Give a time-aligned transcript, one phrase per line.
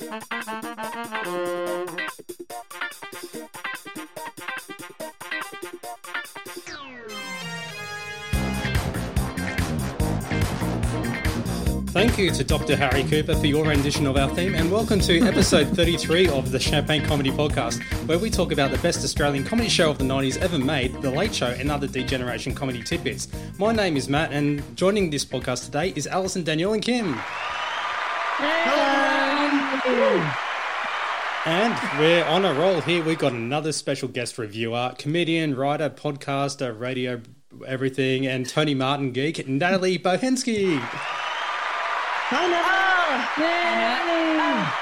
[0.00, 0.24] Thank
[12.16, 12.76] you to Dr.
[12.76, 16.58] Harry Cooper for your rendition of our theme, and welcome to episode 33 of the
[16.58, 20.38] Champagne Comedy Podcast, where we talk about the best Australian comedy show of the 90s
[20.38, 23.28] ever made, The Late Show, and other D-Generation comedy tidbits.
[23.58, 27.18] My name is Matt, and joining this podcast today is Alison, Danielle, and Kim.
[28.42, 28.69] Hello.
[31.46, 33.02] And we're on a roll here.
[33.02, 37.20] We've got another special guest reviewer, comedian, writer, podcaster, radio,
[37.66, 40.78] everything, and Tony Martin geek, Natalie Bochenski.
[40.78, 42.80] Hi, Natalie.
[44.38, 44.74] Oh,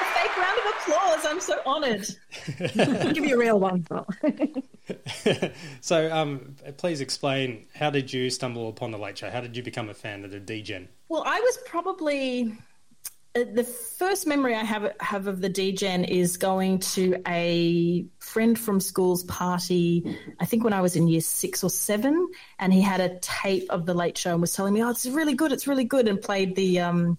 [0.00, 1.24] a fake round of applause.
[1.24, 3.14] I'm so honoured.
[3.14, 3.86] Give you a real one.
[5.80, 9.30] so, um, please explain how did you stumble upon the Late Show?
[9.30, 10.88] How did you become a fan of the DGen?
[11.08, 12.56] Well, I was probably
[13.34, 18.78] the first memory I have have of the DGen is going to a friend from
[18.78, 20.18] school's party.
[20.38, 23.70] I think when I was in year six or seven, and he had a tape
[23.70, 26.08] of the Late Show and was telling me, "Oh, it's really good, it's really good,"
[26.08, 27.16] and played the um,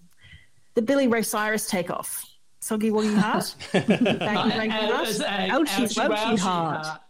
[0.74, 2.24] the Billy Ray Cyrus takeoff,
[2.60, 7.00] "Soggy Woggy Heart." Back in Ouchie, ouchie heart.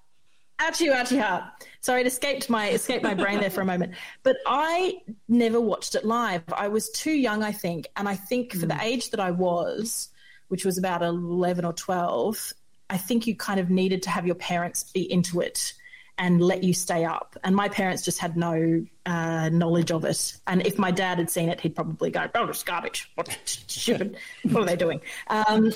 [0.61, 1.45] Ouchie, ouchie heart.
[1.85, 3.93] Sorry, it escaped my escaped my brain there for a moment.
[4.23, 6.43] But I never watched it live.
[6.57, 10.09] I was too young, I think, and I think for the age that I was,
[10.49, 12.55] which was about eleven or twelve,
[12.89, 15.75] I think you kind of needed to have your parents be into it
[16.17, 17.37] and let you stay up.
[17.45, 20.39] And my parents just had no uh, knowledge of it.
[20.47, 23.11] And if my dad had seen it, he'd probably go, "Oh, it's garbage.
[23.15, 24.17] What stupid?
[24.45, 25.67] What are they doing?" Um,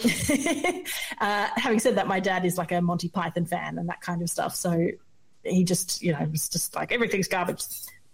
[1.20, 4.22] uh, having said that, my dad is like a Monty Python fan and that kind
[4.22, 4.54] of stuff.
[4.54, 4.92] So
[5.48, 7.64] he just, you know, was just like everything's garbage.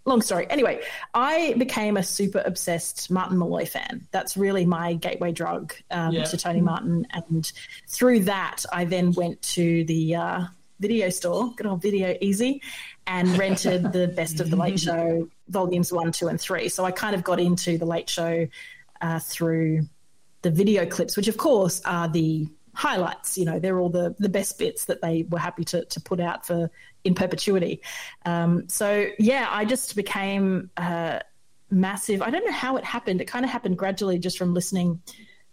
[0.07, 0.45] Long story.
[0.51, 0.81] Anyway,
[1.15, 4.07] I became a super obsessed Martin Molloy fan.
[4.11, 6.25] That's really my gateway drug um, Yeah.
[6.25, 7.51] to Tony Martin, and
[7.87, 10.41] through that, I then went to the uh,
[10.79, 12.61] video store, good old Video Easy,
[13.07, 16.69] and rented the Best of the Late Show volumes one, two, and three.
[16.69, 18.47] So I kind of got into the Late Show
[19.01, 19.87] uh, through
[20.43, 23.37] the video clips, which of course are the highlights.
[23.37, 26.19] You know, they're all the the best bits that they were happy to to put
[26.19, 26.69] out for
[27.03, 27.81] in perpetuity.
[28.25, 31.19] Um, so yeah, I just became uh,
[31.69, 32.21] massive.
[32.21, 33.21] I don't know how it happened.
[33.21, 35.01] It kind of happened gradually, just from listening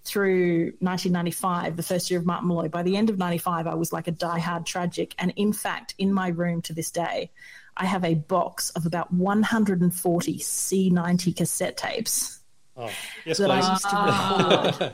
[0.04, 2.68] through 1995, the first year of Martin Molloy.
[2.68, 5.14] By the end of 95, I was like a diehard tragic.
[5.16, 7.30] And in fact, in my room to this day,
[7.76, 12.42] I have a box of about 140 C90 cassette tapes
[12.76, 12.90] Oh,
[13.24, 14.92] yes, that I used to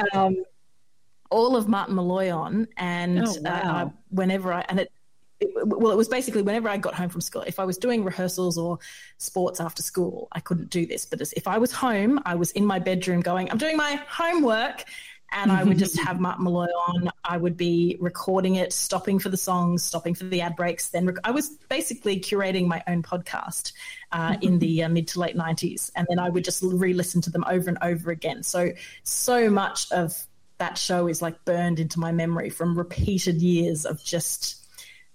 [0.00, 0.44] record um,
[1.32, 3.50] all of Martin Molloy on, and Oh, wow.
[3.86, 4.92] uh, whenever I and it,
[5.40, 7.42] it, well, it was basically whenever I got home from school.
[7.42, 8.78] If I was doing rehearsals or
[9.18, 11.04] sports after school, I couldn't do this.
[11.04, 14.84] But if I was home, I was in my bedroom going, "I'm doing my homework."
[15.34, 17.08] And I would just have Martin Molloy on.
[17.24, 20.90] I would be recording it, stopping for the songs, stopping for the ad breaks.
[20.90, 23.72] Then rec- I was basically curating my own podcast
[24.12, 25.90] uh, in the uh, mid to late 90s.
[25.96, 28.42] And then I would just re listen to them over and over again.
[28.42, 28.72] So,
[29.04, 30.14] so much of
[30.62, 34.64] that show is like burned into my memory from repeated years of just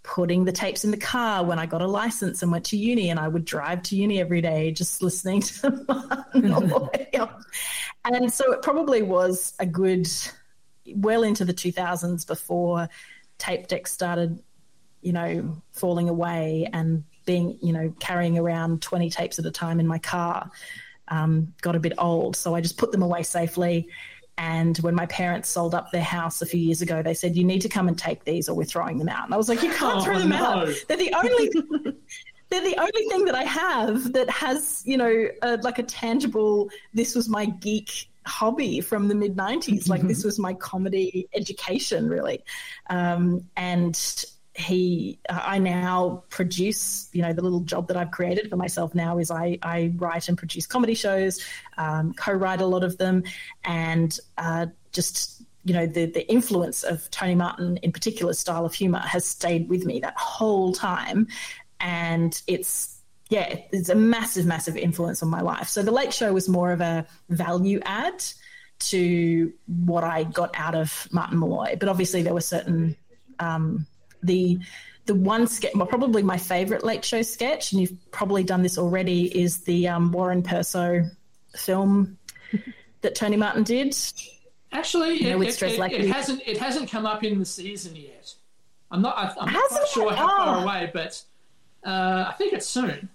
[0.04, 3.10] putting the tapes in the car when I got a license and went to uni,
[3.10, 6.90] and I would drive to uni every day just listening to Molloy.
[8.04, 10.10] And so it probably was a good,
[10.96, 12.90] well into the 2000s before
[13.38, 14.44] tape decks started,
[15.02, 19.80] you know, falling away and being, you know, carrying around 20 tapes at a time
[19.80, 20.52] in my car
[21.08, 22.36] um, got a bit old.
[22.36, 23.90] So I just put them away safely.
[24.38, 27.44] And when my parents sold up their house a few years ago, they said, You
[27.44, 29.26] need to come and take these or we're throwing them out.
[29.26, 30.44] And I was like, You can't Oh, throw them no.
[30.44, 30.70] out.
[30.88, 31.50] They're the only.
[32.50, 36.70] They're the only thing that I have that has, you know, uh, like a tangible.
[36.94, 39.90] This was my geek hobby from the mid '90s.
[39.90, 42.46] Like this was my comedy education, really.
[42.90, 44.00] Um, and
[44.58, 47.10] he, I now produce.
[47.14, 50.30] You know, the little job that I've created for myself now is I, I write
[50.30, 51.44] and produce comedy shows,
[51.78, 53.24] um, co-write a lot of them,
[53.64, 58.74] and uh, just you know the the influence of Tony Martin in particular style of
[58.74, 61.28] humor has stayed with me that whole time,
[61.80, 63.00] and it's
[63.30, 65.68] yeah it's a massive massive influence on my life.
[65.68, 68.24] So the Late Show was more of a value add
[68.80, 72.96] to what I got out of Martin Molloy, but obviously there were certain
[73.40, 73.86] um,
[74.24, 74.60] the
[75.06, 78.78] the one sketch, well, probably my favorite Late Show sketch, and you've probably done this
[78.78, 81.10] already, is the um, Warren Perso
[81.56, 82.18] film
[83.02, 83.96] that Tony Martin did.
[84.74, 87.96] Actually, know, it, it, Stress it, it hasn't it hasn't come up in the season
[87.96, 88.34] yet.
[88.92, 89.18] I'm not.
[89.18, 90.64] I- I'm not quite sure how far Oh.
[90.64, 91.22] away, but
[91.86, 93.08] uh, I think it's soon.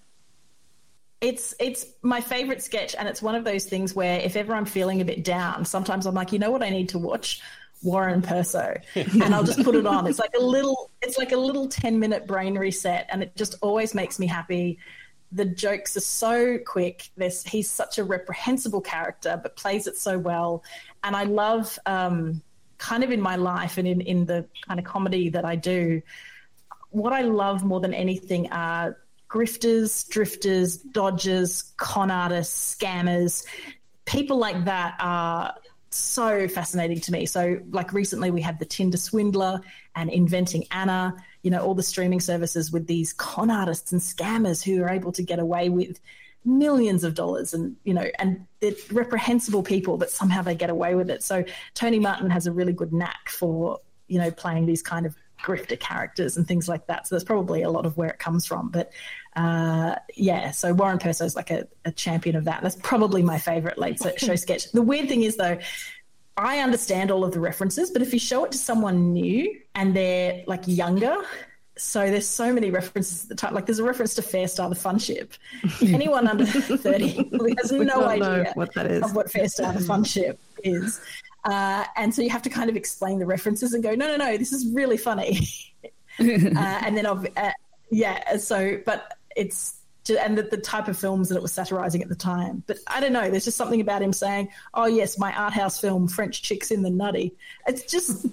[1.20, 4.64] it's it's my favorite sketch, and it's one of those things where if ever I'm
[4.64, 7.42] feeling a bit down, sometimes I'm like, you know what, I need to watch
[7.82, 10.06] Warren Perso, and I'll just put it on.
[10.06, 13.56] It's like a little, it's like a little ten minute brain reset, and it just
[13.62, 14.78] always makes me happy.
[15.32, 17.10] The jokes are so quick.
[17.16, 20.62] There's, he's such a reprehensible character, but plays it so well,
[21.02, 21.78] and I love.
[21.86, 22.42] Um,
[22.78, 26.02] kind of in my life and in, in the kind of comedy that I do,
[26.90, 33.46] what I love more than anything are grifters, drifters, dodgers, con artists, scammers.
[34.04, 35.54] People like that are
[35.98, 37.26] so fascinating to me.
[37.26, 39.60] So, like recently, we had the Tinder swindler
[39.94, 44.62] and Inventing Anna, you know, all the streaming services with these con artists and scammers
[44.62, 46.00] who are able to get away with
[46.44, 50.94] millions of dollars and, you know, and they're reprehensible people, but somehow they get away
[50.94, 51.22] with it.
[51.22, 51.44] So,
[51.74, 55.78] Tony Martin has a really good knack for, you know, playing these kind of grifter
[55.78, 57.06] characters and things like that.
[57.06, 58.68] So that's probably a lot of where it comes from.
[58.68, 58.92] But
[59.34, 62.62] uh, yeah, so Warren Perso is like a, a, champion of that.
[62.62, 64.70] That's probably my favorite late show sketch.
[64.72, 65.58] The weird thing is though,
[66.36, 69.96] I understand all of the references, but if you show it to someone new and
[69.96, 71.16] they're like younger,
[71.76, 73.54] so there's so many references at the time.
[73.54, 75.32] Like there's a reference to Fair Fairstar, the fun ship.
[75.80, 79.02] Anyone under 30 has no idea what that is.
[79.02, 81.00] of what Fairstar, the fun ship is.
[81.44, 84.16] Uh, and so you have to kind of explain the references and go, no, no,
[84.16, 85.48] no, this is really funny.
[86.20, 87.50] uh, and then, uh,
[87.90, 89.78] yeah, so, but it's,
[90.20, 92.64] and the, the, type of films that it was satirizing at the time.
[92.66, 95.80] But I don't know, there's just something about him saying, oh, yes, my art house
[95.80, 97.34] film, French Chicks in the Nutty.
[97.66, 98.26] It's just,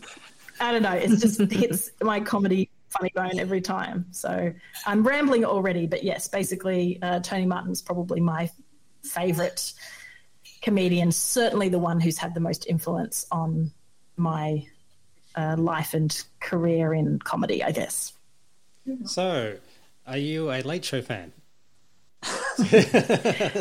[0.60, 4.06] I don't know, it just hits my comedy funny bone every time.
[4.12, 4.52] So
[4.86, 8.50] I'm rambling already, but yes, basically, uh, Tony Martin's probably my
[9.04, 9.74] favorite
[10.62, 13.72] comedian, certainly the one who's had the most influence on
[14.18, 14.66] my
[15.36, 18.14] uh, life and career in comedy, I guess.
[19.06, 19.56] So,
[20.10, 21.32] are you a late show fan?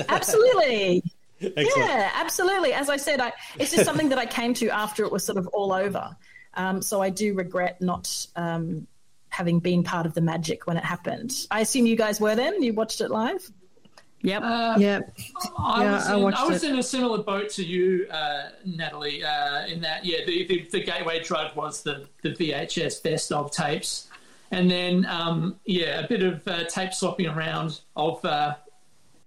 [0.09, 1.03] absolutely.
[1.41, 1.73] Excellent.
[1.77, 2.73] Yeah, absolutely.
[2.73, 5.39] As I said, I, it's just something that I came to after it was sort
[5.39, 6.17] of all over.
[6.55, 8.87] Um, so I do regret not um,
[9.29, 11.33] having been part of the magic when it happened.
[11.51, 12.63] I assume you guys were then.
[12.63, 13.49] You watched it live.
[14.23, 14.43] Yep.
[14.43, 15.17] Uh, yep.
[15.57, 19.23] I yeah, was, in, I, I was in, a similar boat to you, uh, Natalie,
[19.23, 23.53] uh, in that, yeah, the, the, the, gateway drug was the, the VHS best of
[23.53, 24.08] tapes.
[24.51, 28.55] And then, um, yeah, a bit of uh, tape swapping around of uh,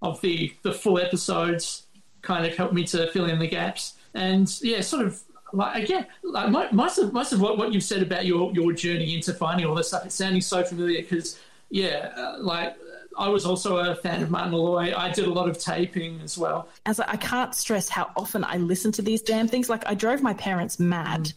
[0.00, 1.86] of the, the full episodes
[2.22, 3.94] kind of helped me to fill in the gaps.
[4.14, 5.20] And yeah, sort of
[5.52, 9.14] like again, like most of most of what, what you've said about your your journey
[9.14, 11.38] into finding all this stuff, it's sounding so familiar because
[11.70, 12.76] yeah, uh, like
[13.16, 14.94] I was also a fan of Martin Molloy.
[14.96, 16.68] I did a lot of taping as well.
[16.86, 19.68] As I can't stress how often I listen to these damn things.
[19.68, 21.32] Like I drove my parents mad.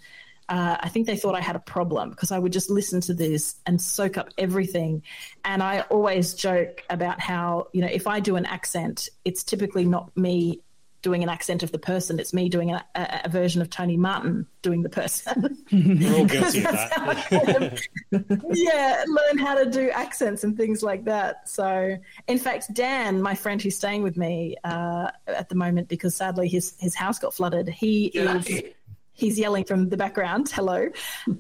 [0.47, 3.13] Uh, I think they thought I had a problem because I would just listen to
[3.13, 5.03] this and soak up everything.
[5.44, 9.86] And I always joke about how, you know, if I do an accent, it's typically
[9.86, 10.62] not me
[11.06, 12.19] doing an accent of the person.
[12.19, 15.56] It's me doing a, a, a version of Tony Martin doing the person.
[15.71, 17.88] We're all guilty of that.
[18.53, 21.47] yeah, learn how to do accents and things like that.
[21.47, 21.95] So,
[22.27, 26.47] in fact, Dan, my friend who's staying with me uh, at the moment because sadly
[26.47, 28.38] his his house got flooded, he yeah.
[28.38, 28.63] is
[29.16, 30.50] he's yelling from the background.
[30.50, 30.90] Hello,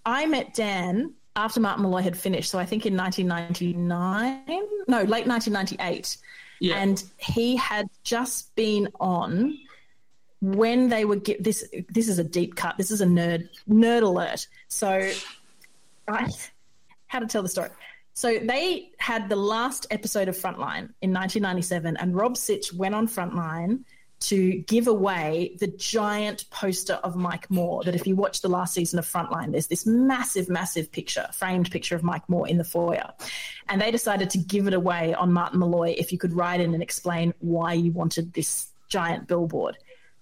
[0.05, 2.49] I met Dan after Martin Molloy had finished.
[2.49, 4.43] So I think in 1999,
[4.87, 6.17] no, late 1998
[6.59, 6.77] yeah.
[6.77, 9.57] And he had just been on
[10.41, 11.67] when they would get this.
[11.89, 12.77] This is a deep cut.
[12.77, 14.47] This is a nerd nerd alert.
[14.67, 15.11] So,
[16.07, 16.31] I
[17.07, 17.69] how to tell the story.
[18.13, 23.07] So they had the last episode of Frontline in 1997, and Rob Sitch went on
[23.07, 23.83] Frontline
[24.21, 27.83] to give away the giant poster of Mike Moore.
[27.83, 31.69] That if you watch the last season of Frontline, there's this massive, massive picture, framed
[31.71, 33.11] picture of Mike Moore in the foyer.
[33.67, 36.73] And they decided to give it away on Martin Molloy if you could write in
[36.73, 39.77] and explain why you wanted this giant billboard.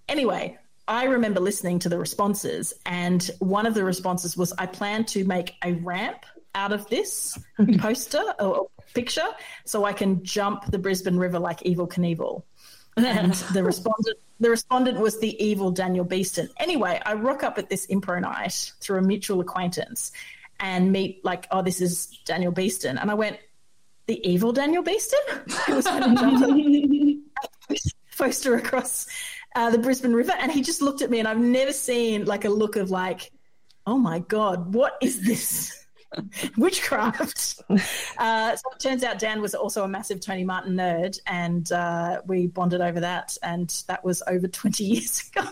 [0.09, 0.57] Anyway,
[0.87, 5.23] I remember listening to the responses, and one of the responses was I plan to
[5.23, 7.37] make a ramp out of this
[7.77, 9.27] poster or picture
[9.65, 12.43] so I can jump the Brisbane River like Evel Knievel
[12.97, 16.49] and the respondent the respondent was the evil Daniel Beeston.
[16.57, 20.11] Anyway, I rock up at this improv night through a mutual acquaintance
[20.59, 23.37] and meet like, oh, this is Daniel Beeston, and I went,
[24.07, 25.19] the evil Daniel Beeston,
[25.65, 25.87] who was
[28.17, 29.07] poster across
[29.55, 32.45] uh, the Brisbane River, and he just looked at me, and I've never seen like
[32.45, 33.31] a look of like,
[33.87, 35.82] oh my god, what is this?
[36.57, 37.61] witchcraft.
[38.17, 42.21] Uh, so it turns out Dan was also a massive Tony Martin nerd, and uh,
[42.25, 45.47] we bonded over that, and that was over 20 years ago.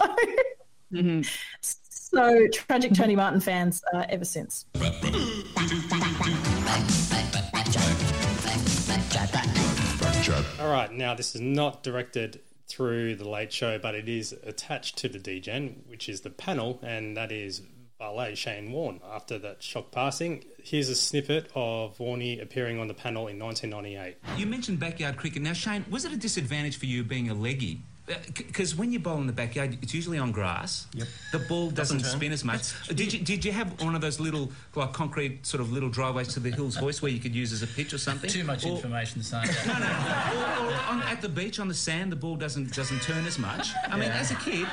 [0.93, 1.21] mm-hmm.
[1.61, 4.65] So tragic Tony Martin fans uh, ever since.
[10.59, 14.97] All right, now this is not directed through the Late Show, but it is attached
[14.99, 17.61] to the DGen, which is the panel, and that is
[18.01, 18.99] valet Shane Warne.
[19.05, 24.17] After that shock passing, here's a snippet of Warney appearing on the panel in 1998.
[24.39, 25.43] You mentioned backyard cricket.
[25.43, 28.99] Now, Shane, was it a disadvantage for you being a leggy Uh, because when you
[28.99, 30.87] bowl in the backyard, it's usually on grass.
[30.93, 31.07] Yep.
[31.31, 32.87] The ball doesn't, doesn't spin as much.
[32.87, 36.29] Did you did you have one of those little like concrete sort of little driveways
[36.33, 38.29] to the hills hoist where you could use as a pitch or something?
[38.29, 39.47] Too much or, information, son.
[39.67, 39.85] No, no.
[39.85, 43.39] Or, or on, at the beach on the sand, the ball doesn't doesn't turn as
[43.39, 43.69] much.
[43.87, 44.67] I mean, as a kid,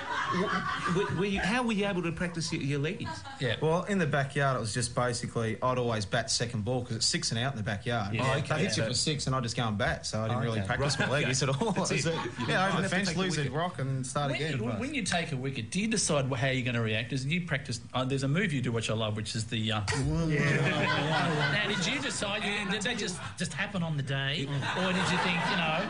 [0.97, 3.09] were, were you, how were you able to practice your, your leggies?
[3.41, 3.57] Yeah.
[3.61, 7.07] Well, in the backyard, it was just basically I'd always bat second ball because it's
[7.07, 8.15] six and out in the backyard.
[8.15, 8.25] Yeah.
[8.25, 8.57] Oh, okay.
[8.57, 10.39] They hit you for six, and I just go and bat, so I didn't oh,
[10.41, 10.49] okay.
[10.49, 11.09] really practice right.
[11.09, 11.73] my leggies at all.
[11.73, 12.15] That's it.
[12.49, 14.59] Yeah, over the fence, lose rock, and start when again.
[14.59, 17.13] You, when you take a wicket, do you decide how you're going to react?
[17.13, 17.81] Is you practice?
[17.95, 19.73] Uh, there's a move you do which I love, which is the.
[19.73, 19.81] Uh,
[20.29, 21.53] yeah.
[21.69, 22.43] now, did you decide?
[22.71, 25.83] Did that just just happen on the day, or did you think, you know,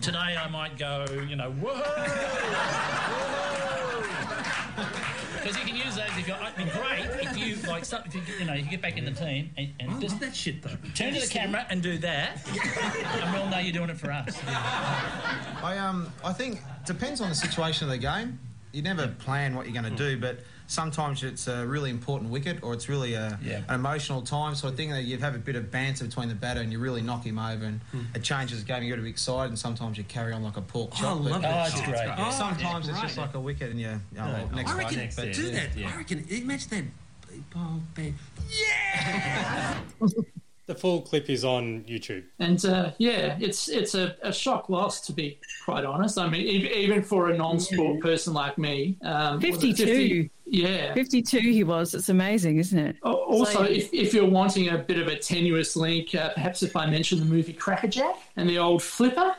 [0.00, 1.82] today I might go, you know, whoa?
[5.34, 6.36] Because you can use those if you're.
[6.36, 7.27] It'd great if you
[7.68, 7.82] like.
[8.06, 10.34] If you, you know, you get back in the team and, and I just that
[10.34, 10.76] shit though.
[10.94, 12.40] Turn to the camera and do that,
[13.22, 14.40] and we'll know you're doing it for us.
[14.46, 18.38] I um I think depends on the situation of the game.
[18.72, 22.62] You never plan what you're going to do, but sometimes it's a really important wicket
[22.62, 23.62] or it's really a, yeah.
[23.68, 26.34] an emotional time sort of thing that you have a bit of banter between the
[26.34, 28.04] batter and you really knock him over and mm.
[28.14, 28.82] it changes the game.
[28.82, 31.04] You got to be excited and sometimes you carry on like a pork chop.
[31.04, 31.94] Oh, I love oh, it's great.
[31.94, 32.30] Yeah.
[32.30, 35.16] Sometimes yeah, it's just like a wicket and you, you know, next I reckon next
[35.16, 35.70] do that.
[35.76, 36.84] I reckon imagine that.
[38.50, 39.78] Yeah.
[40.66, 42.24] the full clip is on YouTube.
[42.38, 46.18] And uh, yeah, it's it's a, a, shock loss to be quite honest.
[46.18, 49.84] I mean, even for a non-sport person like me, um, fifty-two.
[49.84, 51.38] 50, yeah, fifty-two.
[51.38, 51.94] He was.
[51.94, 52.96] It's amazing, isn't it?
[53.02, 56.76] Also, like, if, if you're wanting a bit of a tenuous link, uh, perhaps if
[56.76, 59.34] I mention the movie Crackerjack and the old flipper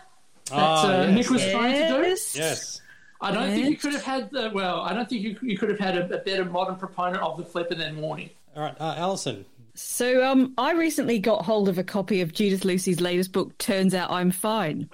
[0.50, 1.16] that oh, uh, yes.
[1.16, 1.52] Nick was yes.
[1.52, 2.10] trying to do.
[2.10, 2.82] Yes.
[3.22, 3.56] I don't yes.
[3.56, 4.82] think you could have had the well.
[4.82, 7.44] I don't think you, you could have had a, a better modern proponent of the
[7.44, 8.32] flipper than Warney.
[8.56, 9.46] All right, uh, Alison,
[9.80, 13.94] so um, I recently got hold of a copy of Judith Lucy's latest book, Turns
[13.94, 14.90] Out I'm Fine.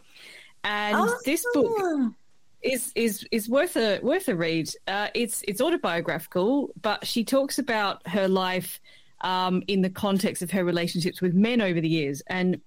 [0.64, 1.18] And oh.
[1.26, 2.14] this book
[2.62, 4.70] is is is worth a worth a read.
[4.88, 8.80] Uh, it's it's autobiographical, but she talks about her life
[9.22, 12.62] um, in the context of her relationships with men over the years, and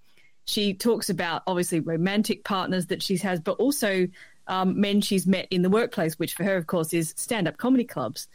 [0.45, 4.09] she talks about obviously romantic partners that she's has, but also
[4.49, 7.57] um, men she's met in the workplace, which for her, of course, is stand up
[7.57, 8.29] comedy clubs.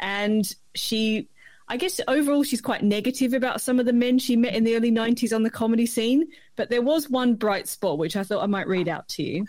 [0.00, 1.28] And she
[1.70, 4.74] I guess overall she's quite negative about some of the men she met in the
[4.74, 8.42] early 90s on the comedy scene, but there was one bright spot which I thought
[8.42, 9.46] I might read out to you.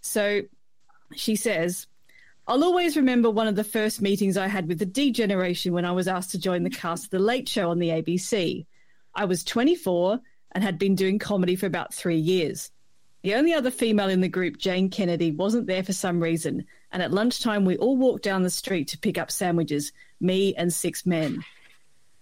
[0.00, 0.42] So
[1.16, 1.88] she says,
[2.46, 5.84] I'll always remember one of the first meetings I had with the D generation when
[5.84, 8.64] I was asked to join the cast of The Late Show on the ABC.
[9.14, 10.20] I was 24
[10.52, 12.70] and had been doing comedy for about three years.
[13.22, 17.02] The only other female in the group, Jane Kennedy, wasn't there for some reason, and
[17.02, 21.04] at lunchtime we all walked down the street to pick up sandwiches, me and six
[21.04, 21.44] men.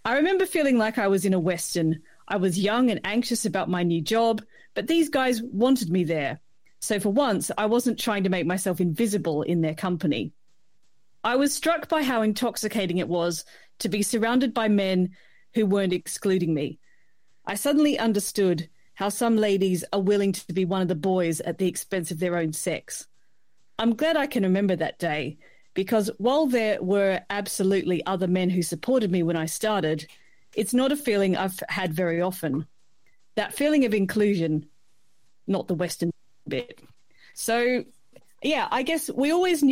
[0.05, 2.01] I remember feeling like I was in a Western.
[2.29, 4.43] I was young and anxious about my new job,
[4.75, 6.41] but these guys wanted me there.
[6.81, 10.33] So for once, I wasn't trying to make myself invisible in their company.
[11.25, 13.45] I was struck by how intoxicating it was
[13.81, 15.11] to be surrounded by men
[15.55, 16.79] who weren't excluding me.
[17.45, 21.59] I suddenly understood how some ladies are willing to be one of the boys at
[21.59, 23.07] the expense of their own sex.
[23.79, 25.37] I'm glad I can remember that day
[25.75, 30.07] because while there were absolutely other men who supported me when I started,
[30.55, 32.67] it's not a feeling I've had very often.
[33.35, 34.67] That feeling of inclusion,
[35.47, 36.11] not the Western
[36.49, 36.81] bit.
[37.35, 37.85] So,
[38.43, 39.63] yeah, I guess we always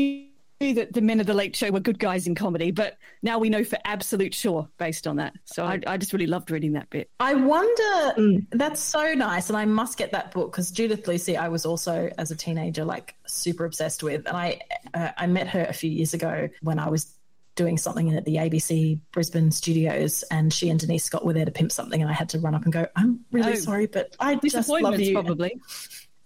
[0.61, 3.39] knew that the men of the Late Show were good guys in comedy, but now
[3.39, 5.35] we know for absolute sure based on that.
[5.45, 7.11] So I, I just really loved reading that bit.
[7.21, 8.47] I wonder, mm.
[8.51, 9.49] that's so nice.
[9.49, 12.85] And I must get that book because Judith Lucy, I was also, as a teenager,
[12.85, 14.27] like super obsessed with.
[14.27, 14.61] And I,
[14.93, 17.15] uh, I met her a few years ago when I was
[17.57, 21.51] doing something at the ABC Brisbane studios, and she and Denise Scott were there to
[21.51, 24.17] pimp something, and I had to run up and go, "I'm really oh, sorry, but
[24.19, 25.61] I just love you." Probably.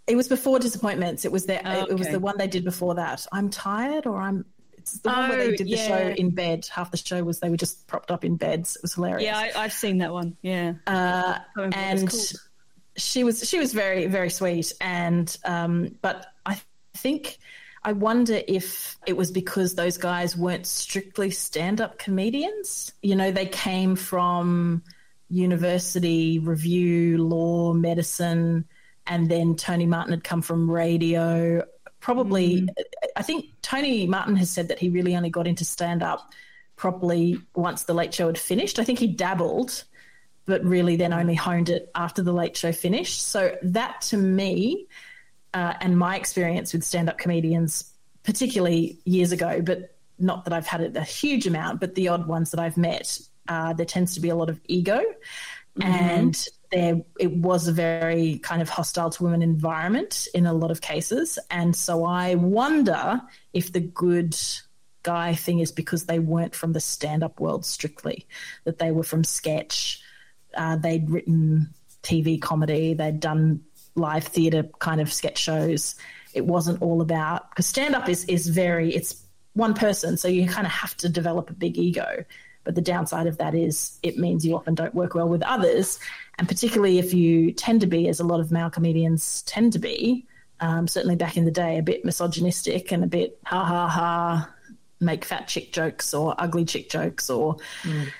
[0.09, 1.25] It was before Disappointments.
[1.25, 1.93] It was the oh, okay.
[1.93, 3.27] it was the one they did before that.
[3.31, 4.47] I'm tired, or I'm.
[4.79, 5.87] It's the oh, one where they oh, did the yeah.
[5.87, 6.67] show in bed.
[6.73, 8.77] Half the show was they were just propped up in beds.
[8.77, 9.25] It was hilarious.
[9.25, 10.37] Yeah, I, have seen that one.
[10.41, 12.21] Yeah, uh, and cool.
[12.97, 16.61] she was she was very very sweet, and um, but I
[16.95, 17.39] think.
[17.85, 22.93] I wonder if it was because those guys weren't strictly stand up comedians.
[23.03, 24.83] You know, they came from
[25.31, 28.67] university, revue, law, medicine,
[29.09, 31.65] and then Tony Martin had come from radio.
[32.01, 32.69] Probably, mm.
[33.17, 36.33] I think Tony Martin has said that he really only got into stand up
[36.77, 38.79] properly once the Late Show had finished.
[38.79, 39.83] I think he dabbled,
[40.49, 43.21] but really then only honed it after the late show finished.
[43.23, 44.87] So that to me,
[45.53, 50.67] uh, and my experience with stand up comedians, particularly years ago, but not that I've
[50.67, 54.15] had it a huge amount, but the odd ones that I've met, uh, there tends
[54.15, 55.03] to be a lot of ego.
[55.79, 55.83] Mm-hmm.
[55.83, 60.71] And there, it was a very kind of hostile to women environment in a lot
[60.71, 61.39] of cases.
[61.51, 63.21] And so I wonder
[63.53, 64.37] if the good
[65.03, 68.27] guy thing is because they weren't from the stand up world strictly,
[68.65, 70.03] that they were from sketch.
[70.55, 71.73] Uh, they'd written
[72.03, 73.63] TV comedy, they'd done
[73.95, 75.95] live theatre kind of sketch shows.
[76.35, 80.47] It wasn't all about because stand up is is very it's one person, so you
[80.47, 82.25] kind of have to develop a big ego.
[82.69, 85.99] But the downside of that is it means you often don't work well with others,
[86.39, 89.79] and particularly if you tend to be, as a lot of male comedians tend to
[89.79, 90.27] be,
[90.61, 94.51] um, certainly back in the day, a bit misogynistic and a bit ha ha ha,
[95.01, 97.57] make fat chick jokes or ugly chick jokes or.
[97.85, 98.13] Mm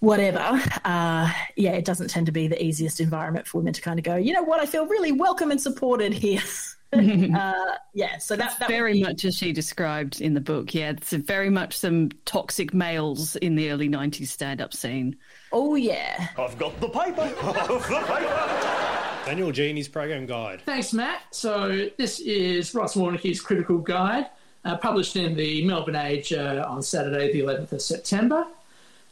[0.00, 3.98] whatever, uh, yeah, it doesn't tend to be the easiest environment for women to kind
[3.98, 6.42] of go, you know what, I feel really welcome and supported here.
[6.92, 9.02] uh, yeah, so that, that very be...
[9.02, 10.72] much as she described in the book.
[10.74, 15.16] Yeah, it's very much some toxic males in the early '90s stand-up scene.
[15.52, 17.22] Oh yeah, I've got the paper.
[17.42, 19.22] I've the paper.
[19.26, 20.62] Daniel Genie's program guide.
[20.64, 21.22] Thanks, Matt.
[21.32, 24.26] So this is Ross Warneke's critical guide,
[24.64, 28.46] uh, published in the Melbourne Age uh, on Saturday, the 11th of September.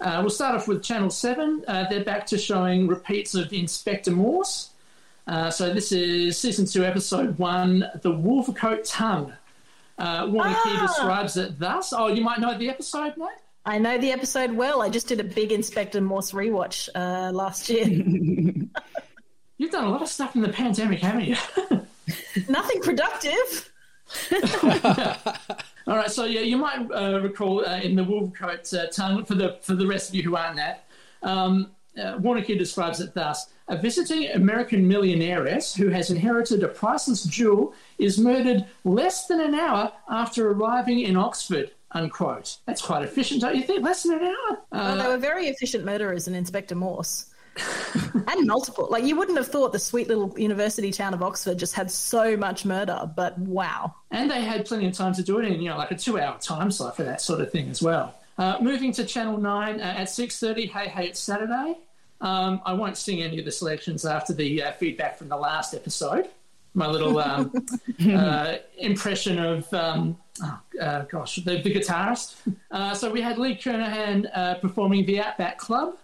[0.00, 1.64] Uh, we'll start off with Channel 7.
[1.66, 4.70] Uh, they're back to showing repeats of Inspector Morse.
[5.26, 9.32] Uh, so this is season 2, episode 1, The Wolvercote Tongue.
[9.96, 10.86] Uh, Warwick ah.
[10.86, 11.92] describes it thus.
[11.92, 13.28] Oh, you might know the episode, mate?
[13.64, 14.82] I know the episode well.
[14.82, 17.86] I just did a big Inspector Morse rewatch uh, last year.
[19.56, 21.36] You've done a lot of stuff in the pandemic, haven't you?
[22.48, 23.72] Nothing productive.
[25.86, 29.34] All right, so yeah, you might uh, recall uh, in the Wolvercote uh, tongue for
[29.34, 30.84] the for the rest of you who aren't that.
[31.22, 32.18] Um, uh,
[32.56, 38.66] describes it thus: A visiting American millionairess who has inherited a priceless jewel is murdered
[38.84, 41.70] less than an hour after arriving in Oxford.
[41.92, 42.56] Unquote.
[42.66, 43.84] That's quite efficient, don't you think?
[43.84, 44.58] Less than an hour.
[44.72, 47.30] well, they were very efficient murderers in Inspector Morse.
[48.28, 48.88] and multiple.
[48.90, 52.36] Like you wouldn't have thought the sweet little university town of Oxford just had so
[52.36, 53.94] much murder, but wow.
[54.10, 56.38] And they had plenty of time to do it in, you know, like a two-hour
[56.40, 58.14] time slot for that sort of thing as well.
[58.36, 60.66] Uh, moving to Channel Nine uh, at six thirty.
[60.66, 61.78] Hey, hey, it's Saturday.
[62.20, 65.74] Um, I won't sing any of the selections after the uh, feedback from the last
[65.74, 66.28] episode.
[66.74, 67.52] My little um,
[68.10, 72.34] uh, impression of, um, oh, uh, gosh, the, the guitarist.
[72.70, 75.96] Uh, so we had Lee Kernaghan performing the Outback Club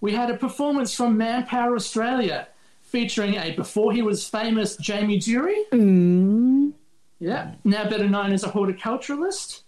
[0.00, 2.48] we had a performance from Manpower Australia
[2.82, 5.64] featuring a before he was famous Jamie Durie.
[5.72, 6.72] Mm.
[7.18, 9.62] Yeah, now better known as a horticulturalist,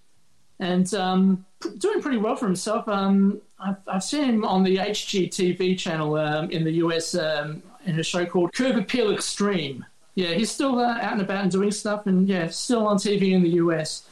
[0.61, 1.45] and um,
[1.79, 2.89] doing pretty well for himself.
[2.89, 7.99] Um, I've, I've, seen him on the HGTV channel um, in the US um, in
[7.99, 9.85] a show called Curb Appeal Extreme.
[10.15, 13.33] Yeah, he's still uh, out and about and doing stuff, and yeah, still on TV
[13.33, 14.09] in the US.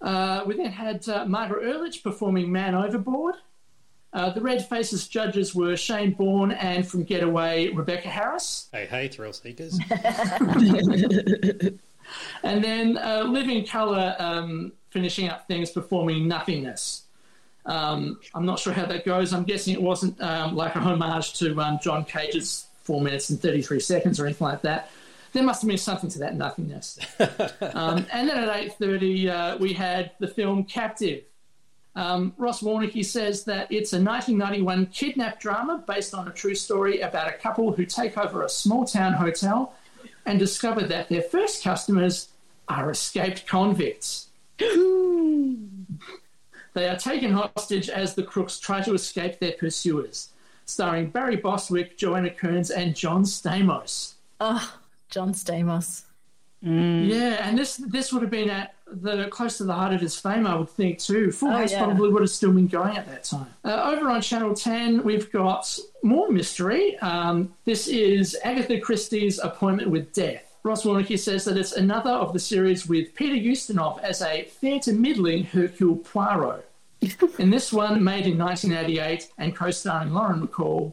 [0.00, 3.36] Uh, we then had uh, Margaret Urlich performing Man Overboard.
[4.12, 8.68] Uh, the Red Faces judges were Shane Bourne and from Getaway, Rebecca Harris.
[8.72, 9.78] Hey, hey, thrill seekers.
[12.42, 17.04] and then uh, Living Colour um, finishing up things, performing Nothingness.
[17.66, 19.32] Um, I'm not sure how that goes.
[19.32, 23.40] I'm guessing it wasn't um, like a homage to um, John Cage's 4 minutes and
[23.40, 24.90] 33 seconds or anything like that.
[25.32, 26.98] There must have been something to that nothingness.
[27.72, 31.22] Um, and then at 8.30, uh, we had the film Captive
[31.96, 37.00] um, Ross Warneke says that it's a 1991 kidnap drama based on a true story
[37.00, 39.74] about a couple who take over a small town hotel
[40.24, 42.28] and discover that their first customers
[42.68, 44.28] are escaped convicts.
[46.74, 50.32] They are taken hostage as the crooks try to escape their pursuers.
[50.66, 54.14] Starring Barry Bostwick, Joanna Kerns, and John Stamos.
[54.40, 54.74] Oh,
[55.08, 56.04] John Stamos.
[56.64, 57.08] Mm.
[57.08, 60.18] Yeah, and this this would have been at the close to the heart of his
[60.18, 61.32] fame, I would think too.
[61.32, 61.84] Full oh, House yeah.
[61.84, 63.46] probably would have still been going at that time.
[63.64, 66.98] Uh, over on Channel Ten, we've got more mystery.
[66.98, 70.49] Um, this is Agatha Christie's Appointment with Death.
[70.62, 74.78] Ross Warneke says that it's another of the series with Peter Ustinov as a fair
[74.80, 76.66] to middling Hercule Poirot.
[77.38, 80.92] in this one, made in 1988 and co-starring Lauren Bacall,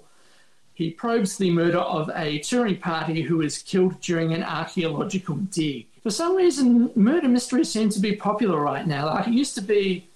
[0.73, 5.88] he probes the murder of a touring party who was killed during an archaeological dig.
[6.01, 9.08] For some reason, murder mysteries seem to be popular right now.
[9.08, 10.08] Like it used to be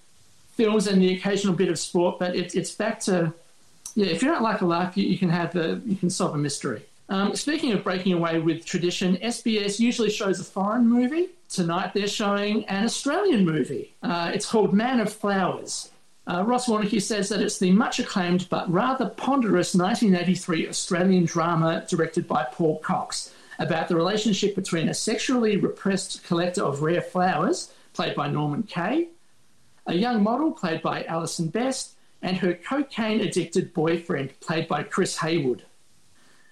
[0.52, 3.34] films and the occasional bit of sport, but it, it's back to
[3.94, 4.06] yeah.
[4.06, 6.38] If you don't like a laugh, you, you can have a you can solve a
[6.38, 6.82] mystery.
[7.12, 11.28] Um, speaking of breaking away with tradition, SBS usually shows a foreign movie.
[11.50, 13.92] Tonight they're showing an Australian movie.
[14.02, 15.90] Uh, it's called Man of Flowers.
[16.26, 21.84] Uh, Ross Warneke says that it's the much acclaimed but rather ponderous 1983 Australian drama
[21.86, 27.74] directed by Paul Cox about the relationship between a sexually repressed collector of rare flowers,
[27.92, 29.08] played by Norman Kaye,
[29.86, 35.18] a young model, played by Alison Best, and her cocaine addicted boyfriend, played by Chris
[35.18, 35.64] Haywood.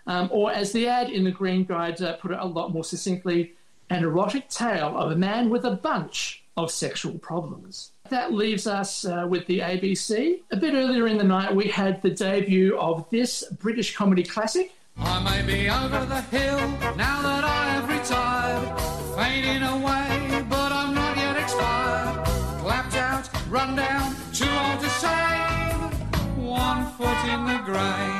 [0.07, 2.85] Um, or, as the ad in the Green Guide uh, put it a lot more
[2.85, 3.55] succinctly,
[3.91, 7.93] an erotic tale of a man with a bunch of sexual problems.
[8.09, 10.41] That leaves us uh, with the ABC.
[10.51, 14.73] A bit earlier in the night, we had the debut of this British comedy classic.
[14.97, 16.59] I may be over the hill
[16.97, 18.81] now that I have retired,
[19.17, 22.27] fading away, but I'm not yet expired.
[22.61, 28.20] Clapped out, run down, too old to save, one foot in the grave.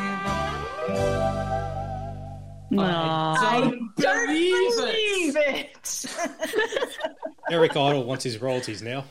[2.71, 3.61] No, I
[3.97, 6.07] don't believe it.
[7.51, 9.05] Eric Idle wants his royalties now.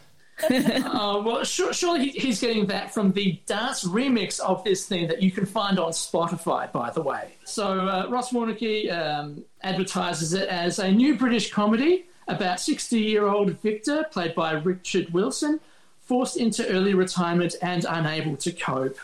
[0.49, 5.21] uh, well, sure, surely he's getting that from the dance remix of this thing that
[5.21, 7.33] you can find on Spotify, by the way.
[7.43, 14.05] So uh, Ross Warneke um, advertises it as a new British comedy about 60-year-old Victor,
[14.11, 15.59] played by Richard Wilson,
[16.01, 18.97] forced into early retirement and unable to cope.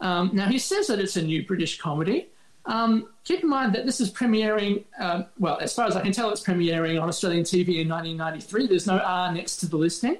[0.00, 2.26] Um, now, he says that it's a new British comedy.
[2.64, 6.12] Um, keep in mind that this is premiering, uh, well, as far as I can
[6.12, 8.66] tell, it's premiering on Australian TV in 1993.
[8.66, 10.18] There's no R next to the listing.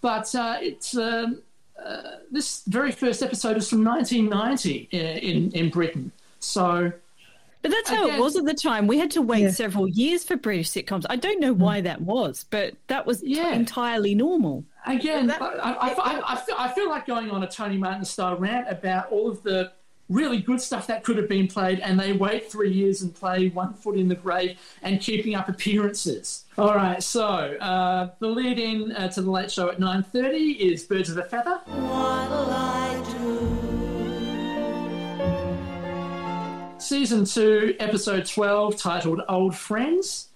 [0.00, 1.42] But uh, it's um,
[1.82, 6.12] uh, this very first episode is from 1990 in, in, in Britain.
[6.40, 6.92] So.
[7.62, 8.86] But that's how again, it was at the time.
[8.86, 9.50] We had to wait yeah.
[9.50, 11.06] several years for British sitcoms.
[11.08, 13.50] I don't know why that was, but that was yeah.
[13.50, 14.64] t- entirely normal.
[14.86, 18.04] Again, that, I, I, I, I, feel, I feel like going on a Tony Martin
[18.04, 19.72] style rant about all of the
[20.08, 23.48] really good stuff that could have been played, and they wait three years and play
[23.48, 26.44] One Foot in the Grave and keeping up appearances.
[26.58, 30.84] All right, so uh, the lead in uh, to the late show at 9.30 is
[30.84, 31.60] Birds of a Feather.
[36.78, 40.28] Season 2, Episode 12, titled Old Friends.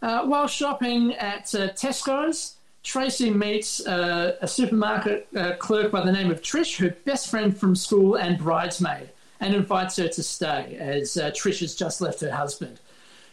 [0.00, 6.10] Uh, while shopping at uh, Tesco's, Tracy meets uh, a supermarket uh, clerk by the
[6.10, 10.76] name of Trish, her best friend from school and bridesmaid, and invites her to stay
[10.80, 12.80] as uh, Trish has just left her husband.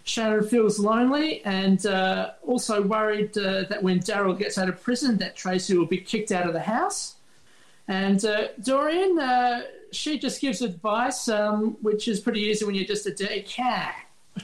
[0.04, 5.18] Sharon feels lonely and uh, also worried uh, that when Daryl gets out of prison,
[5.18, 7.16] that Tracy will be kicked out of the house.
[7.88, 13.08] And uh, Dorian, she just gives advice, um, which is pretty easy when you're just
[13.08, 13.96] a cat.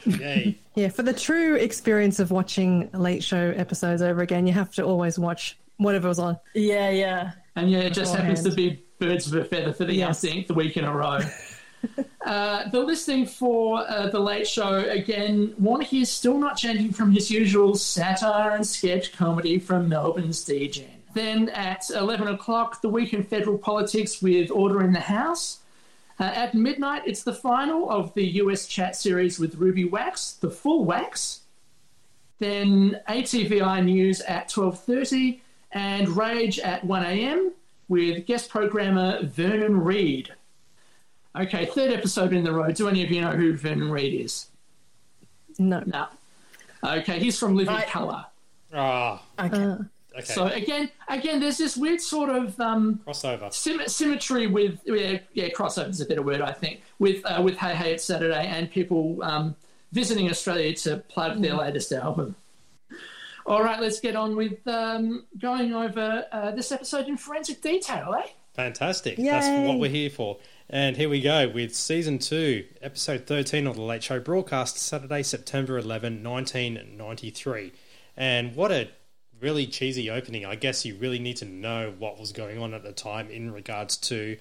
[0.05, 0.57] Yay.
[0.75, 4.83] yeah, for the true experience of watching late show episodes over again, you have to
[4.83, 6.39] always watch whatever was on.
[6.53, 7.31] Yeah, yeah.
[7.55, 10.23] And yeah, it just happens to be Birds of a Feather for the yes.
[10.23, 11.19] umpteenth week in a row.
[12.25, 17.11] uh, the listing for uh, the Late Show again, Warneke is still not changing from
[17.11, 20.87] his usual satire and sketch comedy from Melbourne's DGen.
[21.13, 25.59] Then at 11 o'clock, the week in federal politics with Order in the House.
[26.19, 30.49] Uh, at midnight, it's the final of the US chat series with Ruby Wax, the
[30.49, 31.41] full Wax.
[32.39, 35.39] Then ATVI News at 12.30
[35.71, 37.51] and Rage at 1am
[37.87, 40.33] with guest programmer Vernon Reid.
[41.37, 42.71] Okay, third episode in the row.
[42.71, 44.49] Do any of you know who Vernon Reid is?
[45.59, 45.83] No.
[45.85, 46.07] No.
[46.83, 47.87] Okay, he's from Living right.
[47.87, 48.25] Colour.
[48.73, 49.21] Ah.
[49.37, 49.45] Oh.
[49.45, 49.63] Okay.
[49.63, 49.77] Uh.
[50.15, 50.33] Okay.
[50.33, 55.49] So again, again, there's this weird sort of um, crossover sim- symmetry with yeah, yeah,
[55.49, 58.71] crossover is a better word, I think, with uh, with Hey Hey It's Saturday and
[58.71, 59.55] people um,
[59.91, 61.59] visiting Australia to plug their mm.
[61.59, 62.35] latest album.
[63.45, 68.15] All right, let's get on with um, going over uh, this episode in forensic detail,
[68.17, 68.27] eh?
[68.53, 69.17] Fantastic.
[69.17, 69.25] Yay.
[69.25, 70.37] That's what we're here for.
[70.69, 75.21] And here we go with season two, episode 13 of The Late Show broadcast, Saturday,
[75.21, 77.71] September 11, 1993.
[78.17, 78.89] And what a
[79.41, 80.45] really cheesy opening.
[80.45, 83.51] I guess you really need to know what was going on at the time in
[83.51, 84.37] regards to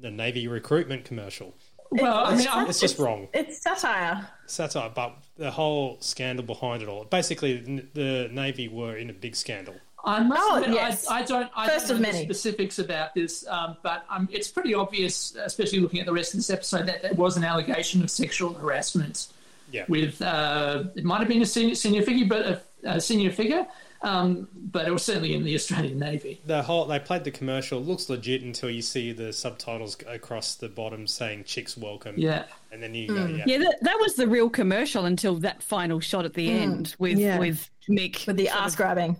[0.00, 1.54] the Navy recruitment commercial.
[1.90, 3.28] Well, I mean, it's, it's just wrong.
[3.32, 4.28] It's satire.
[4.46, 7.04] Satire, but the whole scandal behind it all.
[7.04, 7.56] Basically,
[7.94, 9.74] the Navy were in a big scandal.
[10.04, 11.08] I must oh, admit, yes.
[11.08, 14.48] I, I, don't, I First don't know the specifics about this, um, but um, it's
[14.48, 18.02] pretty obvious, especially looking at the rest of this episode, that there was an allegation
[18.02, 19.28] of sexual harassment.
[19.70, 19.84] Yeah.
[19.88, 23.66] With uh, it might have been a senior, senior figure, but a, a senior figure,
[24.02, 26.40] um, but it was certainly in the Australian Navy.
[26.46, 30.68] The whole they played the commercial looks legit until you see the subtitles across the
[30.68, 33.38] bottom saying "Chicks Welcome." Yeah, and then you go, mm.
[33.38, 33.58] yeah, yeah.
[33.58, 36.60] That, that, was the real commercial until that final shot at the mm.
[36.60, 37.38] end with yeah.
[37.38, 39.16] with Mick with the ass of, grabbing.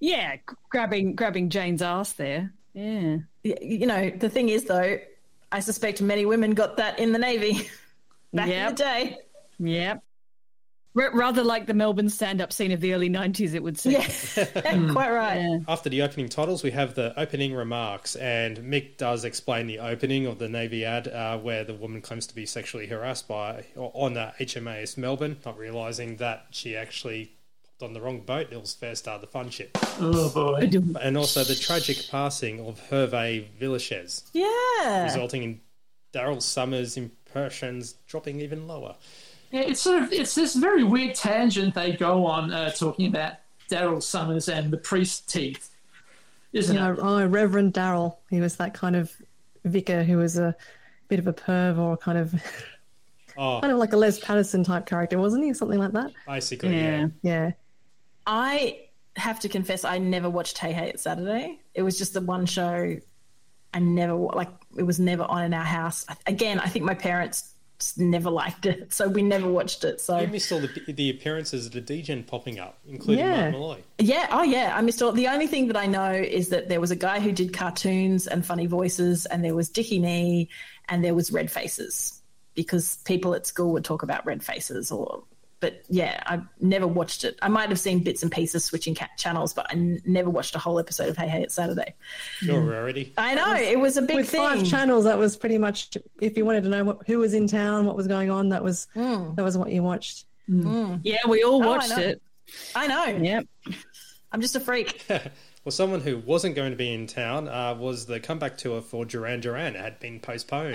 [0.00, 0.36] Yeah,
[0.70, 2.52] grabbing grabbing Jane's ass there.
[2.74, 4.98] Yeah, you know the thing is though,
[5.50, 7.68] I suspect many women got that in the Navy
[8.32, 8.70] back yep.
[8.70, 9.18] in the day.
[9.58, 10.04] Yep.
[10.94, 13.92] Rather like the Melbourne stand-up scene of the early '90s, it would seem.
[13.92, 14.06] Yeah,
[14.92, 15.40] quite right.
[15.40, 15.58] Yeah.
[15.66, 20.26] After the opening titles, we have the opening remarks, and Mick does explain the opening
[20.26, 24.12] of the Navy ad, uh, where the woman claims to be sexually harassed by on
[24.12, 27.32] the HMAS Melbourne, not realizing that she actually
[27.64, 28.48] popped on the wrong boat.
[28.52, 29.70] It was Fairstar the fun ship.
[29.98, 30.70] Oh boy!
[31.00, 34.24] And also the tragic passing of Hervé Villechaize.
[34.34, 35.60] Yeah, resulting in
[36.12, 38.96] Daryl Somers' impressions dropping even lower.
[39.52, 43.34] Yeah, it's sort of it's this very weird tangent they go on uh, talking about
[43.70, 45.70] Daryl Somers and the priest teeth,
[46.52, 46.98] isn't it?
[47.00, 48.16] Oh, Reverend Daryl.
[48.30, 49.14] He was that kind of
[49.64, 50.56] vicar who was a
[51.08, 52.34] bit of a perv or kind of
[53.36, 53.60] oh.
[53.60, 55.52] kind of like a Les Patterson type character, wasn't he?
[55.52, 56.12] Something like that.
[56.26, 57.08] Basically, yeah.
[57.22, 57.52] Yeah.
[58.26, 58.80] I
[59.16, 61.60] have to confess, I never watched Hey Hey It's Saturday.
[61.74, 62.96] It was just the one show
[63.74, 64.50] I never like.
[64.76, 66.04] It was never on in our house.
[66.26, 67.51] Again, I think my parents
[67.96, 70.00] never liked it, so we never watched it.
[70.00, 73.50] So you missed all the, the appearances of the DJ popping up, including yeah.
[73.50, 73.78] Mark Molloy.
[73.98, 75.12] Yeah, oh yeah, I missed all.
[75.12, 78.26] The only thing that I know is that there was a guy who did cartoons
[78.26, 80.48] and funny voices, and there was Dicky Knee,
[80.88, 82.20] and there was Red Faces,
[82.54, 85.24] because people at school would talk about red faces or
[85.62, 87.38] but yeah, I never watched it.
[87.40, 90.56] I might have seen bits and pieces switching cat channels, but I n- never watched
[90.56, 91.94] a whole episode of Hey Hey It's Saturday.
[92.38, 93.14] Sure, rarity.
[93.16, 94.40] I know it was a big with thing.
[94.40, 95.04] five channels.
[95.04, 97.96] That was pretty much if you wanted to know what, who was in town, what
[97.96, 98.48] was going on.
[98.48, 99.36] That was mm.
[99.36, 100.26] that was what you watched.
[100.50, 101.00] Mm.
[101.04, 102.22] Yeah, we all watched oh, I it.
[102.74, 103.22] I know.
[103.22, 103.46] Yep.
[104.32, 105.04] I'm just a freak.
[105.08, 109.04] well, someone who wasn't going to be in town uh, was the comeback tour for
[109.04, 109.76] Duran Duran.
[109.76, 110.74] It had been postponed.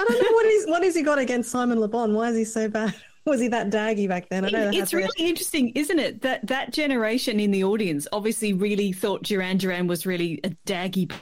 [0.00, 2.14] I don't know what is what has he got against Simon Le Bon.
[2.14, 2.94] Why is he so bad?
[3.26, 4.46] Was he that daggy back then?
[4.46, 6.22] I know it's really interesting, isn't it?
[6.22, 11.12] That that generation in the audience obviously really thought Duran Duran was really a daggy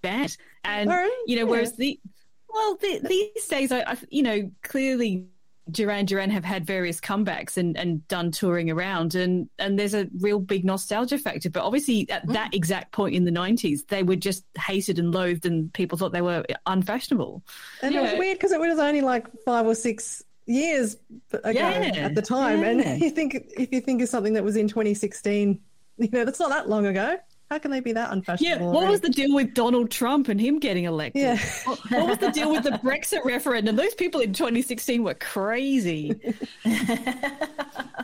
[0.00, 1.50] band, and oh, you know, yeah.
[1.50, 2.00] whereas the
[2.48, 5.26] well, the, these days, I, I you know clearly
[5.70, 10.08] Duran Duran have had various comebacks and, and done touring around, and, and there's a
[10.18, 11.50] real big nostalgia factor.
[11.50, 12.32] But obviously, at mm.
[12.32, 16.12] that exact point in the 90s, they were just hated and loathed, and people thought
[16.12, 17.42] they were unfashionable.
[17.82, 18.00] And yeah.
[18.00, 20.96] it was weird because it was only like five or six years
[21.32, 22.06] ago yeah.
[22.06, 22.60] at the time.
[22.60, 22.70] Yeah.
[22.70, 25.60] And you think if you think of something that was in 2016,
[25.98, 27.16] you know, that's not that long ago.
[27.50, 28.66] How can they be that unfashionable?
[28.66, 31.20] Yeah, what was the deal with Donald Trump and him getting elected?
[31.20, 31.38] Yeah.
[31.64, 33.74] what, what was the deal with the Brexit referendum?
[33.74, 36.12] Those people in 2016 were crazy.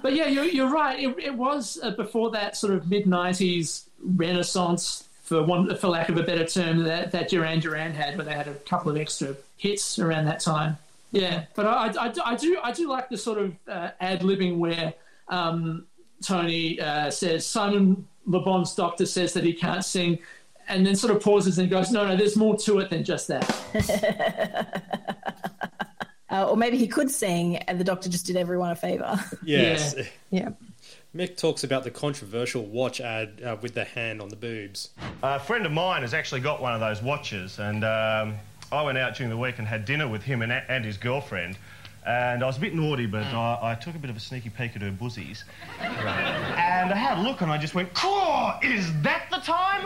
[0.03, 0.99] but yeah, you're, you're right.
[0.99, 6.09] It, it was uh, before that sort of mid 90s renaissance, for one, for lack
[6.09, 8.97] of a better term, that, that Duran Duran had, where they had a couple of
[8.97, 10.77] extra hits around that time.
[11.13, 14.59] Yeah, but I, I, I do I do like the sort of uh, ad libbing
[14.59, 14.93] where
[15.29, 15.87] um,
[16.27, 20.19] Tony uh, says Simon Le Bon's doctor says that he can't sing,
[20.69, 23.29] and then sort of pauses and goes, "No, no, there's more to it than just
[23.29, 23.49] that."
[26.31, 29.19] uh, or maybe he could sing, and the doctor just did everyone a favour.
[29.45, 29.95] Yes.
[29.97, 30.05] Yeah.
[30.31, 30.49] yeah.
[31.15, 34.91] Mick talks about the controversial watch ad uh, with the hand on the boobs.
[35.23, 38.35] A friend of mine has actually got one of those watches, and um,
[38.73, 41.57] I went out during the week and had dinner with him and, and his girlfriend.
[42.07, 44.49] And I was a bit naughty, but I, I, took a bit of a sneaky
[44.49, 45.43] peek at her bussies.
[45.81, 49.83] and I had a look and I just went, Cool, is that the time?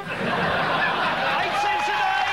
[1.41, 2.29] Eight cents a day?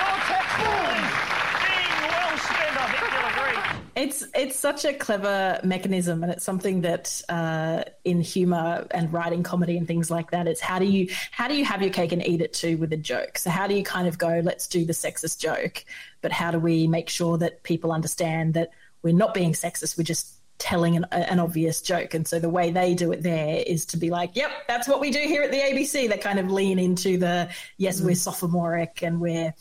[0.00, 3.85] Your tax being well spent, I think you'll agree.
[3.96, 9.42] It's it's such a clever mechanism, and it's something that uh, in humor and writing
[9.42, 12.12] comedy and things like that, it's how do you how do you have your cake
[12.12, 13.38] and eat it too with a joke?
[13.38, 15.82] So how do you kind of go, let's do the sexist joke,
[16.20, 18.68] but how do we make sure that people understand that
[19.02, 22.14] we're not being sexist, we're just telling an, an, obvious joke.
[22.14, 25.00] And so the way they do it there is to be like, yep, that's what
[25.00, 26.08] we do here at the ABC.
[26.08, 28.06] They kind of lean into the, yes, mm.
[28.06, 29.54] we're sophomoric and we're,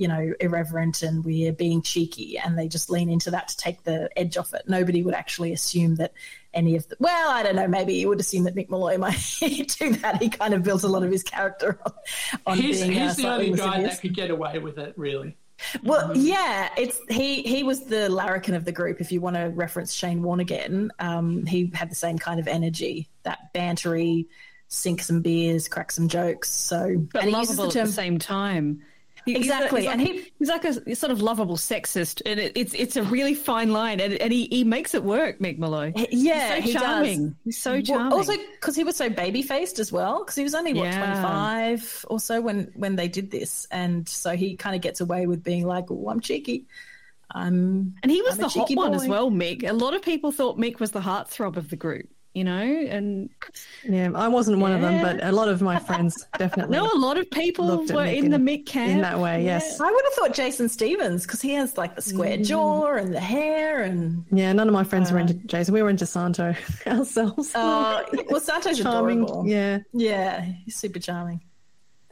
[0.00, 2.38] you know, irreverent and we're being cheeky.
[2.38, 4.62] And they just lean into that to take the edge off it.
[4.66, 6.14] Nobody would actually assume that
[6.54, 9.36] any of the, well, I don't know, maybe you would assume that Mick Molloy might
[9.78, 10.22] do that.
[10.22, 11.92] He kind of built a lot of his character on,
[12.46, 15.36] on he's, being He's uh, the only guy that could get away with it, really.
[15.82, 17.42] Well, yeah, it's he.
[17.42, 19.02] He was the larrikin of the group.
[19.02, 22.48] If you want to reference Shane Warne again, um, he had the same kind of
[22.48, 24.28] energy, that bantery,
[24.68, 26.48] sink some beers, crack some jokes.
[26.48, 28.80] So, but and lovable the term, at the same time.
[29.26, 32.74] Exactly, he's like, and he, he's like a sort of lovable sexist, and it, it's
[32.74, 35.92] it's a really fine line, and, and he, he makes it work, Mick Molloy.
[36.10, 37.28] Yeah, he's so he charming.
[37.28, 37.36] Does.
[37.44, 38.08] He's so charming.
[38.08, 40.84] Well, also, because he was so baby faced as well, because he was only what
[40.84, 41.04] yeah.
[41.04, 45.00] twenty five or so when when they did this, and so he kind of gets
[45.00, 46.66] away with being like, "Oh, I'm cheeky."
[47.32, 49.68] I'm, and he was I'm the hot one as well, Mick.
[49.68, 52.08] A lot of people thought Mick was the heartthrob of the group.
[52.32, 53.28] You know, and
[53.82, 56.76] yeah, I wasn't one of them, but a lot of my friends definitely.
[56.76, 59.44] no, a lot of people were in, the Mick camp in that way.
[59.44, 62.46] Yes, I would have thought Jason Stephens because he has like the square mm.
[62.46, 65.74] jaw and the hair, and yeah, none of my friends uh, were into Jason.
[65.74, 66.54] We were into Santo
[66.86, 67.50] ourselves.
[67.56, 69.24] Oh, uh, well, Santo's charming.
[69.24, 69.48] Adorable.
[69.48, 71.40] Yeah, yeah, he's super charming.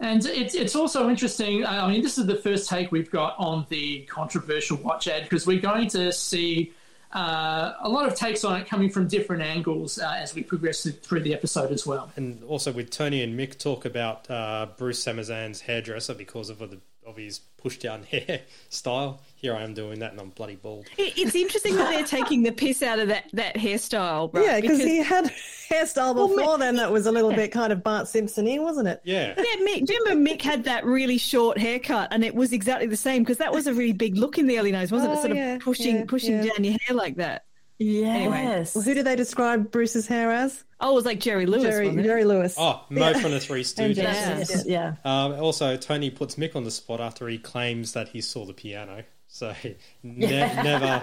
[0.00, 1.64] And it's it's also interesting.
[1.64, 5.46] I mean, this is the first take we've got on the controversial watch ad because
[5.46, 6.72] we're going to see
[7.12, 10.86] uh, a lot of takes on it coming from different angles uh, as we progress
[11.02, 12.10] through the episode as well.
[12.16, 16.78] And also with Tony and Mick talk about uh, Bruce Samazan's hairdresser because of the
[17.08, 19.20] of his push down hair style.
[19.36, 20.86] Here I am doing that, and I'm bloody bald.
[20.96, 24.32] It's interesting that they're taking the piss out of that that hairstyle.
[24.34, 24.44] Right?
[24.44, 25.26] Yeah, because he had
[25.70, 29.00] hairstyle before well, then that was a little bit kind of Bart Simpson-y, wasn't it?
[29.04, 29.34] Yeah.
[29.36, 29.88] Yeah, Mick.
[29.88, 33.52] Remember Mick had that really short haircut, and it was exactly the same because that
[33.52, 35.22] was a really big look in the early days, wasn't oh, it?
[35.22, 36.50] Sort yeah, of pushing yeah, pushing yeah.
[36.50, 37.44] down your hair like that.
[37.78, 38.16] Yes.
[38.16, 40.64] Anyway, well, who do they describe Bruce's hair as?
[40.80, 41.62] Oh, it was like Jerry Lewis.
[41.62, 42.56] Jerry, Jerry Lewis.
[42.58, 43.20] Oh, Moe yeah.
[43.20, 43.96] from the Three Stooges.
[43.96, 44.64] yes.
[44.66, 44.94] Yeah.
[45.04, 48.52] Um, also, Tony puts Mick on the spot after he claims that he saw the
[48.52, 49.04] piano.
[49.28, 49.54] So
[50.02, 51.02] ne- never,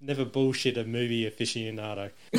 [0.00, 2.10] never bullshit a movie aficionado.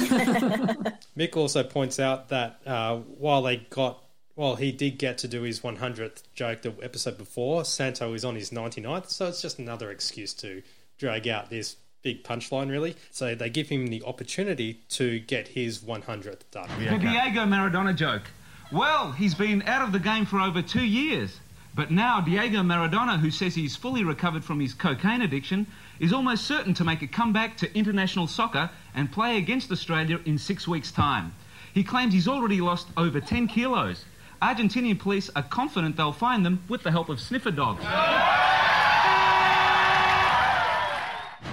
[1.17, 4.03] Mick also points out that uh, while they got,
[4.35, 7.63] well, he did get to do his 100th joke the episode before.
[7.63, 10.61] Santo is on his 99th, so it's just another excuse to
[10.97, 12.95] drag out this big punchline, really.
[13.11, 16.69] So they give him the opportunity to get his 100th done.
[16.79, 18.23] The Diego Maradona joke.
[18.71, 21.39] Well, he's been out of the game for over two years.
[21.73, 25.67] But now Diego Maradona, who says he's fully recovered from his cocaine addiction,
[25.99, 30.37] is almost certain to make a comeback to international soccer and play against Australia in
[30.37, 31.33] six weeks' time.
[31.73, 34.03] He claims he's already lost over 10 kilos.
[34.41, 37.83] Argentinian police are confident they'll find them with the help of sniffer dogs.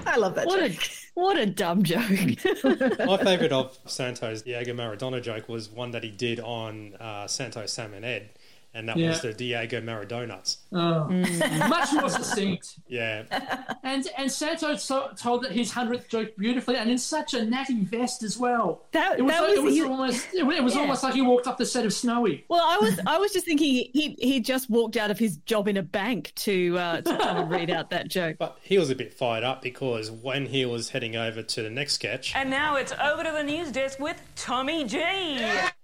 [0.06, 0.82] I love that what joke.
[0.82, 2.10] A, what a dumb joke.
[2.98, 7.66] My favourite of Santo's Diego Maradona joke was one that he did on uh, Santo
[7.66, 8.30] Sam and Ed
[8.74, 9.08] and that yeah.
[9.10, 10.58] was the Diego Maradonuts.
[10.72, 11.08] Oh.
[11.10, 11.68] Mm.
[11.68, 12.78] Much more succinct.
[12.88, 13.24] Yeah.
[13.84, 17.84] And and Santo so, told that his hundredth joke beautifully, and in such a natty
[17.84, 18.82] vest as well.
[18.92, 20.80] That, it was, that like, was, it was almost it was yeah.
[20.82, 22.44] almost like he walked up the set of Snowy.
[22.48, 25.68] Well, I was I was just thinking he he just walked out of his job
[25.68, 28.36] in a bank to uh, to try and read out that joke.
[28.38, 31.70] But he was a bit fired up because when he was heading over to the
[31.70, 34.98] next sketch, and now it's over to the news desk with Tommy G.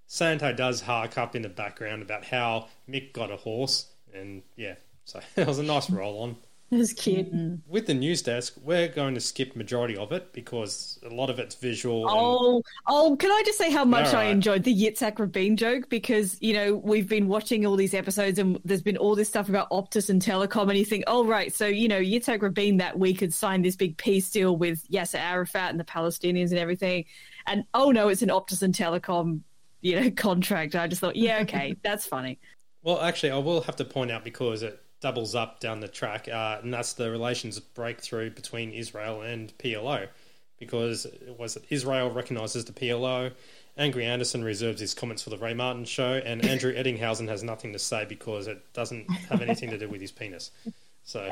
[0.07, 4.75] Santo does hark up in the background about how Mick got a horse, and yeah,
[5.05, 6.37] so it was a nice roll on.
[6.71, 7.33] It was cute.
[7.33, 7.61] Mm.
[7.69, 11.38] With the news desk, we're going to skip majority of it because a lot of
[11.38, 12.07] it's visual.
[12.09, 12.64] Oh, and...
[12.88, 13.17] oh!
[13.17, 14.14] Can I just say how much right.
[14.14, 15.88] I enjoyed the Yitzhak Rabin joke?
[15.88, 19.49] Because you know we've been watching all these episodes, and there's been all this stuff
[19.49, 22.99] about Optus and Telecom, and you think, oh right, so you know Yitzhak Rabin that
[22.99, 27.05] week had signed this big peace deal with Yasser Arafat and the Palestinians and everything,
[27.47, 29.43] and oh no, it's an Optus and Telecom
[29.85, 30.75] you know contract.
[30.75, 32.40] I just thought, yeah, okay, that's funny.
[32.83, 36.27] Well, actually, I will have to point out because it doubles up down the track,
[36.29, 40.09] uh, and that's the relations breakthrough between Israel and PLO,
[40.59, 43.33] because it was that Israel recognises the PLO.
[43.77, 47.73] Angry Anderson reserves his comments for the Ray Martin show, and Andrew Ettingshausen has nothing
[47.73, 50.51] to say because it doesn't have anything to do with his penis.
[51.05, 51.29] So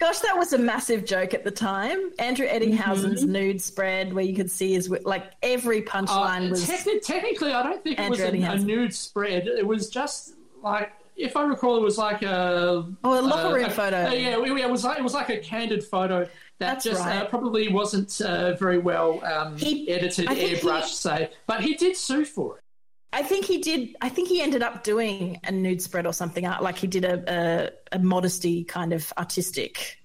[0.00, 2.12] Gosh, that was a massive joke at the time.
[2.18, 3.32] Andrew Ettingshausen's mm-hmm.
[3.32, 6.66] nude spread, where you could see his like every punchline uh, was.
[6.66, 9.46] Te- technically, I don't think Andrew it was a, a, nude spread.
[9.46, 13.68] It was just like, if I recall, it was like a oh a locker room
[13.68, 14.10] photo.
[14.10, 17.22] yeah, it was like it was like a candid photo that That's just uh, right.
[17.22, 21.30] uh, probably wasn't uh, very well um, he, edited, airbrushed, he, say.
[21.46, 22.64] But he did sue for it.
[23.12, 23.96] I think he did.
[24.00, 26.46] I think he ended up doing a nude spread or something.
[26.46, 29.98] Uh, like he did a, a, a modesty kind of artistic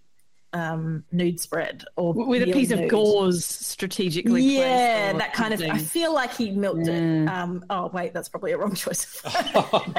[0.53, 2.85] um, nude spread or with a piece nude.
[2.85, 4.41] of gauze strategically.
[4.41, 5.61] Yeah, that kind of.
[5.61, 6.93] I feel like he milked yeah.
[6.93, 7.27] it.
[7.27, 9.21] Um, oh wait, that's probably a wrong choice.
[9.25, 9.91] uh,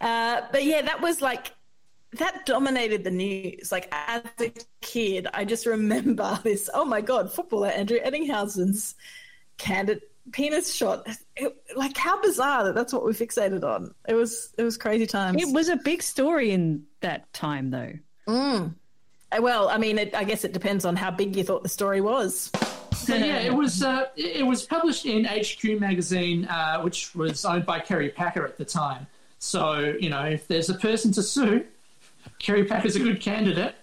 [0.00, 1.52] but yeah, that was like
[2.14, 3.70] that dominated the news.
[3.70, 6.68] Like as a kid, I just remember this.
[6.74, 8.96] Oh my god, footballer Andrew Ettingshausen's
[9.56, 11.06] candid penis shot.
[11.36, 13.94] It, like how bizarre that that's what we fixated on.
[14.08, 15.42] It was it was crazy times.
[15.42, 17.92] It was a big story in that time though.
[18.28, 18.74] Mm.
[19.32, 21.68] Uh, well, I mean, it, I guess it depends on how big you thought the
[21.68, 22.50] story was.
[22.94, 27.66] So yeah, it was uh, it was published in HQ magazine, uh, which was owned
[27.66, 29.06] by Kerry Packer at the time.
[29.38, 31.64] So you know, if there's a person to sue,
[32.38, 33.74] Kerry Packer's a good candidate.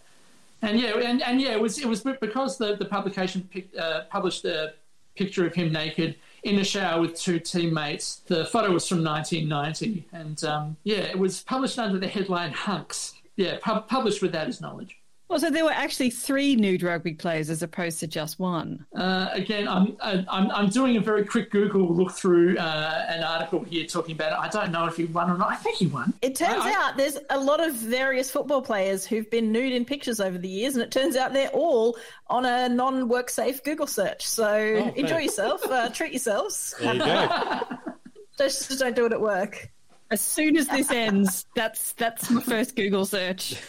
[0.61, 4.05] And yeah, and, and yeah, it was it was because the the publication picked, uh,
[4.05, 4.73] published a
[5.15, 8.17] picture of him naked in the shower with two teammates.
[8.27, 13.13] The photo was from 1990, and um, yeah, it was published under the headline "Hunks."
[13.35, 14.97] Yeah, pu- published without his knowledge.
[15.29, 18.85] Well, so there were actually three nude rugby players as opposed to just one.
[18.95, 23.63] Uh, again, I'm, I'm I'm doing a very quick Google look through uh, an article
[23.63, 24.37] here talking about it.
[24.37, 25.51] I don't know if he won or not.
[25.51, 26.13] I think he won.
[26.21, 29.85] It turns I, out there's a lot of various football players who've been nude in
[29.85, 31.97] pictures over the years, and it turns out they're all
[32.27, 34.27] on a non-work safe Google search.
[34.27, 36.75] So oh, enjoy yourself, uh, treat yourselves.
[36.79, 37.61] There you go.
[38.37, 39.71] just, just don't do it at work.
[40.11, 43.55] As soon as this ends, that's that's my first Google search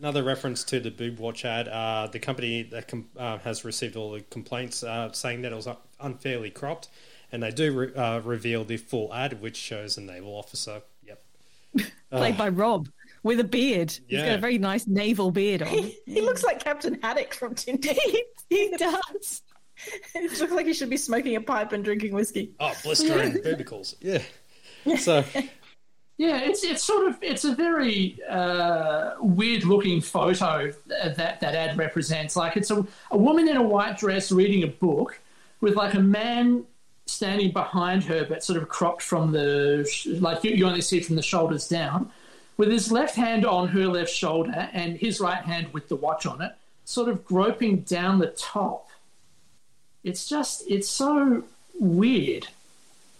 [0.00, 1.68] another reference to the boob watch ad.
[1.68, 5.54] Uh, the company that com- uh, has received all the complaints uh, saying that it
[5.54, 5.68] was
[6.00, 6.88] unfairly cropped,
[7.30, 10.82] and they do re- uh, reveal the full ad, which shows a naval officer.
[11.04, 11.22] Yep,
[12.10, 12.88] played by Rob
[13.22, 13.96] with a beard.
[14.08, 14.20] Yeah.
[14.20, 15.68] He's got a very nice naval beard on.
[15.68, 17.94] He, he looks like Captain Haddock from Tintin.
[18.04, 19.42] he, he does.
[20.14, 22.52] It looks like he should be smoking a pipe and drinking whiskey.
[22.60, 23.94] Oh, blistering bubicles.
[24.00, 24.22] Yeah.
[24.98, 25.24] So
[26.20, 31.78] yeah, it's it's sort of it's a very uh, weird looking photo that that ad
[31.78, 32.36] represents.
[32.36, 35.18] Like it's a, a woman in a white dress reading a book
[35.62, 36.66] with like a man
[37.06, 39.88] standing behind her, but sort of cropped from the
[40.20, 42.10] like you, you only see from the shoulders down,
[42.58, 46.26] with his left hand on her left shoulder and his right hand with the watch
[46.26, 46.52] on it,
[46.84, 48.90] sort of groping down the top.
[50.04, 51.44] It's just it's so
[51.78, 52.46] weird.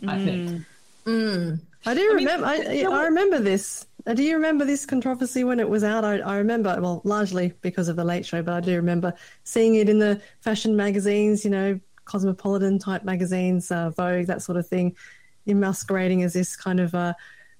[0.06, 0.66] I think.
[1.06, 1.60] Mm.
[1.86, 2.46] I do I remember.
[2.46, 3.86] Mean, I, I, remember this.
[4.06, 6.04] Uh, do you remember this controversy when it was out?
[6.04, 9.14] I, I, remember, well, largely because of the Late Show, but I do remember
[9.44, 11.44] seeing it in the fashion magazines.
[11.44, 14.94] You know, cosmopolitan type magazines, uh, Vogue, that sort of thing,
[15.46, 16.94] in masquerading as this kind of.
[16.94, 17.14] Uh,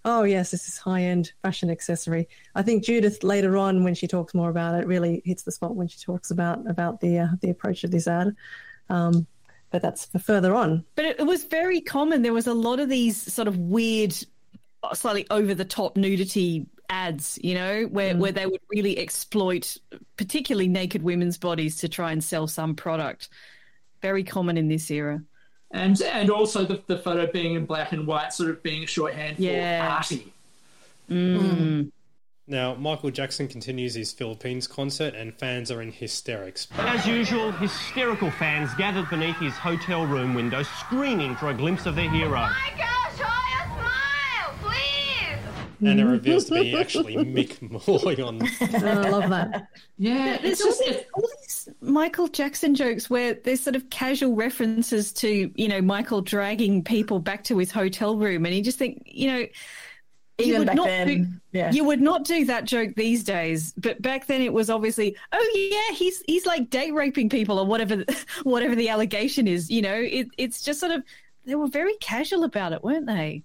[0.05, 2.29] oh yes, this is high end fashion accessory.
[2.55, 5.77] I think Judith later on, when she talks more about it, really hits the spot
[5.77, 8.37] when she talks about about the uh, the approach of this ad.
[8.91, 9.27] Um,
[9.71, 10.85] but that's for further on.
[10.95, 12.23] But it, was very common.
[12.23, 14.15] There was a lot of these sort of weird,
[14.93, 18.19] slightly over the top nudity ads, you know, where, mm.
[18.19, 19.77] where they would really exploit
[20.17, 23.29] particularly naked women's bodies to try and sell some product.
[24.03, 25.23] Very common in this era.
[25.73, 29.39] And and also the, the photo being in black and white, sort of being shorthand
[29.39, 29.87] yeah.
[29.87, 30.33] for arty.
[31.09, 31.39] Mm.
[31.39, 31.93] Mm.
[32.51, 36.67] Now, Michael Jackson continues his Philippines concert and fans are in hysterics.
[36.79, 41.95] As usual, hysterical fans gathered beneath his hotel room window screaming for a glimpse of
[41.95, 42.41] their hero.
[42.41, 45.89] Oh Michael, show a smile, please!
[45.89, 48.41] And it reveals to be actually Mick Molloy on.
[48.61, 49.69] Oh, I love that.
[49.99, 50.83] Yeah, there's just
[51.15, 56.21] all these Michael Jackson jokes where there's sort of casual references to, you know, Michael
[56.21, 59.47] dragging people back to his hotel room, and you just think, you know
[60.41, 61.71] even back then, do, yeah.
[61.73, 63.73] you would not do that joke these days.
[63.77, 67.67] But back then, it was obviously, oh yeah, he's he's like date raping people or
[67.67, 68.05] whatever,
[68.43, 69.71] whatever the allegation is.
[69.71, 71.03] You know, it, it's just sort of
[71.45, 73.45] they were very casual about it, weren't they?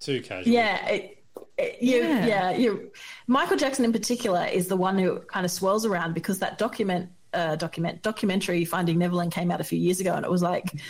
[0.00, 0.52] Too casual.
[0.52, 0.86] Yeah.
[0.86, 1.24] It,
[1.58, 2.90] it, you, yeah, yeah you,
[3.26, 7.10] Michael Jackson in particular is the one who kind of swirls around because that document,
[7.34, 10.80] uh, document documentary Finding Neverland came out a few years ago, and it was like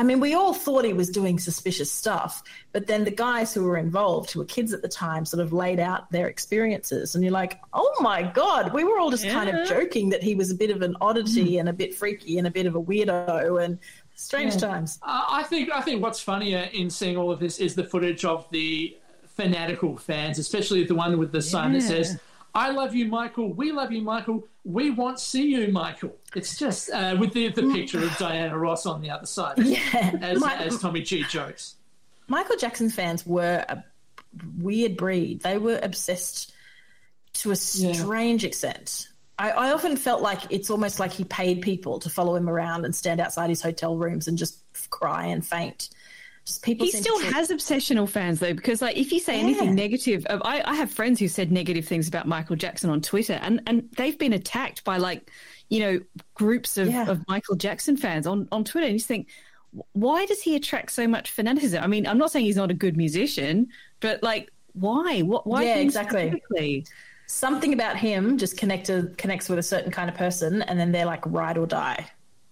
[0.00, 2.42] I mean, we all thought he was doing suspicious stuff,
[2.72, 5.52] but then the guys who were involved, who were kids at the time, sort of
[5.52, 7.14] laid out their experiences.
[7.14, 9.34] And you're like, oh my God, we were all just yeah.
[9.34, 11.60] kind of joking that he was a bit of an oddity mm.
[11.60, 13.78] and a bit freaky and a bit of a weirdo and
[14.14, 14.60] strange yeah.
[14.60, 14.98] times.
[15.02, 18.24] Uh, I think I think what's funnier in seeing all of this is the footage
[18.24, 18.96] of the
[19.36, 22.18] fanatical fans, especially the one with the sign that says,
[22.54, 23.52] I love you, Michael.
[23.52, 24.48] We love you, Michael.
[24.64, 26.16] We want to see you, Michael.
[26.34, 29.58] It's just uh, with the, the picture of Diana Ross on the other side.
[29.58, 30.18] Yeah.
[30.20, 31.76] As, My, as Tommy G jokes.
[32.28, 33.84] Michael Jackson fans were a
[34.58, 35.42] weird breed.
[35.42, 36.52] They were obsessed
[37.34, 38.48] to a strange yeah.
[38.48, 39.08] extent.
[39.38, 42.84] I, I often felt like it's almost like he paid people to follow him around
[42.84, 45.88] and stand outside his hotel rooms and just cry and faint
[46.44, 46.86] just people.
[46.86, 49.42] He still has obsessional fans though, because like if you say yeah.
[49.42, 53.38] anything negative, I, I have friends who said negative things about Michael Jackson on Twitter,
[53.42, 55.30] and and they've been attacked by like
[55.70, 56.00] you know
[56.34, 57.08] groups of, yeah.
[57.08, 59.28] of Michael Jackson fans on on Twitter, and you think.
[59.92, 61.80] Why does he attract so much fanaticism?
[61.80, 63.68] I mean, I'm not saying he's not a good musician,
[64.00, 65.20] but like, why?
[65.20, 65.46] What?
[65.46, 65.62] Why?
[65.62, 66.42] Yeah, exactly
[67.30, 71.06] something about him just connected connects with a certain kind of person and then they're
[71.06, 72.04] like ride or die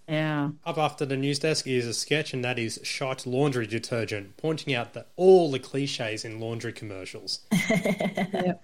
[0.09, 0.49] yeah.
[0.65, 4.73] Up after the news desk is a sketch, and that is shot laundry detergent, pointing
[4.73, 7.41] out that all the cliches in laundry commercials.
[7.51, 8.55] who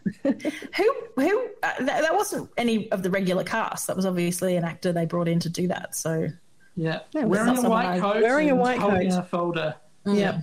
[1.16, 3.86] who uh, that, that, wasn't any of the regular cast.
[3.86, 5.96] That was obviously an actor they brought in to do that.
[5.96, 6.28] So
[6.76, 9.76] yeah, yeah wearing a white coat, wearing a white coat, in a folder.
[10.08, 10.20] Mm.
[10.20, 10.42] Yeah.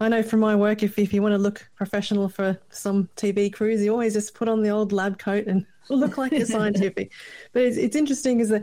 [0.00, 3.52] I know from my work, if, if you want to look professional for some TV
[3.52, 7.12] crews, you always just put on the old lab coat and look like you're scientific.
[7.52, 8.62] but it's, it's interesting is that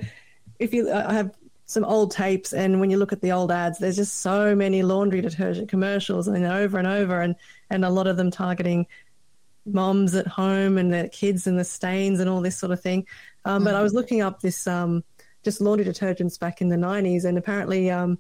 [0.59, 3.79] if you, I have some old tapes and when you look at the old ads
[3.79, 7.35] there's just so many laundry detergent commercials and over and over and
[7.71, 8.85] and a lot of them targeting
[9.65, 13.05] moms at home and their kids and the stains and all this sort of thing.
[13.45, 15.03] Um, but I was looking up this um,
[15.43, 18.19] just laundry detergents back in the 90s, and apparently um,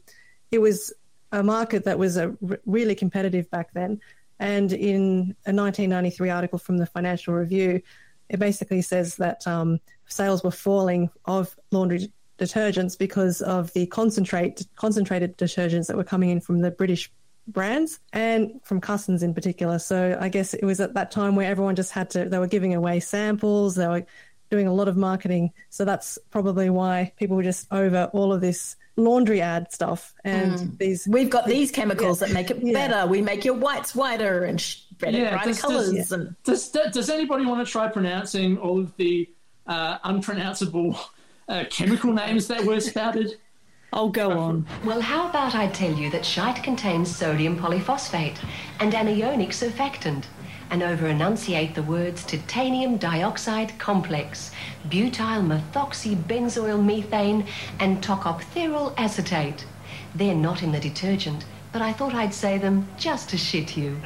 [0.51, 0.93] it was
[1.31, 3.99] a market that was a r- really competitive back then.
[4.39, 7.81] And in a 1993 article from the Financial Review,
[8.29, 14.65] it basically says that um, sales were falling of laundry detergents because of the concentrate
[14.75, 17.11] concentrated detergents that were coming in from the British
[17.47, 19.79] brands and from Cussons in particular.
[19.79, 22.47] So I guess it was at that time where everyone just had to they were
[22.47, 24.05] giving away samples, they were
[24.49, 25.51] doing a lot of marketing.
[25.69, 30.53] So that's probably why people were just over all of this laundry ad stuff and
[30.53, 30.77] mm.
[30.77, 32.27] these we've got these chemicals yeah.
[32.27, 33.07] that make it better.
[33.07, 34.57] We make your whites whiter and
[34.99, 35.91] better yeah, brighter colors.
[35.91, 39.29] Does, and does, does anybody want to try pronouncing all of the
[39.67, 40.97] uh, unpronounceable
[41.47, 43.37] uh, chemical names that were spouted?
[43.93, 44.65] I'll go on.
[44.83, 48.37] Well, how about I tell you that shite contains sodium polyphosphate
[48.79, 50.25] and anionic surfactant,
[50.69, 54.51] and over enunciate the words titanium dioxide complex,
[54.89, 57.45] butyl methoxybenzoyl methane,
[57.79, 59.65] and tocopherol acetate.
[60.13, 64.01] They're not in the detergent, but I thought I'd say them just to shit you.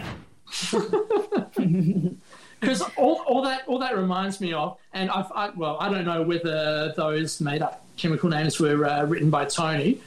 [2.60, 6.06] because all, all that all that reminds me of, and I've I, well, I don't
[6.06, 10.02] know whether those made up chemical names were uh, written by Tony,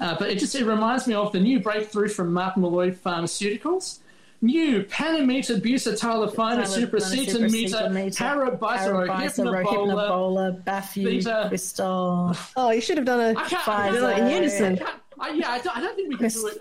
[0.00, 3.98] uh, but it just it reminds me of the new breakthrough from Martin Molloy Pharmaceuticals.
[4.42, 12.36] New Panameter bucetylophenol supracetameta parabisarohypnobola bafusistol.
[12.54, 14.78] Oh, you should have done a five in unison.
[15.18, 16.58] I, yeah, I don't, I don't think we can do it.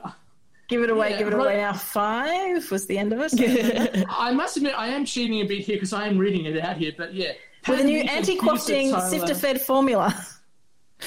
[0.70, 1.74] Give it away, yeah, give it away now.
[1.74, 4.06] Five was the end of it.
[4.10, 6.78] I must admit, I am cheating a bit here because I am reading it out
[6.78, 7.34] here, but yeah.
[7.68, 10.16] With a new anti quafting sifter-fed formula.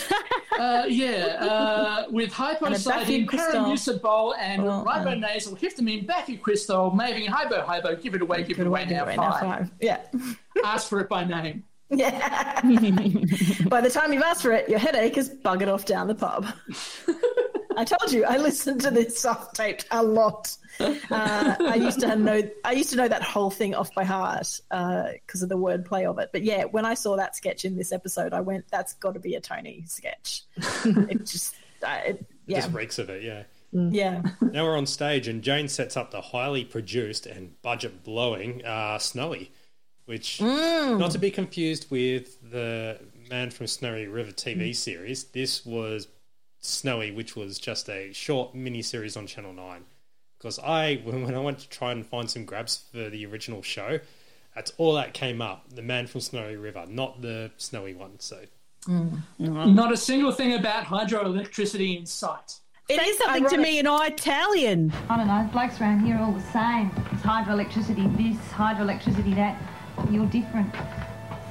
[0.59, 7.97] uh, yeah, uh, with hypocytin, paramucibol, and well, ribonasal uh, histamine, bafusistol, maybe hypo, hypo.
[7.97, 9.33] Give it away, give, give it away, away now.
[9.33, 9.43] Five.
[9.43, 9.57] now.
[9.57, 9.71] Five.
[9.81, 10.01] Yeah.
[10.65, 11.65] Ask for it by name.
[11.89, 12.61] Yeah.
[13.69, 16.47] by the time you've asked for it, your headache is buggered off down the pub.
[17.77, 20.57] I told you I listened to this soft taped a lot.
[20.81, 24.61] Uh, I used to know I used to know that whole thing off by heart
[24.69, 26.31] because uh, of the wordplay of it.
[26.33, 29.21] But yeah, when I saw that sketch in this episode, I went, "That's got to
[29.21, 30.43] be a Tony sketch."
[30.85, 33.23] it just, uh, it, yeah, just reeks of it.
[33.23, 33.45] Yeah.
[33.75, 33.91] Mm.
[33.93, 34.23] Yeah.
[34.41, 38.99] now we're on stage, and Jane sets up the highly produced and budget blowing uh,
[38.99, 39.53] Snowy,
[40.07, 40.99] which mm.
[40.99, 42.99] not to be confused with the
[43.29, 44.77] Man from Snowy River TV mm.
[44.77, 45.25] series.
[45.25, 46.09] This was
[46.67, 49.85] Snowy, which was just a short mini series on Channel 9.
[50.39, 54.01] Because I, when I went to try and find some grabs for the original show,
[54.55, 58.19] that's all that came up the man from Snowy River, not the Snowy one.
[58.19, 58.41] So,
[58.87, 59.23] mm.
[59.39, 62.61] not a single thing about hydroelectricity in sight.
[62.89, 63.51] It Say is something ironic.
[63.51, 64.93] to me in Italian.
[65.11, 65.49] I don't know.
[65.53, 66.91] Blokes around here are all the same.
[67.13, 69.61] It's hydroelectricity this, hydroelectricity that.
[70.11, 70.73] You're different.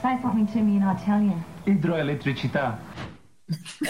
[0.01, 1.43] Say something to me in Italian.
[1.65, 2.79] Idroelettricità.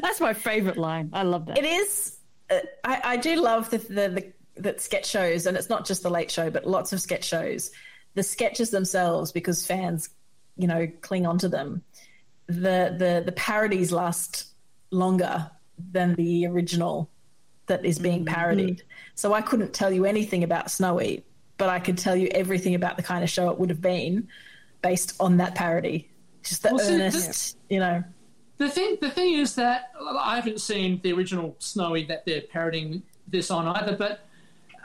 [0.00, 1.10] That's my favourite line.
[1.12, 1.58] I love that.
[1.58, 2.18] It is.
[2.50, 6.02] Uh, I, I, do love the, the, the the sketch shows, and it's not just
[6.02, 7.70] the Late Show, but lots of sketch shows.
[8.14, 10.08] The sketches themselves, because fans,
[10.56, 11.82] you know, cling onto them.
[12.46, 14.46] The the the parodies last
[14.90, 15.50] longer
[15.92, 17.10] than the original
[17.66, 18.34] that is being mm-hmm.
[18.34, 18.78] parodied.
[18.78, 19.12] Mm-hmm.
[19.14, 21.24] So I couldn't tell you anything about Snowy,
[21.58, 24.28] but I could tell you everything about the kind of show it would have been
[24.82, 26.08] based on that parody.
[26.42, 28.02] Just the well, earnest, see, you know.
[28.58, 33.02] The thing, the thing is that I haven't seen the original Snowy that they're parroting
[33.26, 33.96] this on either.
[33.96, 34.20] But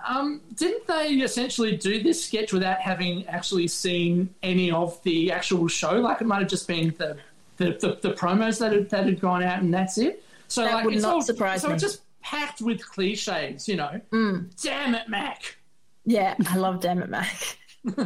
[0.07, 5.67] um, didn't they essentially do this sketch without having actually seen any of the actual
[5.67, 5.93] show?
[5.93, 7.17] Like it might have just been the
[7.57, 10.23] the, the, the promos that had, that had gone out, and that's it.
[10.47, 11.75] So that like, would it's not all, surprise so me.
[11.75, 13.99] it's just packed with cliches, you know.
[14.11, 14.61] Mm.
[14.61, 15.57] Damn it, Mac.
[16.05, 17.57] Yeah, I love Damn it, Mac.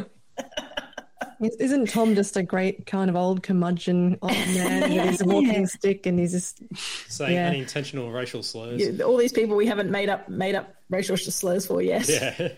[1.40, 5.66] Isn't Tom just a great kind of old curmudgeon old man with his walking yeah.
[5.66, 6.62] stick and he's just
[7.10, 7.48] saying yeah.
[7.48, 8.80] unintentional racial slurs?
[8.80, 12.08] Yeah, all these people we haven't made up made up racial slurs for yes.
[12.08, 12.48] Yeah.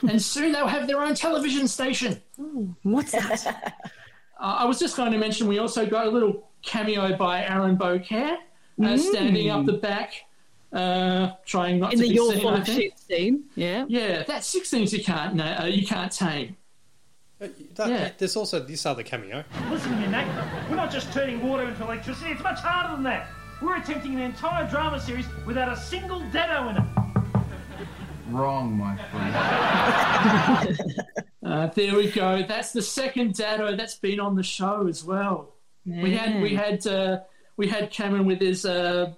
[0.08, 2.20] and soon they'll have their own television station.
[2.38, 3.46] Ooh, what's that?
[4.40, 7.76] uh, I was just going to mention we also got a little cameo by Aaron
[7.76, 8.38] Beaucaire
[8.78, 8.98] uh, mm.
[8.98, 10.14] standing up the back,
[10.72, 12.40] uh, trying not in to the be your seen.
[12.40, 13.44] full of shit scene.
[13.56, 16.56] Yeah, yeah, that's six things you can't uh, you can't tame.
[17.40, 18.10] Uh, that, yeah.
[18.18, 19.42] There's also this other cameo.
[19.70, 20.68] Listen to me, Mac.
[20.68, 22.32] We're not just turning water into electricity.
[22.32, 23.28] It's much harder than that.
[23.62, 26.82] We're attempting an entire drama series without a single dado in it.
[28.28, 29.34] Wrong, my friend.
[31.44, 32.42] uh, there we go.
[32.42, 35.54] That's the second dado that's been on the show as well.
[35.84, 36.02] Yeah.
[36.02, 37.20] We had we had uh,
[37.56, 39.14] we had Cameron with his uh,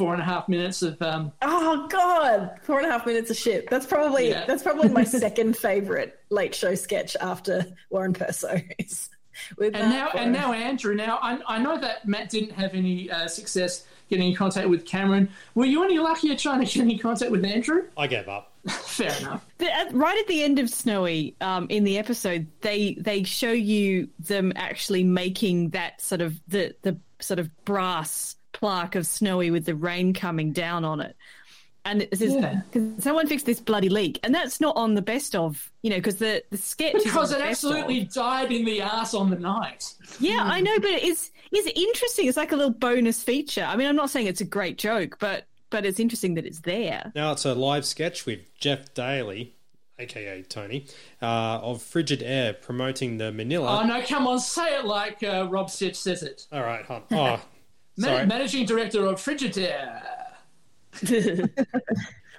[0.00, 1.00] four and a half minutes of.
[1.02, 3.68] Um, oh God, four and a half minutes of shit.
[3.68, 4.46] That's probably Yeah.
[4.46, 8.62] that's probably my second favorite late show sketch after Warren Perso.
[8.78, 9.10] is
[9.58, 10.94] with and that now, and now Andrew.
[10.94, 14.86] Now I, I know that Matt didn't have any uh, success getting in contact with
[14.86, 15.28] Cameron.
[15.54, 17.82] Were you any luckier trying to get in contact with Andrew?
[17.98, 18.52] I gave up.
[18.68, 19.46] Fair enough.
[19.58, 23.52] The- at- right at the end of Snowy, um, in the episode, they they show
[23.52, 29.50] you them actually making that sort of the the sort of brass plaque of Snowy
[29.50, 31.16] with the rain coming down on it.
[31.84, 32.60] And it says, Yeah.
[32.98, 36.16] Someone fixed this bloody leak?" And that's not on the best of, you know, because
[36.16, 37.70] the the sketch Because on it the best of.
[37.70, 39.94] absolutely died in the ass on the night.
[40.18, 42.26] Yeah, I know, but it's it's interesting.
[42.26, 43.64] It's like a little bonus feature.
[43.64, 46.60] I mean, I'm not saying it's a great joke, but but it's interesting that it's
[46.60, 47.12] there.
[47.14, 49.54] Now it's a live sketch with Jeff Daly,
[49.98, 50.86] aka Tony,
[51.22, 53.80] uh, of Frigidaire promoting the Manila.
[53.80, 54.02] Oh no!
[54.02, 56.46] Come on, say it like uh, Rob Sitch says it.
[56.52, 57.04] All right, hon.
[57.12, 57.40] Oh,
[58.00, 58.26] Ma- sorry.
[58.26, 60.02] managing director of Frigidaire.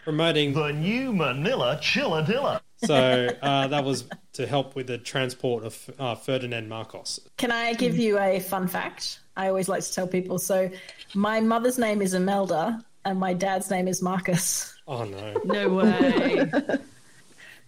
[0.04, 2.62] promoting the new Manila Chilladilla.
[2.78, 7.20] So uh, that was to help with the transport of uh, Ferdinand Marcos.
[7.38, 9.20] Can I give you a fun fact?
[9.38, 10.40] I always like to tell people.
[10.40, 10.70] So,
[11.14, 14.76] my mother's name is Imelda, and my dad's name is Marcus.
[14.88, 15.34] Oh no!
[15.46, 16.52] No way.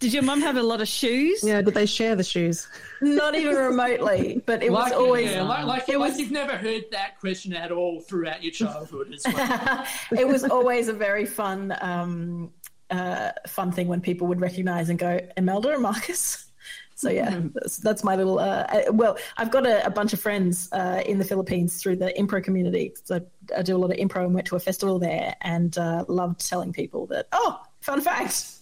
[0.04, 1.42] Did your mum have a lot of shoes?
[1.42, 2.68] Yeah, did they share the shoes?
[3.00, 6.30] Not even remotely, but it like, was always yeah, like, like, it like was you've
[6.30, 9.14] never heard that question at all throughout your childhood.
[9.14, 9.86] As well.
[10.20, 12.52] it was always a very fun um,
[12.90, 16.50] uh, fun thing when people would recognize and go Imelda or Marcus.
[16.96, 18.38] So yeah, that's, that's my little.
[18.38, 21.96] Uh, uh, well, I've got a, a bunch of friends uh, in the Philippines through
[21.96, 22.92] the improv community.
[23.04, 23.24] So
[23.56, 26.46] I do a lot of improv and went to a festival there, and uh, loved
[26.46, 27.28] telling people that.
[27.32, 28.60] Oh, fun fact!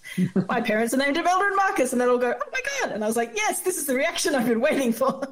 [0.49, 3.05] My parents are named Imelda and Marcus, and they'll all go, "Oh my god!" And
[3.05, 5.23] I was like, "Yes, this is the reaction I've been waiting for."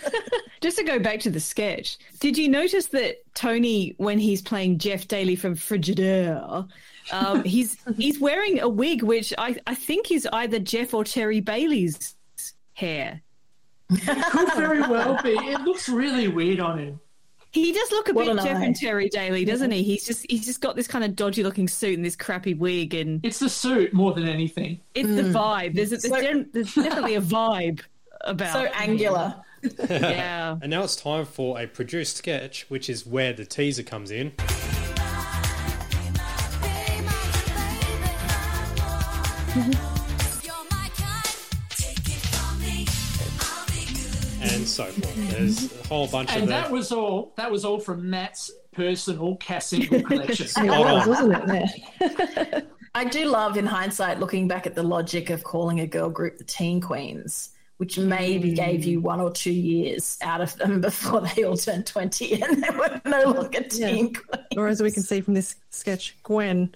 [0.60, 4.78] Just to go back to the sketch, did you notice that Tony, when he's playing
[4.78, 6.68] Jeff Daly from Frigidaire,
[7.12, 11.40] um, he's he's wearing a wig which I, I think is either Jeff or Terry
[11.40, 12.14] Bailey's
[12.74, 13.22] hair.
[13.88, 15.30] Could very well be.
[15.30, 17.00] It looks really weird on him.
[17.52, 18.64] He does look a What bit Jeff eye.
[18.64, 19.82] and Terry Daly, doesn't he?
[19.82, 22.94] He's just he's just got this kind of dodgy looking suit and this crappy wig,
[22.94, 24.80] and It's the suit more than anything.
[24.94, 25.36] it's the hmm.
[25.36, 25.74] vibe.
[25.74, 27.80] There's, a, there's, So- gen- there's definitely a vibe
[28.22, 28.52] about.
[28.52, 29.34] so angular.
[29.88, 30.56] Yeah.
[30.62, 34.32] And now it's time for a produced sketch, which is where the teaser comes in.
[44.70, 45.30] So forth.
[45.30, 46.72] There's a whole bunch And of that that.
[46.72, 47.32] was all.
[47.36, 50.46] That was all from Matt's personal cassingle collection.
[50.64, 51.68] It was, wasn't
[52.00, 52.66] it?
[52.94, 56.38] I do love, in hindsight, looking back at the logic of calling a girl group
[56.38, 61.20] the Teen Queens, which maybe gave you one or two years out of them before
[61.20, 64.46] they all turned 20 and they were no longer Teen Queens.
[64.56, 66.74] Or as we can see from this sketch, Gwen,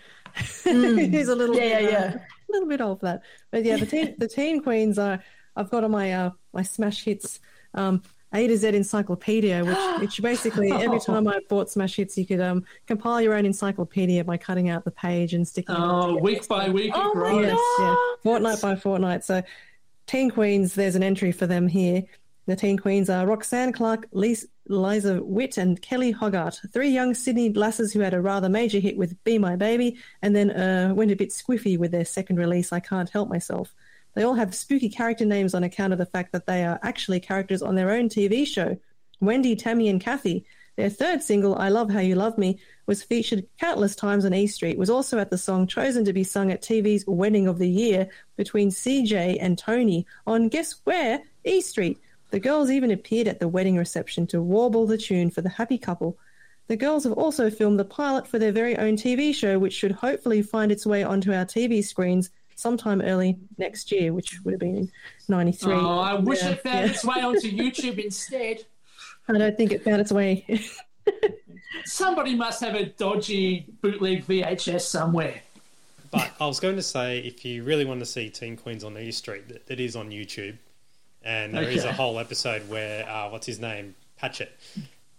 [0.63, 1.69] who's a little Mm.
[1.69, 3.23] Yeah, bit, yeah, uh, a little bit old for that.
[3.51, 5.23] But yeah, the teen, the teen queens are.
[5.57, 7.39] I've got on my uh, my smash hits
[7.75, 8.03] um,
[8.33, 12.41] A to Z encyclopedia, which which basically every time I bought smash hits, you could
[12.41, 15.75] um, compile your own encyclopedia by cutting out the page and sticking.
[15.75, 16.21] it Oh, together.
[16.23, 17.47] week by week it Oh my grows.
[17.47, 17.97] Yes, yeah.
[18.23, 19.25] Fortnight by fortnight.
[19.25, 19.43] So,
[20.07, 22.03] Teen Queens, there's an entry for them here.
[22.47, 27.51] The Teen Queens are Roxanne Clark, Lisa, Liza Witt, and Kellie Hoggart, three young Sydney
[27.53, 31.11] lasses who had a rather major hit with Be My Baby and then uh, went
[31.11, 33.75] a bit squiffy with their second release, I Can't Help Myself.
[34.15, 37.21] They all have spooky character names on account of the fact that they are actually
[37.21, 38.79] characters on their own TV show.
[39.21, 40.45] Wendy, Tammy, and Kathy.
[40.77, 44.47] Their third single, I Love How You Love Me, was featured countless times on E
[44.49, 47.69] Street, was also at the song chosen to be sung at TV's Wedding of the
[47.69, 51.23] Year between CJ and Tony on guess where?
[51.45, 52.01] E Street.
[52.31, 55.79] The girls even appeared at the wedding reception to warble the tune for the happy
[55.79, 56.19] couple.
[56.67, 59.93] The girls have also filmed the pilot for their very own TV show, which should
[59.93, 64.61] hopefully find its way onto our TV screens sometime early next year, which would have
[64.61, 64.93] been in
[65.29, 65.73] 93.
[65.75, 66.93] Oh, I wish Yeah, it found yeah.
[66.93, 68.65] its way onto YouTube instead.
[69.29, 70.45] I don't think it found its way.
[71.87, 75.41] Somebody must have a dodgy bootleg VHS somewhere.
[76.11, 78.97] But I was going to say, if you really want to see Teen Queens on
[78.97, 80.57] E Street, that it is on YouTube,
[81.25, 81.89] and there is Okay.
[81.89, 84.57] a whole episode where uh, what's his name, Patchett.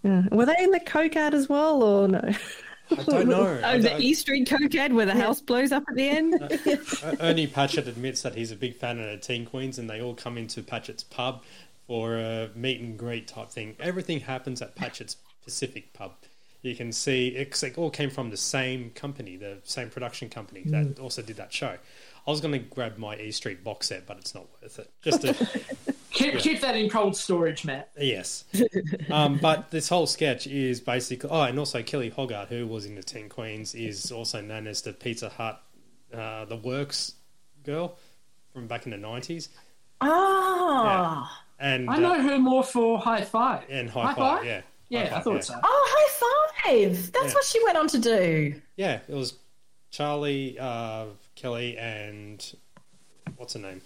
[0.03, 0.23] Yeah.
[0.31, 2.21] Were they in the Coke ad as well, or no?
[2.91, 3.59] I don't know.
[3.63, 6.35] Oh, the don't- E Street Coke ad where the house blows up at the end.
[6.35, 10.01] Uh, Ernie Patchett admits that he's a big fan of the Teen Queens, and they
[10.01, 11.43] all come into Patchett's pub
[11.87, 13.75] for a meet and greet type thing.
[13.79, 16.13] Everything happens at Patchett's Pacific pub.
[16.63, 20.63] You can see it's, it all came from the same company, the same production company
[20.65, 21.77] that also did that show.
[22.27, 24.89] I was going to grab my E Street box set, but it's not worth it.
[25.03, 25.33] Just to
[26.11, 26.39] keep, yeah.
[26.39, 27.91] keep that in cold storage, Matt.
[27.99, 28.45] Yes.
[29.11, 31.29] um, but this whole sketch is basically.
[31.29, 34.81] Oh, and also Kellie Hoggart, who was in the Teen Queens, is also known as
[34.81, 35.61] the Pizza Hut,
[36.13, 37.13] uh, the Works
[37.63, 37.97] girl
[38.53, 39.49] from back in the nineties.
[40.01, 40.83] Oh.
[40.85, 41.25] Yeah.
[41.57, 43.63] And I know uh, her more for Hi-5.
[43.69, 44.61] And High, high five, five, yeah.
[44.89, 45.39] Yeah, high I thought yeah.
[45.41, 45.59] so.
[45.63, 47.11] Oh, High Five!
[47.11, 47.33] That's Yeah.
[47.33, 48.61] what she went on to do.
[48.75, 49.35] Yeah, it was
[49.91, 51.05] Charli, uh,
[51.35, 52.53] Kelly, and
[53.37, 53.81] what's her name?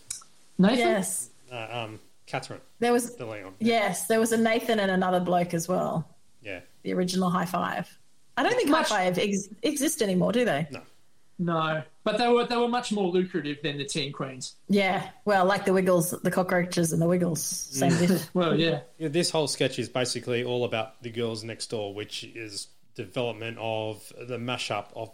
[0.57, 0.77] Nathan.
[0.77, 1.29] Yes.
[1.51, 2.61] Uh, um, Catherine.
[2.79, 3.53] There was De Leon.
[3.59, 6.07] yes, there was a Nathan and another bloke as well.
[6.43, 6.59] Yeah.
[6.83, 7.87] The original Hi-5.
[8.37, 10.67] I don't think Much- Hi-5 ex- exist anymore, do they?
[10.71, 10.81] No.
[11.41, 14.55] No, but they were they were much more lucrative than the Teen Queens.
[14.67, 15.09] Yeah.
[15.23, 17.41] Well, like the Wiggles, the cockroaches, and the Wiggles.
[17.41, 18.29] Same diff.
[18.33, 18.81] well, yeah.
[18.97, 23.57] Yeah, this whole sketch is basically all about the girls next door, which is development
[23.57, 25.11] of the mashup of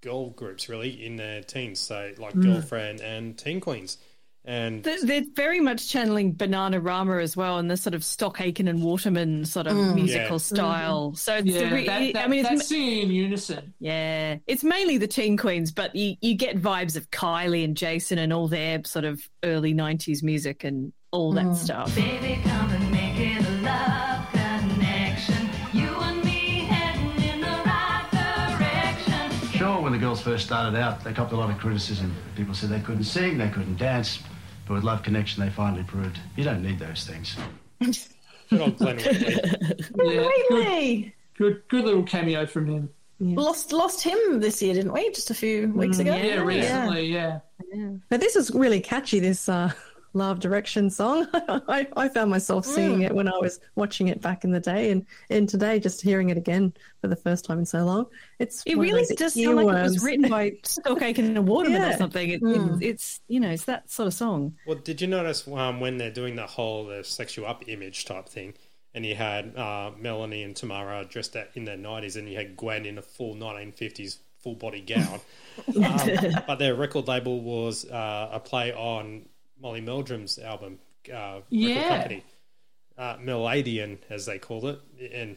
[0.00, 1.78] girl groups really in their teens.
[1.80, 2.42] So like Mm.
[2.42, 3.98] girlfriend and teen queens,
[4.44, 8.68] and They're, they're very much channeling Bananarama as well, and the sort of Stock Aitken
[8.68, 9.94] and Waterman sort of Mm.
[9.96, 10.38] musical Yeah.
[10.38, 11.14] style.
[11.14, 13.74] So it's Yeah, re- that, that, I mean, it's, that's singing in unison.
[13.80, 18.18] yeah, it's mainly the teen queens, but you, you get vibes of Kylie and Jason
[18.18, 21.56] and all their sort of early '90s music and all that Mm.
[21.56, 21.94] stuff.
[21.94, 22.40] Baby,
[30.00, 32.14] girls first started out, they copped a lot of criticism.
[32.36, 34.18] People said they couldn't sing, they couldn't dance,
[34.66, 37.36] but with Love Connection, they finally proved you don't need those things.
[38.50, 40.14] good old Glenn Wheatley.
[40.14, 41.14] Yeah, Really?
[41.36, 42.90] Good, good little cameo from him.
[43.20, 45.10] Lost lost him this year, didn't we?
[45.10, 46.16] Just a few weeks Mm, ago.
[46.16, 47.40] Yeah, recently, yeah.
[48.08, 49.20] But this is really catchy.
[49.20, 49.70] This uh,
[50.12, 51.28] Love Direction song.
[51.34, 53.04] I, I found myself singing Mm.
[53.06, 56.30] it when I was watching it back in the day, and and today just hearing
[56.30, 58.06] it again for the first time in so long.
[58.38, 61.82] It's It really those does sound like it was written by Stock Aitken and Waterman
[61.82, 62.28] or something.
[62.30, 62.82] It, Mm.
[62.82, 64.56] it, it's you know, it's that sort of song.
[64.66, 68.28] Well, did you notice um, when they're doing the whole the sexual up image type
[68.28, 68.54] thing,
[68.94, 72.56] and you had uh, Melanie and Tamara dressed out in their nineties, and you had
[72.56, 75.20] Gwen in a full nineteen fifties full body gown,
[75.76, 79.26] um, but their record label was uh, a play on
[79.60, 80.78] Molly Meldrum's album,
[81.12, 81.88] uh, Yeah.
[81.88, 82.24] company,
[82.98, 84.80] uh, Meladian as they called it,
[85.12, 85.36] and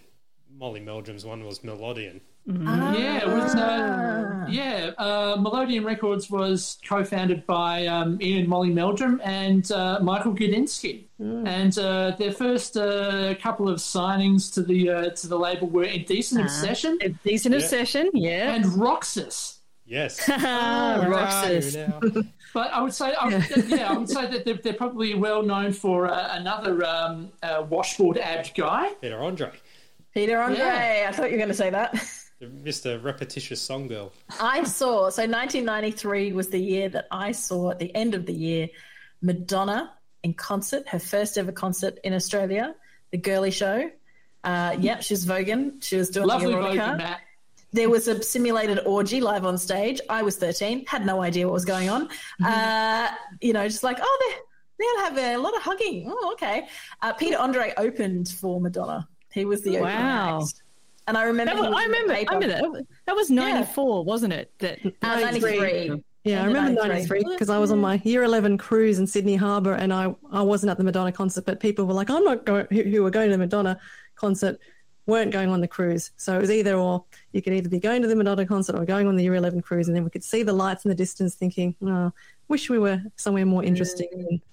[0.50, 2.22] Molly Meldrum's one was Melodian.
[2.46, 3.56] Yeah, it was.
[3.56, 10.34] Uh, yeah, uh, Melodian Records was co-founded by um, Ian Molly Meldrum and uh, Michael
[10.36, 15.70] Gudinski, and uh, their first uh, couple of signings to the uh, to the label
[15.70, 19.60] were Indecent Ah, Obsession, Indecent Obsession, yeah, and Roxus.
[19.86, 21.76] Yes, Roxus.
[22.54, 23.90] But I would say, I would, yeah.
[23.90, 28.20] I would say that they're, they're probably well known for uh, another um, uh, washboard
[28.20, 29.50] abbed guy, Peter Andre,
[30.14, 30.60] Peter Andre.
[30.60, 31.08] Yeah.
[31.10, 31.96] I thought you were going to say that.
[32.44, 33.04] Mr.
[33.04, 34.14] Repetitious Song Girl.
[34.40, 38.34] I saw, so 1993 was the year that I saw at the end of the
[38.34, 38.70] year
[39.22, 39.92] Madonna
[40.24, 42.76] in concert, her first ever concert in Australia,
[43.12, 43.90] the Girlie Show.
[44.44, 45.82] Uh, yep, she was Vogan.
[45.84, 46.98] She was doing lovely the Vogan.
[46.98, 47.22] Matt.
[47.74, 50.00] There was a simulated orgy live on stage.
[50.10, 52.08] I was 13, had no idea what was going on.
[52.46, 53.10] Uh,
[53.42, 54.40] you know, just like, oh, they're,
[54.80, 56.06] they'll have a lot of hugging.
[56.08, 56.68] Oh, okay.
[57.02, 59.08] Uh, Peter Andre opened for Madonna.
[59.32, 60.42] He was the opening Wow.
[60.44, 60.62] act.
[61.08, 62.14] And I remember, That was, I remember.
[62.14, 63.16] I remember that.
[63.16, 64.52] Was '94, wasn't it?
[64.60, 66.02] That Uh, 93.
[66.24, 66.88] Yeah, I remember 93.
[67.24, 70.42] '93 because I was on my Year 11 cruise in Sydney Harbour, and I I
[70.42, 73.10] wasn't at the Madonna concert, but people were like, "I'm not going." Who, who were
[73.10, 73.78] going to the Madonna
[74.16, 74.60] concert
[75.06, 77.04] weren't going on the cruise, so it was either or.
[77.32, 79.62] You could either be going to the Madonna concert or going on the Year 11
[79.62, 82.12] cruise, and then we could see the lights in the distance, thinking, "Oh,
[82.48, 84.08] wish we were somewhere more interesting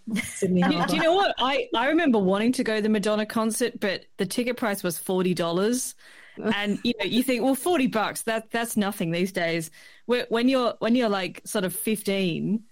[0.06, 1.34] than Sydney Do, do you know what?
[1.38, 4.98] I, I remember wanting to go to the Madonna concert, but the ticket price was
[4.98, 5.94] forty dollars,
[6.56, 9.70] and you know you think, well, forty bucks that that's nothing these days.
[10.06, 12.64] When you're when you're like sort of fifteen,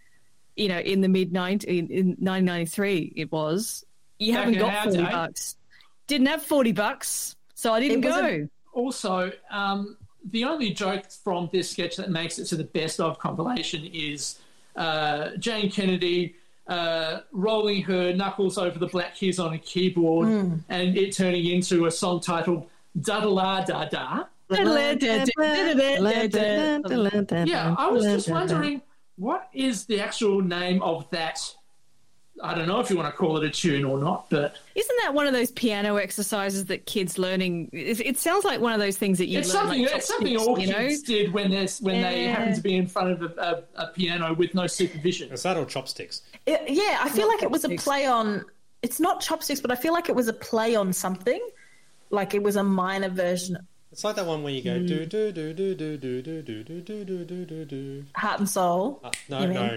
[0.57, 3.85] you know, in the mid ninety in, in nineteen ninety three, it was
[4.18, 5.11] you Back haven't got forty day.
[5.11, 5.57] bucks.
[6.07, 8.25] Didn't have forty bucks, so I didn't go.
[8.25, 9.97] a- also, um,
[10.31, 14.39] the only joke from this sketch that makes it to the best of compilation is
[14.77, 16.37] uh, Jane Kennedy
[16.69, 20.61] uh, rolling her knuckles over the black keys on a keyboard Mm.
[20.69, 22.69] and it turning into a song titled
[23.01, 24.25] Da Da La Da Da.
[27.49, 28.83] Yeah, I was just wondering
[29.17, 31.41] what is the actual name of that?
[32.43, 34.97] I don't know if you want to call it a tune or not, but Isn't
[35.03, 37.70] that one of those piano exercises that kids learning?
[37.72, 39.82] It, it sounds like one of those things that you it's learn, something.
[39.82, 40.89] like it's something chopsticks, all you know?
[40.89, 42.34] kids did when they when they Yeah.
[42.34, 45.30] happen to be in front of a, a, a piano with no supervision.
[45.32, 46.22] Is that or chopsticks?
[46.47, 48.45] It- yeah, I feel Not like it was a play on.
[48.82, 51.41] It's not chopsticks, but I feel like it was a play on something.
[52.11, 53.59] Like it was a minor version
[53.91, 56.62] It's like that one where you go do do do do do do do do
[56.62, 58.05] do do do do do do.
[58.14, 59.03] Heart and Soul.
[59.28, 59.76] no, You no, mean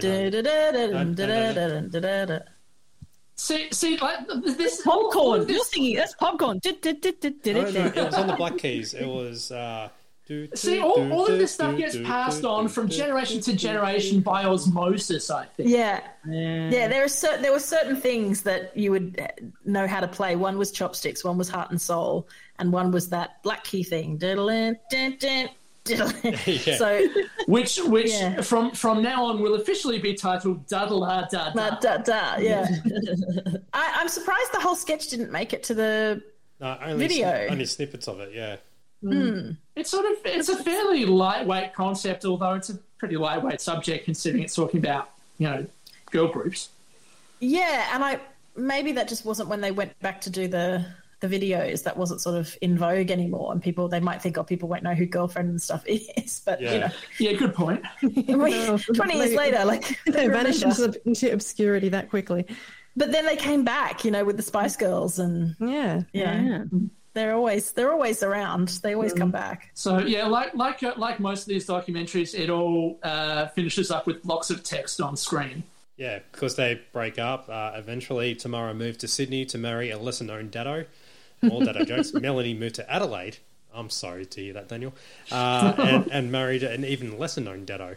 [3.36, 5.48] See, see, like this popcorn.
[5.48, 5.96] You're singing.
[5.96, 6.60] That's popcorn.
[6.62, 8.94] No, no, it was on the Black Keys.
[8.94, 9.50] It was.
[9.50, 9.88] Uh,
[10.28, 12.48] do, do, See, all, do, all do, of this stuff do, gets do, passed do,
[12.48, 15.30] on do, from do, generation do, to do, generation by osmosis.
[15.30, 15.68] I think.
[15.68, 16.00] Yeah.
[16.28, 19.20] yeah, There are certain there were certain things that you would
[19.64, 20.36] know how to play.
[20.36, 22.28] One was chopsticks, one was heart and soul,
[22.62, 24.16] and one was that black key thing.
[24.18, 25.48] Diddle-in, din, din,
[25.84, 26.38] diddle-in.
[26.46, 26.76] Yeah.
[26.76, 27.08] So,
[27.46, 28.40] which which Yeah.
[28.40, 31.78] from from now on will officially be titled Daddle Da Da da, Da.
[31.80, 32.68] da, da, yeah.
[33.74, 36.22] I, I'm surprised the whole sketch didn't make it to the
[36.60, 37.26] No, only Video.
[37.26, 38.30] sni- only snippets of it.
[38.32, 38.56] Yeah.
[39.02, 39.56] Mm.
[39.74, 44.44] It's sort of it's a fairly lightweight concept, although it's a pretty lightweight subject considering
[44.44, 45.66] it's talking about you know
[46.12, 46.68] girl groups.
[47.40, 48.20] Yeah, and I
[48.54, 50.84] maybe that just wasn't when they went back to do the
[51.22, 51.84] the videos.
[51.84, 54.82] That wasn't sort of in vogue anymore, and people they might think, oh, people won't
[54.82, 56.42] know who girlfriend and stuff is.
[56.44, 57.82] But you know, yeah, good point.
[58.02, 58.12] we-
[58.94, 60.50] twenty years later, like they remember.
[60.50, 62.44] vanished into, into obscurity that quickly.
[62.94, 66.64] But then they came back, you know, with the Spice Girls, and yeah, yeah,
[67.14, 68.68] they're always they're always around.
[68.82, 69.70] They always come back.
[69.72, 74.06] So yeah, like like uh, like most of these documentaries, it all uh, finishes up
[74.06, 75.62] with blocks of text on screen.
[75.96, 77.48] Yeah, because they break up.
[77.48, 80.84] Uh, eventually, Tamara moved to Sydney to marry a lesser known Dado.
[81.50, 82.12] All Dado jokes.
[82.14, 83.38] Melanie moved to Adelaide.
[83.74, 84.92] I'm sorry to hear that, Daniel.
[85.30, 87.96] Uh, and, and married an even lesser known Dado.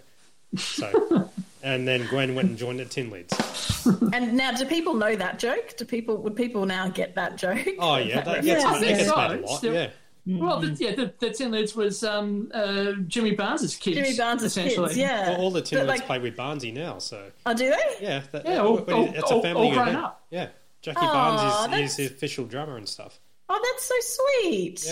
[0.58, 1.30] So,
[1.64, 3.86] and then Gwen went and joined the Tin Lids.
[4.14, 5.76] And now, do people know that joke?
[5.78, 7.68] Do people would people now get that joke?
[7.80, 8.46] Oh yeah, that reference?
[8.46, 9.16] gets, I think so.
[9.16, 9.58] made a lot.
[9.58, 9.89] Still- Yeah.
[10.28, 13.98] Well, the, yeah, the, the Tin Lids was um, uh, Jimmy Barnes's kids.
[13.98, 14.88] Jimmy Barnes's essentially.
[14.88, 15.30] kids, yeah.
[15.30, 17.96] Well, all the Tin But, Lids like- play with Barnesy now, so Oh, do they?
[18.02, 20.04] yeah, that, Yeah, all- but all- it's a family all grown event.
[20.04, 20.24] up.
[20.32, 20.48] Yeah,
[20.82, 23.20] Jackie Aw, Barnes is, that's- is the official drummer and stuff.
[23.50, 24.86] Oh, that's so sweet.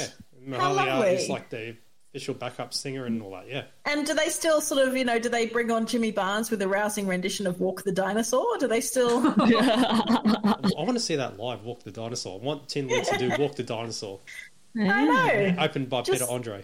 [0.47, 1.09] Yeah, How lovely.
[1.15, 1.75] is like the
[2.11, 3.47] official backup singer and all that.
[3.49, 3.63] Yeah.
[3.85, 6.61] And do they still sort of, you know, do they bring on Jimmy Barnes with
[6.61, 8.45] a rousing rendition of Walk the Dinosaur?
[8.45, 9.19] Or do they still?
[9.37, 11.63] I want to see that live.
[11.63, 12.39] Walk the dinosaur.
[12.39, 14.19] I want Tin Lids to do Walk the dinosaur.
[14.77, 15.55] I know.
[15.63, 16.63] Opened by Just- Peter Andre.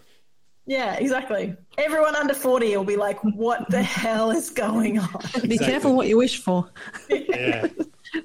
[0.68, 1.56] Yeah, exactly.
[1.80, 5.10] Everyone under 40 will be like, what the hell is going on?
[5.48, 6.70] Be careful what you wish for.
[7.10, 7.70] Yeah.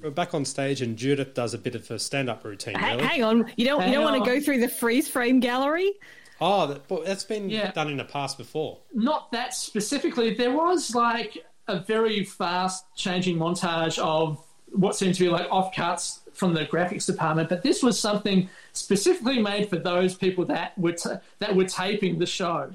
[0.02, 2.76] We're back on stage, and Judith does a bit of a stand-up routine.
[2.80, 3.02] Really.
[3.02, 5.92] hang on, you don't you don't want to go through the freeze frame gallery?
[6.40, 7.70] Oh, that, but that's been Yeah.
[7.72, 8.78] done in the past before.
[8.92, 10.34] Not that specifically.
[10.34, 16.18] There was like a very fast changing montage of what seemed to be like offcuts
[16.32, 20.92] from the graphics department, but this was something specifically made for those people that were
[20.92, 22.72] t- that were taping the show,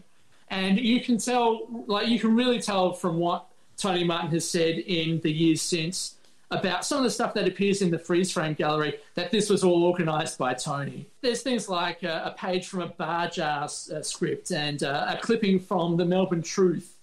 [0.49, 3.45] and you can tell, like you can really tell from what
[3.77, 6.15] Tony Martin has said in the years since
[6.51, 9.63] about some of the stuff that appears in the freeze frame gallery that this was
[9.63, 11.07] all organised by Tony.
[11.21, 15.59] There's things like uh, a page from a Bargearse uh, script and uh, a clipping
[15.59, 16.95] from the Melbourne Truth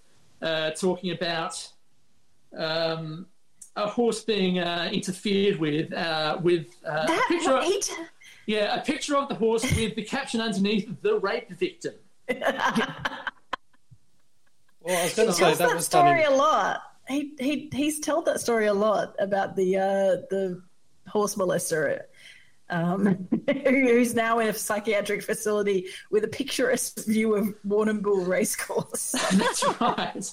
[0.43, 1.69] uh, talking about
[2.57, 3.27] um,
[3.77, 7.57] a horse being uh, interfered with uh, with uh, a That picture.
[7.57, 7.73] Of,
[8.47, 11.95] yeah, a picture of the horse with the caption underneath: "The rape victim."
[14.87, 16.81] Well, I was going to say that that was done story in, a lot.
[17.09, 20.63] He he he's told that story a lot about the uh, the
[21.07, 22.03] horse molester,
[22.69, 23.29] um,
[23.65, 29.13] who's now in a psychiatric facility with a picturesque view of Warrnambool Racecourse.
[29.33, 30.31] That's right.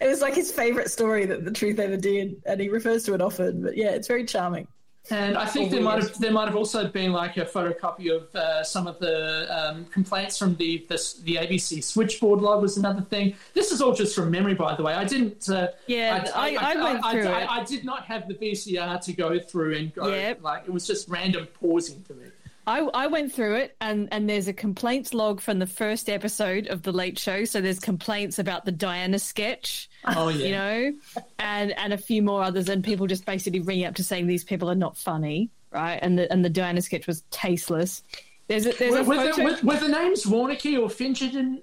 [0.00, 3.14] It was like his favourite story that the truth ever did, and he refers to
[3.14, 3.62] it often.
[3.62, 4.66] But yeah, it's very charming.
[5.10, 8.14] And I think Or there might have there might have also been like a photocopy
[8.14, 10.94] of uh, some of the um, complaints from the, the
[11.24, 13.34] the ABC switchboard log was another thing.
[13.52, 14.94] This is all just from memory, by the way.
[14.94, 15.48] I didn't.
[15.48, 17.50] Uh, Yeah, I- I went I, through I, it.
[17.50, 20.06] I did not have the VCR to go through and go.
[20.06, 20.40] Yep.
[20.42, 22.26] Like it was just random pausing for me.
[22.66, 26.68] I, I went through it, and, and there's a complaints log from the first episode
[26.68, 27.44] of the Late Show.
[27.44, 30.46] So there's complaints about the Diana sketch, Oh yeah.
[30.46, 34.04] you know, and and a few more others, and people just basically ringing up to
[34.04, 35.98] saying these people are not funny, right?
[36.00, 38.02] And the and the Diana sketch was tasteless.
[38.48, 39.36] There's a, there's a Were, were, photo.
[39.36, 40.90] the, were, were the names Warnicky or?
[40.90, 41.62] Fidgeon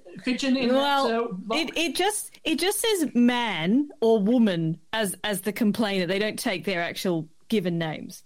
[0.58, 5.42] in well, that, uh, it, it just it just says man or woman as as
[5.42, 6.06] the complainer.
[6.08, 8.24] They don't take their actual given names.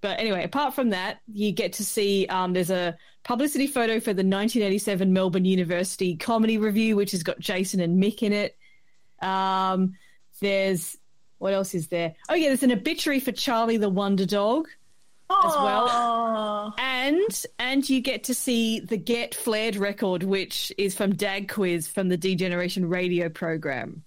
[0.00, 4.12] But anyway, apart from that, you get to see um, there's a publicity photo for
[4.12, 8.56] the 1987 Melbourne University Comedy Revue, which has got Jason and Mick in it.
[9.22, 9.94] Um,
[10.40, 10.96] there's
[11.38, 12.14] what else is there?
[12.28, 14.68] Oh yeah, there's an obituary for Charlie the Wonder Dog
[15.28, 16.74] as well.
[16.78, 21.88] And and you get to see the Get Flared record, which is from Dag Quiz
[21.88, 24.04] from the D-Generation radio program.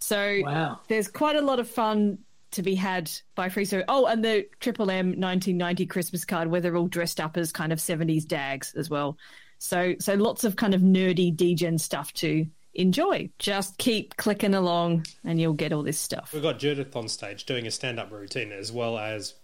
[0.00, 0.80] So Wow.
[0.88, 2.18] there's quite a lot of fun
[2.52, 3.82] to be had by Free So.
[3.88, 7.72] Oh, and the Triple M 1990 Christmas card where they're all dressed up as kind
[7.72, 9.18] of 70s dags as well.
[9.58, 13.30] So so lots of kind of nerdy degen stuff to enjoy.
[13.38, 16.32] Just keep clicking along, and you'll get all this stuff.
[16.32, 19.34] We've got Judith on stage doing a stand-up routine as well as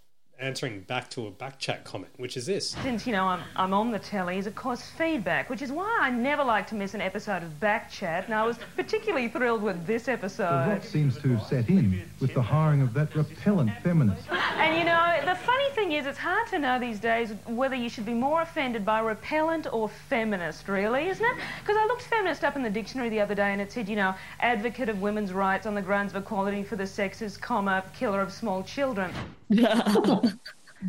[0.45, 2.71] answering back to a back chat comment, which is this.
[2.83, 5.99] Since, you know, I'm, I'm on the telly, tellies, of course, feedback, which is why
[6.01, 9.63] I never like to miss an episode of Back Chat, and I was particularly thrilled
[9.63, 10.45] with this episode.
[10.45, 10.73] The episode.
[10.73, 14.23] rot seems to have set in with the hiring of that repellent feminist.
[14.31, 17.89] And, you know, the funny thing is, it's hard to know these days whether you
[17.89, 21.37] should be more offended by repellent or feminist, really, isn't it?
[21.61, 23.97] Because I looked feminist up in the dictionary the other day, and it said, you
[23.97, 28.21] know, advocate of women's rights on the grounds of equality for the sexes, comma, killer
[28.21, 29.13] of small children.
[29.51, 30.39] the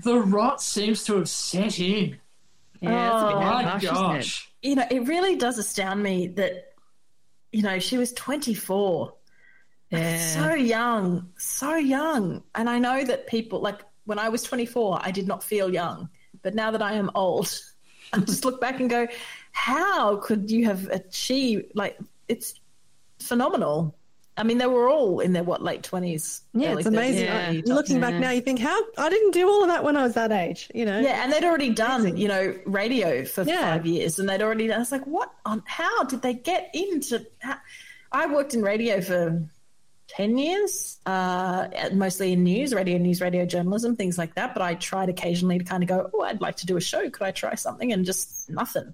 [0.04, 2.18] rot seems to have set in.
[2.82, 4.52] oh my gosh.
[4.62, 6.74] You know, it really does astound me that,
[7.52, 9.14] you know, she was 24.
[9.92, 12.44] That's So young, so young.
[12.56, 16.10] And I know that people, like when I was 24, I did not feel young.
[16.42, 17.60] But now that I am old,
[18.14, 19.08] I just look back and go,
[19.52, 21.98] how could you have achieved, like,
[22.28, 22.60] it's
[23.20, 23.96] phenomenal.
[24.38, 26.42] I mean, they were all in their, what, late 20s?
[26.54, 27.28] Yeah, early it's amazing.
[27.28, 29.96] 30s, Uh, Looking back now, you think, how I didn't do all of that when
[29.96, 31.00] I was that age, you know?
[31.00, 34.72] Yeah, and they'd already done, you know, radio for five years, and they'd already.
[34.74, 35.64] I was like, what on?
[35.66, 37.26] How did they get into?
[37.40, 37.58] How,
[38.12, 39.42] I worked in radio for
[40.08, 44.54] ten years, uh, mostly in news, radio, news, radio journalism, things like that.
[44.54, 47.10] But I tried occasionally to kind of go, oh, I'd like to do a show.
[47.10, 47.92] Could I try something?
[47.94, 48.94] And just nothing.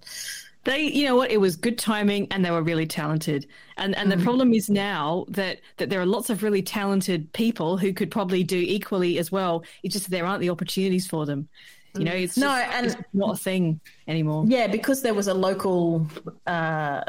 [0.64, 1.32] They, you know what?
[1.32, 3.47] It was good timing, and they were really talented.
[3.78, 4.18] And and Mm.
[4.18, 8.12] the problem is now that that there are lots of really talented people who could
[8.12, 9.64] probably do equally as well.
[9.82, 11.47] It's just there aren't the opportunities for them.
[11.95, 14.45] You know, it's No, just, and- it's not a thing anymore.
[14.47, 16.07] Yeah, because there was a local
[16.47, 17.01] uh,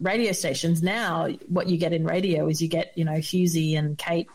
[0.00, 0.82] radio stations.
[0.82, 4.26] Now, what you get in radio is you get, you know, Hughesy and Kate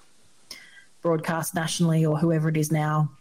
[1.01, 3.11] broadcast nationally, or whoever it is now.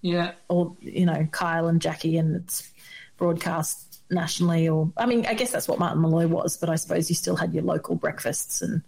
[0.00, 0.32] Yeah.
[0.48, 2.70] Or you know, Kyle and Jackie, and it's
[3.18, 4.68] broadcast nationally.
[4.68, 7.36] Or I mean, I guess that's what Martin Molloy was, but I suppose you still
[7.36, 8.82] had your local breakfasts and.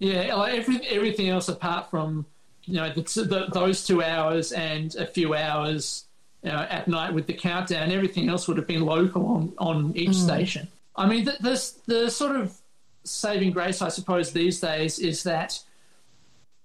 [0.00, 2.24] Yeah, like every, everything else apart from
[2.64, 6.04] you know the, the, those two hours and a few hours
[6.44, 9.96] you know, at night with the countdown, everything else would have been local on, on
[9.96, 10.24] each Mm.
[10.24, 10.68] station.
[10.94, 12.56] I mean, the, the the sort of
[13.02, 15.58] saving grace, I suppose, these days is that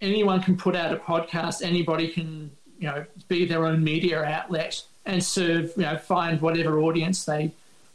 [0.01, 4.83] anyone can put out a podcast, anybody can you know be their own media outlet
[5.05, 7.51] and serve you know find whatever audience they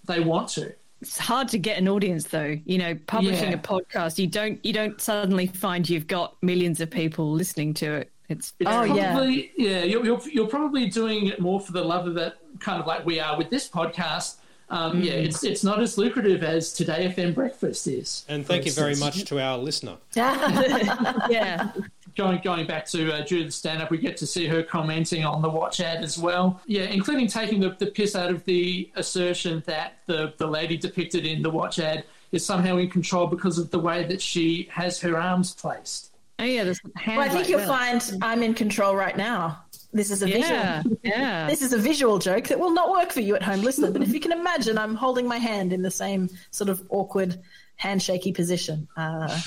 [0.08, 0.74] they want to.
[1.00, 2.58] It's hard to get an audience though.
[2.64, 3.56] You know, publishing Yeah.
[3.56, 7.92] a podcast, you don't you don't suddenly find you've got millions of people listening to
[7.94, 8.10] it.
[8.28, 12.16] It's It's probably, yeah, you're, you're, you're probably doing it more for the love of
[12.18, 14.36] it, kind of like we are with this podcast.
[14.70, 15.24] Um, Yeah, Mm.
[15.26, 18.26] it's it's not as lucrative as Today FM Breakfast is.
[18.28, 19.96] And thank you very much to our listener.
[20.16, 21.70] yeah.
[22.18, 25.40] Going going back to uh, Judith's stand up, we get to see her commenting on
[25.40, 26.60] the watch ad as well.
[26.66, 31.24] Yeah, including taking the, the piss out of the assertion that the, the lady depicted
[31.24, 34.98] in the watch ad is somehow in control because of the way that she has
[35.00, 36.10] her arms placed.
[36.40, 39.62] Oh yeah, there's Well, I think you'll find I'm in control right now.
[39.92, 40.98] This is a Yeah, visual.
[41.04, 41.46] yeah.
[41.48, 43.90] This is a visual joke that will not work for you at home listener.
[43.92, 47.40] But if you can imagine, I'm holding my hand in the same sort of awkward,
[47.80, 48.86] handshaky position.
[48.96, 49.40] Uh,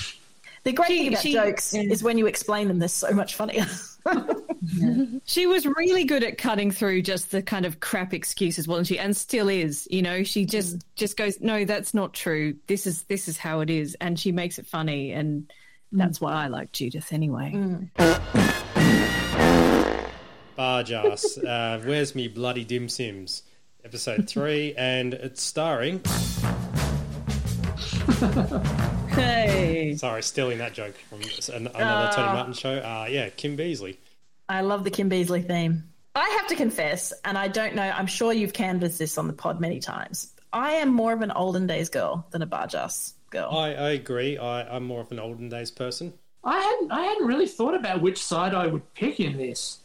[0.64, 3.66] the great thing about she- jokes is when you explain them, they're so much funnier.
[5.24, 8.98] She was really good at cutting through just the kind of crap excuses, wasn't she?
[8.98, 9.88] And still is.
[9.90, 10.82] You know, she just mm.
[10.94, 12.56] just goes, "No, that's not true.
[12.66, 15.98] This is this is how it is," and she makes it funny, and mm.
[15.98, 17.52] that's why I like Judith anyway.
[17.54, 17.90] Mm.
[20.58, 23.42] Bargearse, uh, Where's Me Bloody Dim Sims?
[23.84, 26.00] Episode 3, and it's starring.
[29.14, 29.94] Hey.
[29.96, 31.20] Sorry, stealing that joke from
[31.54, 32.12] another Ah.
[32.14, 32.74] Tony Martin show.
[32.76, 33.96] Uh, yeah, Kim Beazley.
[34.48, 35.84] I love the Kim Beazley theme.
[36.14, 39.32] I have to confess, and I don't know, I'm sure you've canvassed this on the
[39.32, 40.32] pod many times.
[40.52, 43.50] I am more of an olden days girl than a Bargearse girl.
[43.50, 44.36] I, I agree.
[44.36, 46.12] I, I'm more of an olden days person.
[46.44, 49.78] I hadn't I hadn't really thought about which side I would pick in this.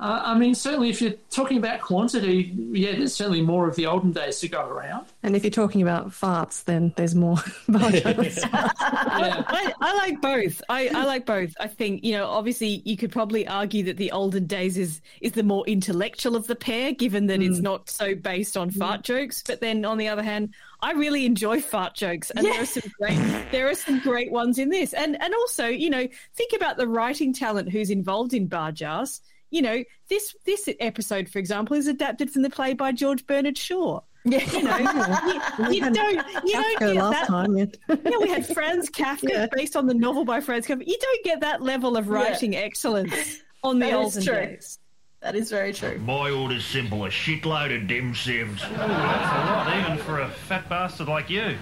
[0.00, 3.84] Uh, I mean, certainly if you're talking about quantity, yeah, there's certainly more of the
[3.84, 5.04] olden days to go around.
[5.22, 7.36] And if you're talking about farts, then there's more.
[7.68, 8.48] Bargearse.
[8.52, 10.62] I, I like both.
[10.70, 11.52] I, I like both.
[11.60, 15.32] I think you know, obviously, you could probably argue that the olden days is is
[15.32, 19.42] the more intellectual of the pair, given that it's not so based on fart jokes.
[19.46, 22.90] But then, on the other hand, I really enjoy fart jokes, and there are some
[22.98, 23.18] great
[23.50, 24.94] there are some great ones in this.
[24.94, 29.20] And and also, you know, think about the writing talent who's involved in bar Bargearse.
[29.50, 33.58] You know, this this episode, for example, is adapted from the play by George Bernard
[33.58, 34.00] Shaw.
[34.24, 34.76] Yeah, you know,
[35.70, 35.96] you, you don't
[36.44, 37.26] you don't Kafka get last that.
[37.26, 37.64] time, yeah.
[37.88, 40.86] yeah, we had Franz Kafka based on the novel by Franz Kafka.
[40.86, 44.78] You don't get that level of writing excellence on the That olden days.
[45.20, 45.98] That is very true.
[45.98, 48.62] My order's simple: a shitload of dim sims.
[48.64, 51.56] Ooh, that's a lot, even for a fat bastard like you.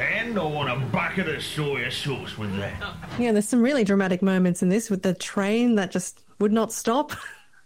[0.00, 2.82] And I want a bucket of soya sauce with that.
[3.18, 6.72] Yeah, there's some really dramatic moments in this with the train that just would not
[6.72, 7.12] stop.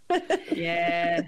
[0.51, 1.21] yeah.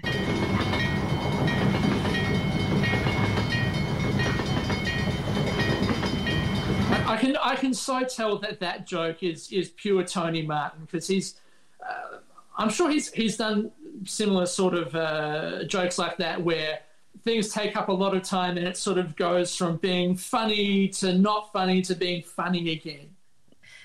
[7.06, 11.06] I can I can so tell that that joke is is pure Tony Martin because
[11.06, 11.40] he's
[11.80, 12.18] uh,
[12.56, 13.70] I'm sure he's he's done
[14.04, 16.80] similar sort of uh, jokes like that where
[17.24, 20.88] things take up a lot of time and it sort of goes from being funny
[20.88, 23.08] to not funny to being funny again.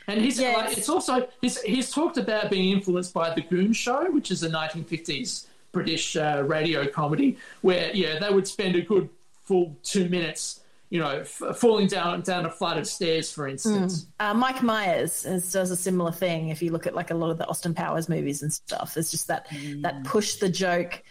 [0.07, 0.57] And he's Yes.
[0.57, 4.43] like, it's also he's he's talked about being influenced by the Goon Show, which is
[4.43, 9.09] a 1950s British uh, radio comedy, where yeah they would spend a good
[9.43, 10.60] full two minutes,
[10.91, 14.05] you know, f- falling down down a flight of stairs, for instance.
[14.19, 16.49] Uh, Mike Myers is, does a similar thing.
[16.49, 19.09] If you look at like a lot of the Austin Powers movies and stuff, there's
[19.09, 19.47] just that
[19.81, 21.01] that push the joke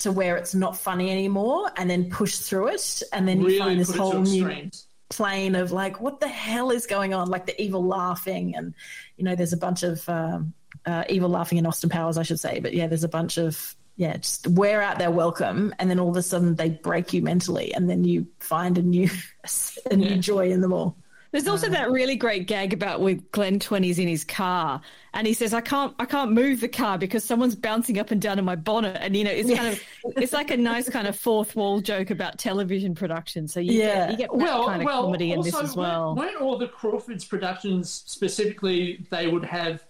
[0.00, 3.80] to where it's not funny anymore, and then push through it, and then you find
[3.80, 4.86] this put it to whole new extremes.
[5.08, 7.28] plane of like, what the hell is going on?
[7.28, 8.74] Like the evil laughing, and
[9.16, 10.52] you know, there's a bunch of um,
[10.84, 13.74] uh, evil laughing in Austin Powers, I should say, but yeah, there's a bunch of
[13.96, 17.22] yeah, just wear out their welcome, and then all of a sudden they break you
[17.22, 19.08] mentally, and then you find a new
[19.90, 20.96] a new joy in them all.
[21.32, 24.82] There's also um, that really great gag about with Glen Twenty's in his car,
[25.14, 28.20] and he says, "I can't, I can't move the car because someone's bouncing up and
[28.20, 29.82] down in my bonnet." And you know, it's kind of,
[30.16, 33.48] it's like a nice kind of fourth wall joke about television production.
[33.48, 36.14] So you, get, you get that kind of comedy in this as well.
[36.14, 39.06] Weren't, weren't all the Crawfords productions specifically?
[39.10, 39.82] They would have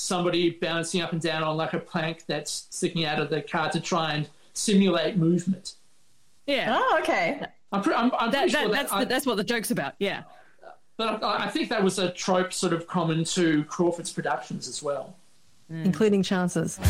[0.00, 3.70] somebody bouncing up and down on like a plank that's sticking out of the car
[3.70, 5.74] to try and simulate movement.
[6.46, 6.76] Yeah.
[6.80, 7.40] Oh, okay.
[7.72, 9.44] I'm, pre- I'm, I'm That- pretty that- sure that that's I- the, that's what the
[9.44, 9.94] joke's about.
[9.98, 10.22] Yeah.
[10.96, 14.82] But I, I think that was a trope sort of common to Crawford's productions as
[14.82, 15.16] well.
[15.72, 15.84] Mm.
[15.84, 16.80] including chances.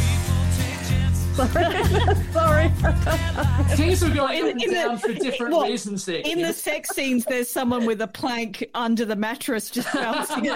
[1.36, 1.84] Sorry.
[2.32, 2.68] Sorry.
[3.76, 5.68] Things were going up and In the- down for different what?
[5.70, 6.22] reasons there.
[6.24, 10.44] In the sex scenes, there's someone with a plank under the mattress just bouncing.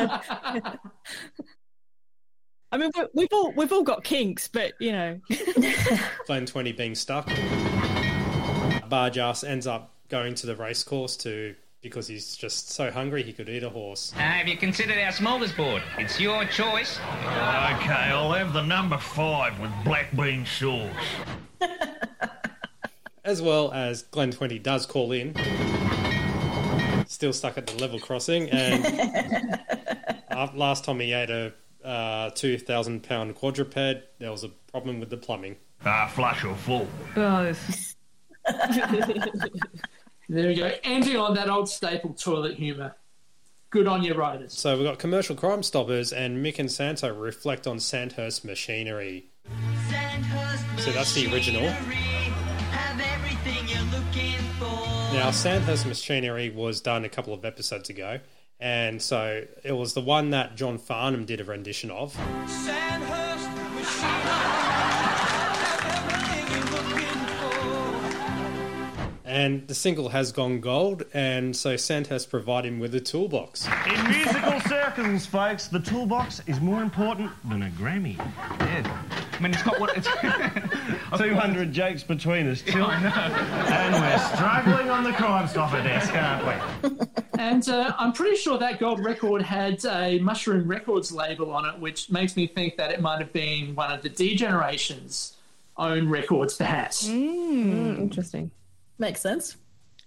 [2.75, 5.20] I mean, we- we've all we've all got kinks, but you know,
[6.27, 7.29] Glen 20 being stuck.
[8.91, 13.33] Bargearse ends up going to the race course to because he's just so hungry he
[13.33, 14.12] could eat a horse.
[14.16, 15.83] Uh, have you considered our smorgasbord?
[15.99, 16.99] It's your choice.
[16.99, 20.91] Okay, I'll have the number five with black bean sauce.
[23.25, 25.33] As well as Glen 20 does call in.
[27.07, 29.61] Still stuck at the level crossing, and
[30.55, 31.53] last time he ate a
[31.85, 33.74] uh, 2,000 pound quadruped,
[34.18, 35.57] there was a problem with the plumbing.
[35.85, 36.89] Ah, flush or full.
[37.14, 37.95] both.
[40.28, 40.70] There we go.
[40.85, 42.97] Ending on that old staple toilet humour.
[43.68, 44.55] Good on you, writers.
[44.55, 49.26] So we've got Commercial Crime Stoppers and Mick and Santo reflect on Sandhurst machinery.
[50.78, 51.62] So that's the original.
[55.12, 58.18] Now, Sandhurst Machinery was done a couple of episodes ago,
[58.61, 62.17] and so it was the one that John Farnham did a rendition of.
[69.35, 73.66] And the single has gone gold, and so Sant has provided him with a toolbox.
[73.85, 78.16] In musical circles, folks, the toolbox is more important than a Grammy.
[78.16, 79.03] Yeah.
[79.32, 80.07] I mean, it's got what it's.
[81.18, 82.85] 200 jokes between us, Till.
[82.85, 83.09] I know.
[83.11, 86.47] And we're struggling on the crime stopper desk, aren't
[86.85, 87.07] we?
[87.37, 91.80] And uh, I'm pretty sure that gold record had a Mushroom Records label on it,
[91.80, 95.37] which makes me think that it might have been one of the D Generation's
[95.76, 97.09] own records, perhaps.
[97.09, 98.53] Mm, interesting.
[98.99, 99.57] Makes sense.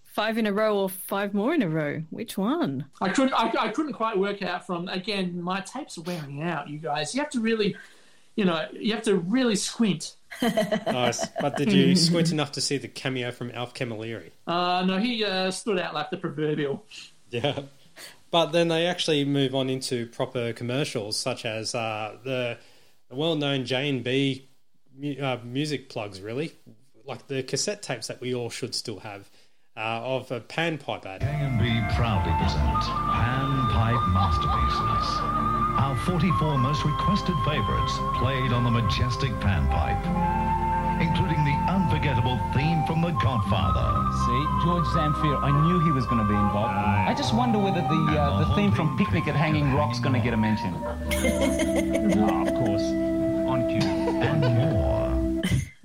[0.06, 2.02] Five in a row or five more in a row?
[2.10, 2.86] Which one?
[3.02, 3.34] I couldn't.
[3.34, 4.88] I, I couldn't quite work out from.
[4.88, 6.70] Again, my tapes are wearing out.
[6.70, 7.76] You guys, you have to really,
[8.36, 10.16] you know, you have to really squint.
[10.42, 11.26] Nice.
[11.40, 14.32] But did you squint enough to see the cameo from Alf Camilleri?
[14.46, 16.84] Uh, no, he uh, stood out like the proverbial.
[17.30, 17.60] Yeah.
[18.30, 22.58] But then they actually move on into proper commercials, such as uh, the,
[23.10, 24.48] the well-known J and B
[24.98, 26.52] mu- uh, music plugs, really,
[27.08, 29.30] like the cassette tapes that we all should still have
[29.78, 31.22] uh, of a pan pipe ad.
[31.60, 32.82] B proudly present
[33.14, 35.08] Pan Pipe Masterpieces.
[35.78, 40.02] Our 44 most requested favorites played on the majestic Pan Pipe,
[41.00, 43.94] including the unforgettable theme from The Godfather.
[44.26, 46.74] See, George Zamfir, I knew he was going to be involved.
[46.74, 50.22] I just wonder whether the uh, the theme from Picnic at Hanging Rock's going to
[50.22, 50.74] get a mention.
[50.84, 52.84] oh, of course,
[53.48, 53.88] on cue.
[54.18, 54.77] And more.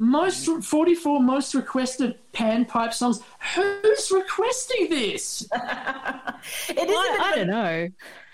[0.02, 3.20] Most 44 most requested panpipe songs.
[3.54, 5.48] Who's requesting this?
[6.68, 7.88] It is I, I don't know.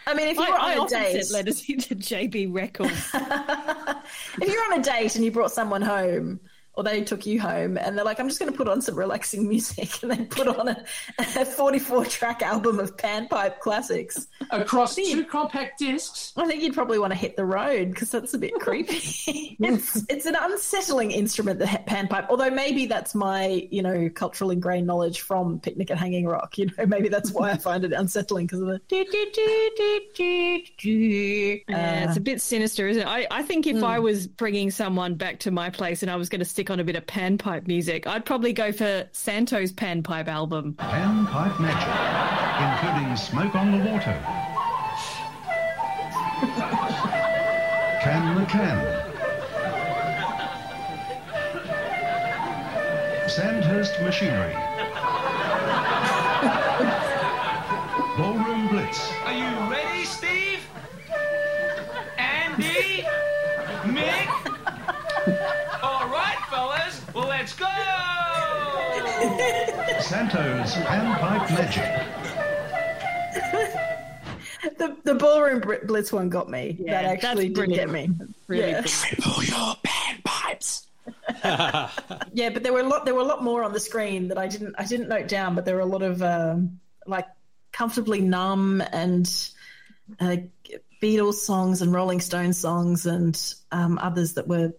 [0.07, 3.11] I mean, if you're I, on I a date, sent letters into JB Records.
[3.15, 6.41] if you're on a date and you brought someone home,
[6.79, 8.95] or they took you home and they're like, I'm just going to put on some
[8.95, 10.85] relaxing music and they put on a,
[11.19, 16.33] a 44 track album of panpipe classics across two compact discs.
[16.37, 19.57] I think you'd probably want to hit the road because that's a bit creepy.
[19.59, 22.29] it's, it's an unsettling instrument, the panpipe.
[22.31, 26.57] Although maybe that's my, you know, cultural ingrained knowledge from Picnic at Hanging Rock.
[26.59, 28.81] You know, maybe that's why I find it unsettling because of the.
[31.69, 33.09] Yeah, it's a bit sinister, isn't it?
[33.09, 33.85] I, I think if Hmm.
[33.85, 36.81] I was bringing someone back to my place and I was going to stick on
[36.81, 40.75] a bit of panpipe music, I'd probably go for Santo's panpipe album.
[40.75, 41.89] Panpipe Magic,
[42.61, 44.17] including Smoke on the Water,
[48.03, 48.79] Can the Can,
[53.29, 54.55] Sandhurst Machinery,
[58.17, 59.13] Ballroom Blitz,
[70.09, 71.85] Santo's Panpipe Magic.
[74.79, 76.79] The, the ballroom blitz one got me.
[76.81, 78.07] Yeah, that actually that's did get me.
[78.07, 78.37] brilliant.
[78.47, 78.81] Really yeah.
[78.81, 79.49] brilliant.
[79.49, 80.87] your panpipes.
[82.33, 83.05] yeah, but there were a lot.
[83.05, 84.77] There were a lot more on the screen that I didn't.
[84.79, 85.55] I didn't note down.
[85.55, 87.27] But there were a lot of um, like
[87.73, 89.27] comfortably numb and
[90.21, 90.37] uh,
[91.03, 93.39] Beatles songs and Rolling Stones songs and
[93.73, 94.73] um, others that were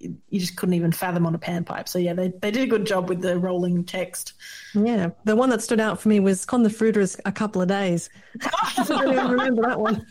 [0.00, 1.88] you just couldn't even fathom on a panpipe.
[1.88, 4.34] So yeah, they they did a good job with the rolling text.
[4.74, 7.68] Yeah, the one that stood out for me was Con the Fruiterers a couple of
[7.68, 8.10] days.
[8.42, 10.06] I don't even remember that one.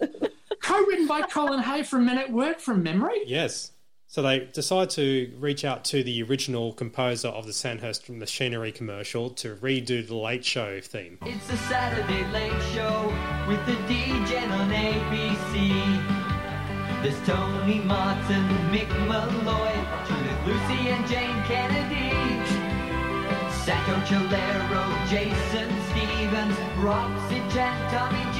[0.62, 3.22] Co-written by Colin Hay from Men at Work from memory.
[3.26, 3.72] Yes.
[4.12, 9.30] So they decide to reach out to the original composer of the Sandhurst Machinery commercial
[9.30, 11.16] to redo the Late Show theme.
[11.22, 13.06] It's a Saturday late show
[13.48, 16.11] with the DJ on ABC.
[17.02, 19.74] There's Tony Martin, Mick Molloy,
[20.06, 22.14] Judith Lucy and Jane Kennedy.
[23.64, 28.38] Sato Chalero, Jason Stephens, Rob Sitch and Tommy G.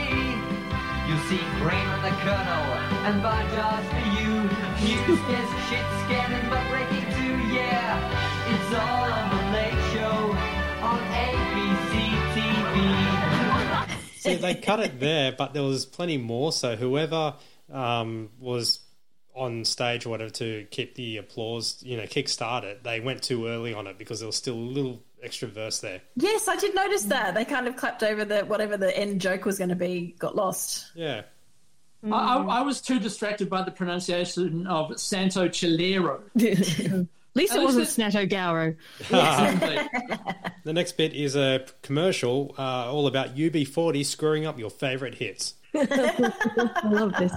[1.09, 2.67] You'll see Kramer the Colonel
[3.03, 4.31] and Bargearse for you.
[4.87, 7.99] News desk, shit scanning but breaking too, yeah.
[8.47, 10.19] It's all on the late show
[10.87, 11.95] on ABC
[12.33, 12.73] TV.
[14.21, 16.53] So they cut it there, but there was plenty more.
[16.53, 17.35] So whoever
[17.73, 18.81] um, was
[19.35, 23.47] on stage or whatever to keep the applause, you know, kickstart it, they went too
[23.47, 26.03] early on it because there was still a little extra verse there.
[26.17, 29.45] Yes, I did notice that they kind of clapped over the whatever the end joke
[29.45, 30.15] was going to be.
[30.19, 30.91] Got lost.
[30.95, 31.23] Yeah.
[32.05, 36.21] I, I, I was too distracted by the pronunciation of Santo Chilero.
[36.35, 38.77] At least At it wasn't least Snato Gowro.
[40.65, 45.55] The next bit is a commercial uh, all about UB40 screwing up your favourite hits.
[45.75, 47.33] I love this.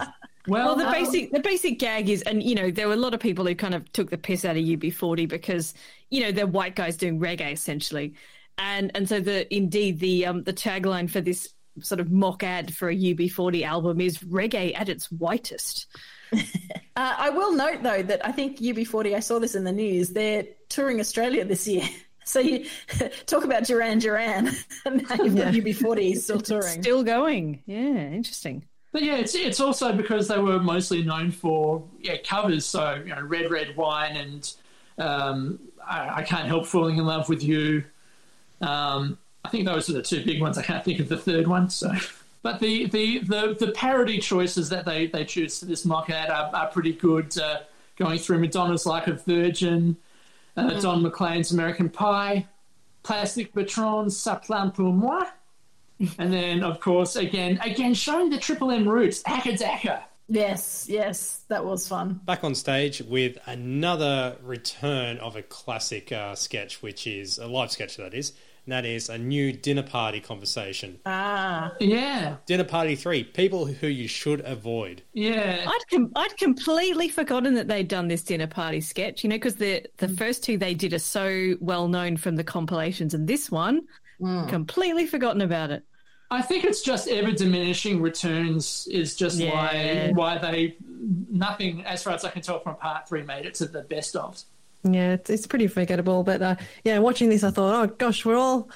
[0.47, 3.13] Well, the uh, basic the basic gag is, and you know, there were a lot
[3.13, 5.73] of people who kind of took the piss out of UB40 because
[6.09, 8.13] you know they're white guys doing reggae essentially,
[8.57, 12.73] and and so the indeed the um the tagline for this sort of mock ad
[12.73, 15.87] for a UB40 album is reggae at its whitest.
[16.97, 19.15] Uh, I will note though that I think UB40.
[19.15, 20.11] I saw this in the news.
[20.11, 21.83] They're touring Australia this year.
[22.27, 22.65] So you
[23.27, 24.49] talk about Duran Duran,
[24.85, 26.81] and now you've got UB40 still touring.
[26.81, 27.61] Still going.
[27.67, 28.65] Yeah, interesting.
[28.95, 32.65] But yeah, it's it's also because they were mostly known for yeah covers.
[32.65, 34.53] So you know, Red Red Wine and
[34.97, 37.83] um, I, I Can't Help Falling in Love with You.
[38.61, 40.57] Um, I think those are the two big ones.
[40.57, 41.69] I can't think of the third one.
[41.69, 41.91] So,
[42.41, 46.29] but the the the, the parody choices that they, they choose for this mock ad
[46.29, 47.37] are, are pretty good.
[47.37, 47.63] Uh,
[47.97, 49.97] going through Madonna's Like a Virgin,
[50.55, 50.81] uh, Mm.
[50.81, 52.47] Don McLean's American Pie,
[53.03, 54.41] Plastic Bertrand's Ça
[54.73, 55.21] Pour Moi.
[56.17, 60.03] And then, of course, again, again showing the Triple M roots, Akka Daka.
[60.27, 62.19] Yes, yes, that was fun.
[62.25, 67.71] Back on stage with another return of a classic uh, sketch, which is a live
[67.71, 68.33] sketch, that is.
[68.65, 70.99] And that is a new dinner party conversation.
[71.05, 72.37] Ah, yeah.
[72.47, 75.03] Dinner party three people who you should avoid.
[75.13, 75.63] Yeah.
[75.67, 79.57] I'd com- I'd completely forgotten that they'd done this dinner party sketch, you know, because
[79.57, 83.51] the the first two they did are so well known from the compilations, and this
[83.51, 83.83] one,
[84.19, 85.83] completely forgotten about it.
[86.31, 89.53] I think it's just ever diminishing returns is just Yeah.
[89.53, 90.75] why why they
[91.29, 94.15] nothing as far as I can tell from part three made it to the best
[94.15, 94.41] of.
[94.83, 96.23] Yeah, it's, it's pretty forgettable.
[96.23, 98.69] But uh, yeah, watching this, I thought, oh gosh, we're all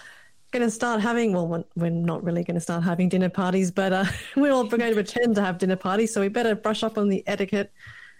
[0.51, 1.33] going to start having.
[1.33, 4.05] Well, we're- we're not really going to start having dinner parties, but uh,
[4.35, 6.13] we're all going to pretend to have dinner parties.
[6.13, 7.71] So we better brush up on the etiquette.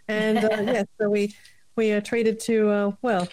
[0.07, 1.35] And uh, yeah, so we
[1.75, 3.27] we are treated to uh, well,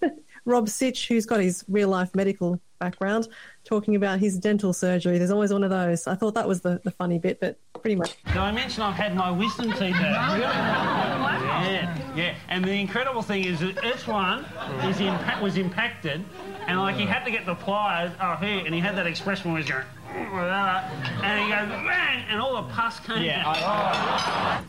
[0.44, 3.28] Rob Sitch, who's got his real life medical background,
[3.64, 5.18] talking about his dental surgery.
[5.18, 6.06] There's always one of those.
[6.06, 8.16] I thought that was the, the funny bit, but pretty much.
[8.26, 10.38] Did I mention I've had my wisdom teeth out?
[11.58, 12.34] Yeah, yeah.
[12.48, 14.44] And the incredible thing is that each one
[14.84, 16.24] is impa- was impacted,
[16.66, 19.52] and like he had to get the pliers up here, and he had that expression
[19.52, 19.84] where he's going.
[20.14, 23.22] And he goes bang, and all the pus came.
[23.22, 24.62] Yeah,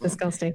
[0.00, 0.54] Disgusting.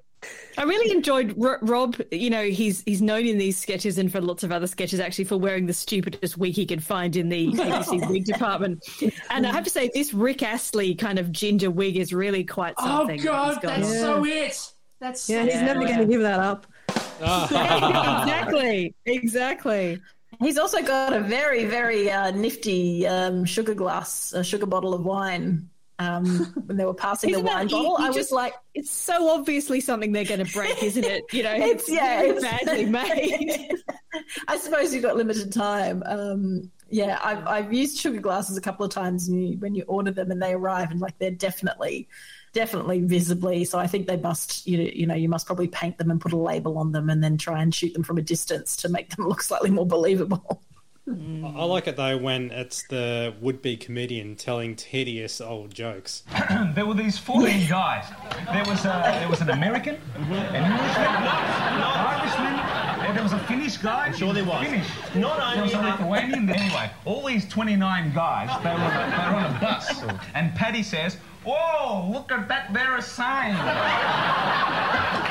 [0.57, 1.95] I really enjoyed R- Rob.
[2.11, 5.25] You know, he's he's known in these sketches and for lots of other sketches actually
[5.25, 8.83] for wearing the stupidest wig he could find in the ABC wig department.
[9.29, 12.73] And I have to say, this Rick Astley kind of ginger wig is really quite
[12.79, 13.21] Oh something.
[13.21, 14.71] God, He's got- that's so it.
[14.99, 16.65] That's Yeah, so he's never going to give that up.
[17.21, 20.01] exactly, exactly.
[20.39, 25.03] He's also got a very, very uh, nifty um, sugar glass, a sugar bottle of
[25.03, 25.69] wine.
[25.97, 26.27] Um,
[26.65, 29.79] when they were passing the wine you- bottle, you I was like, it's so obviously
[29.79, 31.23] something they're going to break, isn't it?
[31.31, 33.71] You know, it's yeah, it's badly made.
[34.47, 36.03] I suppose you've got limited time.
[36.05, 39.83] Um, yeah, I've I've used sugar glasses a couple of times when you, when you
[39.83, 42.07] order them and they arrive and like they're definitely
[42.55, 43.65] definitely visibly.
[43.65, 46.33] So I think they must you you know you must probably paint them and put
[46.33, 49.15] a label on them and then try and shoot them from a distance to make
[49.15, 50.63] them look slightly more believable.
[51.07, 51.55] Mm.
[51.55, 56.23] I like it though when it's the would-be comedian telling tedious old jokes.
[56.73, 58.05] there were these 14 guys.
[58.51, 60.33] There was a, there was an American, mm-hmm.
[60.33, 64.11] an Englishman, an Irishman, and there was a Finnish guy.
[64.13, 64.65] sure there was.
[64.65, 64.87] Finnish.
[65.13, 66.49] Not there was a Lithuanian.
[66.49, 70.01] Anyway, all these 29 guys, they were, on a, they were on a bus,
[70.33, 72.73] and Paddy says, "Whoa, look at that!
[72.73, 73.55] There sign."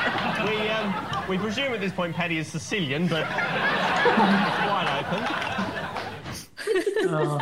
[0.45, 0.95] We, um,
[1.29, 5.55] we presume at this point Paddy is Sicilian, but wide open.
[7.07, 7.39] Oh.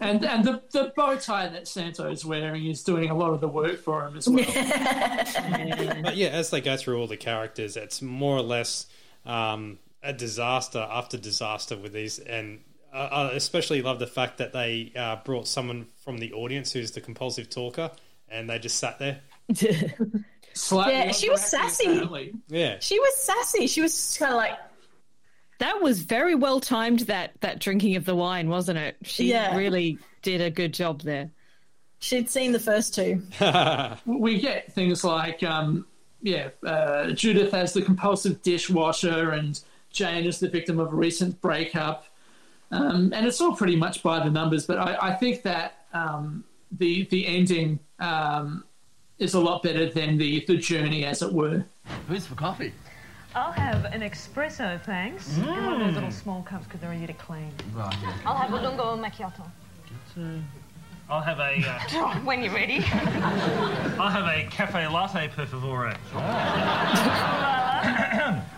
[0.00, 3.40] and and the, the bow tie that Santo is wearing is doing a lot of
[3.40, 4.44] the work for him as well.
[6.02, 8.86] But yeah, as they go through all the characters, it's more or less
[9.24, 12.18] um, a disaster after disaster with these.
[12.18, 12.60] And
[12.92, 16.90] I I especially love the fact that they uh, brought someone from the audience who's
[16.92, 17.90] the compulsive talker,
[18.28, 19.20] and they just sat there.
[20.70, 22.32] yeah, she was sassy.
[22.48, 22.76] Yeah.
[22.80, 23.66] She was sassy.
[23.66, 24.58] She was kind of like,
[25.58, 27.00] That was very well timed.
[27.00, 28.96] That that drinking of the wine, wasn't it?
[29.02, 29.56] She Yeah.
[29.56, 31.30] really did a good job there.
[32.00, 33.22] she'd seen the first two.
[34.06, 35.86] we get things like, um,
[36.20, 39.60] yeah, uh, Judith as the compulsive dishwasher, and
[39.92, 42.06] Jane as the victim of a recent breakup.
[42.70, 46.44] Um, and it's all pretty much by the numbers, but I, I think that um,
[46.78, 48.64] the the ending um,
[49.18, 51.64] is a lot better than the, the journey, as it were.
[52.08, 52.72] Who's for coffee?
[53.34, 55.38] I'll have an espresso, thanks.
[55.38, 57.50] In one of those little small cups because they're easy to clean.
[57.74, 57.96] Right.
[58.26, 59.46] I'll have a lungo macchiato.
[61.12, 61.62] I'll have a.
[61.62, 62.76] Uh, when you're ready.
[63.98, 65.94] I'll have a cafe latte, per favore.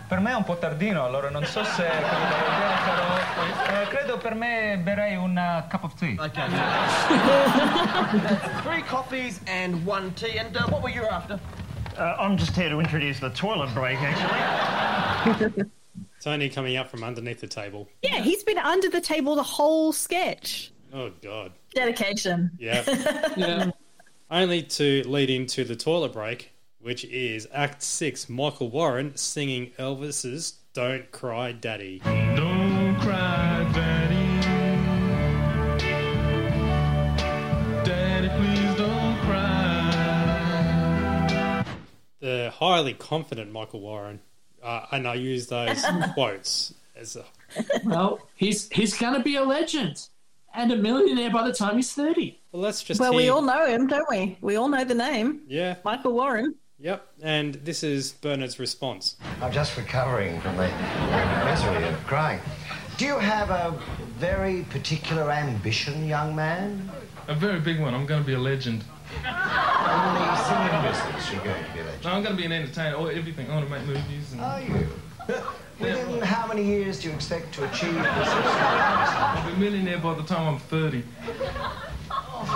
[0.07, 4.79] per me è un po' tardino, allora non so se però eh, credo per me
[4.81, 6.15] berrei un uh, cup of tea.
[6.17, 6.47] Okay.
[8.63, 10.37] Three coffees and one tea.
[10.37, 11.37] And uh, what were you after?
[11.97, 15.65] Uh, I'm just here to introduce the toilet break, actually.
[16.21, 17.89] Tony coming up from underneath the table.
[18.01, 20.71] Yeah, he's been under the table the whole sketch.
[20.93, 21.51] Oh God.
[21.75, 22.51] Dedication.
[22.57, 22.83] Yeah.
[23.37, 23.71] yeah.
[24.31, 28.29] Only to lead into the toilet break, which is Act Six.
[28.29, 34.15] Michael Warren singing Elvis's "Don't Cry, Daddy." Don't cry, Daddy.
[37.83, 39.91] Daddy, please don't cry.
[42.21, 44.21] The highly confident Michael Warren,
[44.63, 47.25] uh, and I use those quotes as a
[47.83, 50.07] Well, he's he's going to be a legend
[50.55, 52.39] and a millionaire by the time he's 30.
[52.51, 54.37] Well, let's just Well, we all know him, don't we?
[54.41, 55.41] We all know the name.
[55.47, 55.75] Yeah.
[55.83, 56.55] Michael Warren.
[56.77, 59.15] Yep, and this is Bernard's response.
[59.41, 60.67] I'm just recovering from the
[61.45, 62.41] misery of crying.
[62.97, 63.79] Do you have a
[64.17, 66.89] very particular ambition, young man?
[67.27, 67.93] A very big one.
[67.93, 68.83] I'm going to be a legend.
[69.17, 72.03] In the singing business, you're going to be a legend.
[72.03, 72.95] No, I'm going to be an entertainer.
[72.95, 73.49] Or everything.
[73.49, 74.33] I want to make movies.
[74.33, 74.41] And...
[74.41, 74.87] Are you?
[75.79, 78.05] Within how many years do you expect to achieve this?
[78.05, 81.03] I'll be a millionaire by the time I'm 30.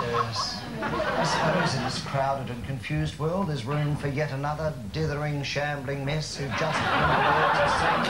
[0.02, 0.62] Yes.
[0.82, 6.04] I suppose in this crowded and confused world, there's room for yet another dithering, shambling
[6.04, 8.04] mess who just said.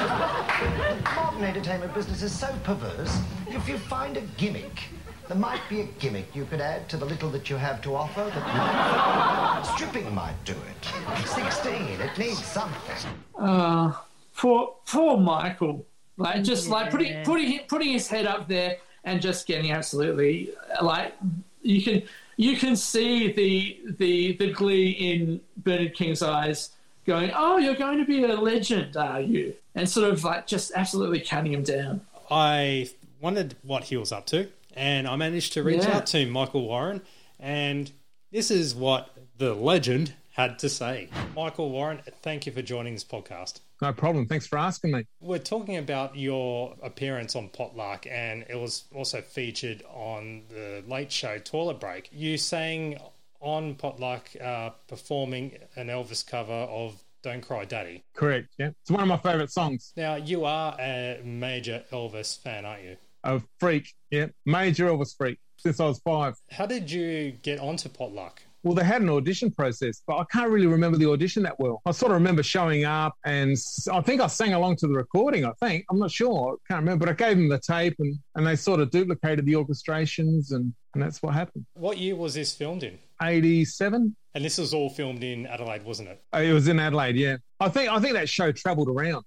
[0.61, 3.20] The Modern entertainment business is so perverse.
[3.49, 4.82] If you find a gimmick,
[5.27, 7.97] there might be a gimmick you could add to the little that you have to
[7.97, 8.24] offer.
[8.24, 9.74] That might...
[9.74, 11.27] stripping might do it.
[11.27, 12.97] Sixteen, it needs something.
[13.37, 13.93] Uh,
[14.41, 15.87] poor, poor Michael.
[16.17, 20.51] Like just like putting putting putting his head up there and just getting absolutely
[20.83, 21.15] like
[21.62, 22.03] you can
[22.37, 26.71] you can see the the the glee in Bernard King's eyes,
[27.07, 30.73] going, "Oh, you're going to be a legend, are you?" And sort of like just
[30.75, 32.03] absolutely cutting him down.
[32.31, 32.91] I
[33.21, 35.97] wondered what he was up to, and I managed to reach Yeah.
[35.99, 37.01] out to Michael Warren,
[37.39, 37.91] and
[38.31, 41.09] this is what the legend had to say.
[41.35, 43.61] Michael Warren, thank you for joining this podcast.
[43.82, 44.27] No problem.
[44.27, 45.07] Thanks for asking me.
[45.20, 51.11] We're talking about your appearance on Potluck, and it was also featured on the Late
[51.11, 52.11] Show Toilet Break.
[52.12, 52.98] You sang
[53.40, 58.05] on Potluck, uh, performing an Elvis cover of Don't Cry Daddy.
[58.15, 58.48] Correct.
[58.59, 59.93] Yeah, it's one of my favourite songs.
[59.97, 62.97] Now, you are a major Elvis fan, aren't you?
[63.24, 63.94] A freak.
[64.11, 66.35] Yeah, major Elvis freak since I was five.
[66.51, 68.43] How did you get onto Potluck?
[68.62, 71.81] Well, they had an audition process, but I can't really remember the audition that well.
[71.87, 73.57] I sort of remember showing up, and
[73.91, 75.47] I think I sang along to the recording.
[75.47, 78.19] I think I'm not sure, I can't remember, but I gave them the tape, and,
[78.35, 81.65] and they sort of duplicated the orchestrations, and, and that's what happened.
[81.74, 82.99] What year was this filmed in?
[83.23, 84.15] 87.
[84.35, 86.23] And this was all filmed in Adelaide, wasn't it?
[86.35, 87.37] Uh, It was in Adelaide, yeah.
[87.59, 89.24] I think I think that show travelled around,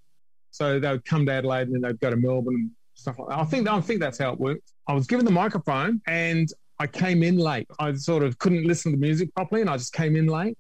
[0.51, 3.29] so they would come to Adelaide and then they'd go to Melbourne and stuff like
[3.29, 3.39] that.
[3.39, 4.71] I think I think that's how it worked.
[4.87, 6.47] I was given the microphone and
[6.79, 7.67] I came in late.
[7.79, 10.57] I sort of couldn't listen to the music properly, and I just came in late.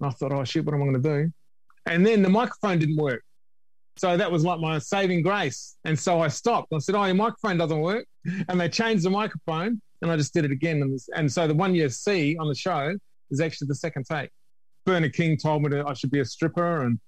[0.00, 1.32] And I thought, oh shit, what am I going to do?
[1.86, 3.22] And then the microphone didn't work.
[3.96, 5.76] So that was like my saving grace.
[5.84, 6.72] And so I stopped.
[6.72, 8.06] I said, oh, your microphone doesn't work.
[8.48, 10.80] And they changed the microphone, and I just did it again.
[10.82, 12.94] And, and so the one you see on the show
[13.30, 14.30] is actually the second take.
[14.84, 16.98] Bernard King told me that I should be a stripper and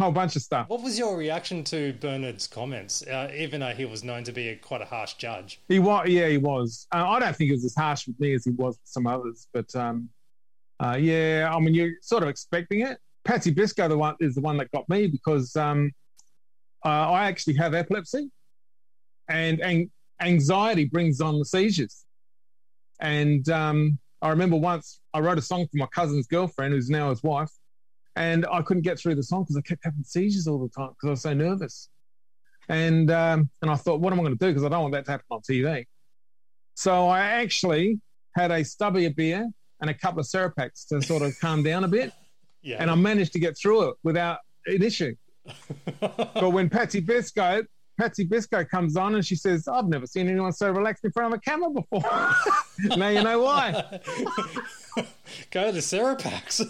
[0.00, 0.68] whole bunch of stuff.
[0.68, 4.48] What was your reaction to Bernard's comments, uh, even though he was known to be
[4.48, 5.60] a, quite a harsh judge?
[5.68, 6.86] He was, yeah, he was.
[6.92, 9.06] Uh, I don't think he was as harsh with me as he was with some
[9.06, 10.08] others, but um,
[10.80, 12.98] uh, yeah, I mean, you're sort of expecting it.
[13.24, 15.92] Patsy Biscoe, the one is the one that got me because um,
[16.84, 18.30] uh, I actually have epilepsy,
[19.28, 19.90] and, and
[20.20, 22.04] anxiety brings on the seizures.
[23.00, 27.10] And um, I remember once I wrote a song for my cousin's girlfriend, who's now
[27.10, 27.50] his wife,
[28.16, 30.90] and I couldn't get through the song because I kept having seizures all the time
[30.90, 31.88] because I was so nervous.
[32.68, 34.50] And um, and I thought, what am I going to do?
[34.50, 35.86] Because I don't want that to happen on TV.
[36.74, 38.00] So I actually
[38.36, 39.48] had a stubby of beer
[39.80, 42.12] and a couple of Serepax to sort of calm down a bit.
[42.62, 42.76] Yeah.
[42.78, 45.14] And I managed to get through it without an issue.
[46.00, 47.64] but when Patsy Biscoe,
[48.00, 51.34] Patsy Biscoe comes on and she says, I've never seen anyone so relaxed in front
[51.34, 52.02] of a camera before.
[52.96, 53.72] now you know why.
[55.50, 56.64] Go to Serepax.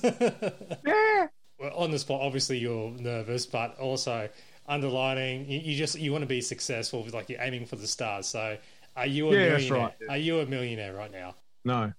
[0.87, 1.29] yeah.
[1.61, 4.29] Well, on the spot, obviously you're nervous, but also
[4.67, 7.07] underlining you, you just you want to be successful.
[7.13, 8.27] Like you're aiming for the stars.
[8.27, 8.57] So,
[8.97, 9.79] are you a Yeah, millionaire?
[9.79, 9.95] right.
[10.09, 11.37] Are you a millionaire right now?
[11.65, 11.93] No.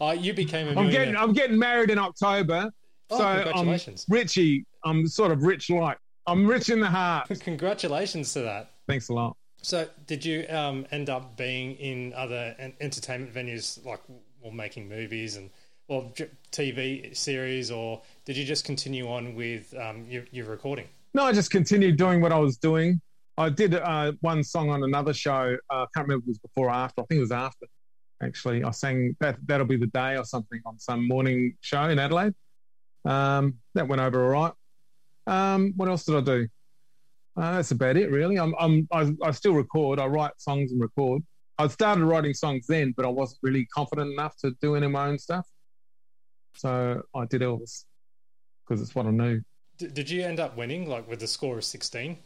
[0.00, 1.00] oh, you became a I'm millionaire.
[1.06, 2.70] getting I'm getting married in October.
[3.10, 4.06] Oh, so um, congratulations.
[4.08, 4.66] I'm Richie.
[4.84, 5.98] I'm sort of rich like.
[6.26, 7.28] I'm rich in the heart.
[7.40, 8.72] Congratulations to that.
[8.88, 9.36] Thanks a lot.
[9.62, 14.00] So, did you um, end up being in other entertainment venues, like
[14.40, 15.50] well, making movies and
[15.88, 16.12] well,
[16.50, 20.86] TV series, or did you just continue on with um, your, your recording?
[21.14, 23.00] No, I just continued doing what I was doing.
[23.36, 25.56] I did uh, one song on another show.
[25.70, 27.02] Uh, I can't remember if it was before or after.
[27.02, 27.66] I think it was after.
[28.22, 29.36] Actually, I sang that.
[29.46, 32.34] That'll be the day or something on some morning show in Adelaide.
[33.04, 34.52] Um, that went over all right.
[35.26, 36.48] Um, what else did I do?
[37.36, 38.38] Uh, that's about it, really.
[38.38, 39.98] I'm, I'm, I, I still record.
[39.98, 41.22] I write songs and record.
[41.58, 44.92] I started writing songs then, but I wasn't really confident enough to do any of
[44.92, 45.46] my own stuff.
[46.54, 47.84] So I did Elvis
[48.66, 49.40] because it's what I knew.
[49.78, 52.18] D- did you end up winning, like with the score of 16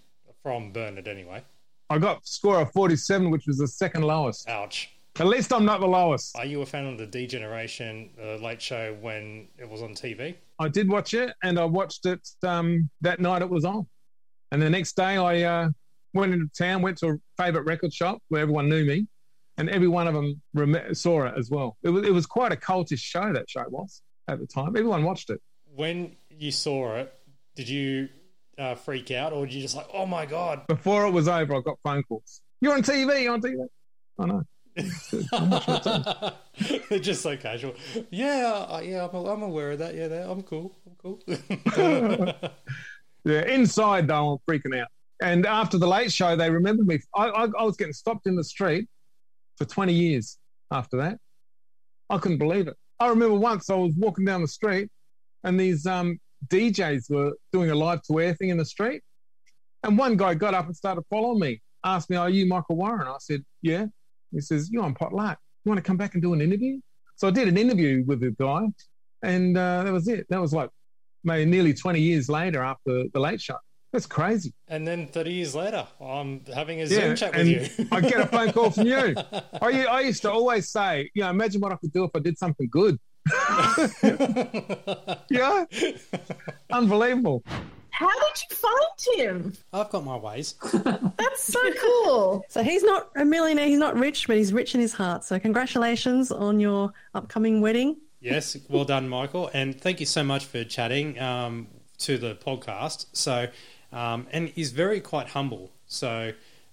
[0.42, 1.42] from Bernard anyway?
[1.88, 4.48] I got score of 47, which was the second lowest.
[4.48, 4.90] Ouch.
[5.18, 6.36] At least I'm not the lowest.
[6.36, 9.94] Are you a fan of the D Generation uh, Late Show when it was on
[9.94, 10.34] TV?
[10.58, 13.86] I did watch it, and I watched it um, that night it was on.
[14.52, 15.68] And the next day, I uh,
[16.12, 19.06] went into town, went to a favourite record shop where everyone knew me,
[19.56, 21.78] and every one of them rem- saw it as well.
[21.82, 24.76] It was, it was quite a cultish show, that show was at the time.
[24.76, 25.40] Everyone watched it.
[25.74, 27.14] When you saw it,
[27.54, 28.10] did you
[28.58, 30.66] uh, freak out, or did you just like, oh my god?
[30.66, 32.42] Before it was over, I got phone calls.
[32.60, 33.64] You're on TV, you're on TV.
[34.18, 34.42] I know.
[36.88, 37.74] They're just so casual.
[38.10, 39.94] Yeah, uh, yeah, I'm, I'm aware of that.
[39.94, 40.76] Yeah, that- I'm cool.
[40.86, 42.32] I'm cool.
[43.24, 44.86] Yeah, inside though, I'm freaking out.
[45.20, 47.00] And after the late show, they remembered me.
[47.12, 48.86] I, I, I was getting stopped in the street
[49.58, 50.38] for 20 years
[50.70, 51.18] after that.
[52.08, 52.76] I couldn't believe it.
[53.00, 54.90] I remember once I was walking down the street
[55.42, 59.02] and these um, DJs were doing a live to air thing in the street.
[59.82, 63.08] And one guy got up and started following me, asked me, Are you Michael Warren?
[63.08, 63.86] I said, Yeah.
[64.32, 65.38] He says, You're on Potluck.
[65.64, 66.80] You want to come back and do an interview?
[67.16, 68.66] So I did an interview with the guy,
[69.22, 70.26] and uh, that was it.
[70.28, 70.70] That was like
[71.24, 73.56] maybe nearly 20 years later after the late show.
[73.92, 74.52] That's crazy.
[74.68, 77.86] and then 30 years later, I'm having a Yeah, Zoom chat with you.
[77.90, 79.14] I get a phone call from you.
[79.62, 82.36] I used to always say, you know, imagine what I could do if I did
[82.36, 82.98] something good.
[85.30, 85.64] yeah,
[86.70, 87.42] unbelievable.
[87.98, 89.52] How did you find him?
[89.72, 90.54] I've got my ways.
[90.72, 92.44] That's so cool.
[92.48, 95.24] So he's not a millionaire, he's not rich, but he's rich in his heart.
[95.24, 97.96] So congratulations on your upcoming wedding.
[98.20, 101.68] Yes, well done, Michael, and thank you so much for chatting um,
[101.98, 103.06] to the podcast.
[103.12, 103.48] So,
[103.92, 105.70] um, and he's very quite humble.
[105.86, 106.32] So,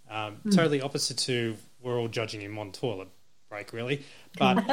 [0.09, 0.49] um, Hmm.
[0.49, 3.07] totally opposite to we're all judging him on toilet
[3.53, 4.03] break, really.
[4.37, 4.63] But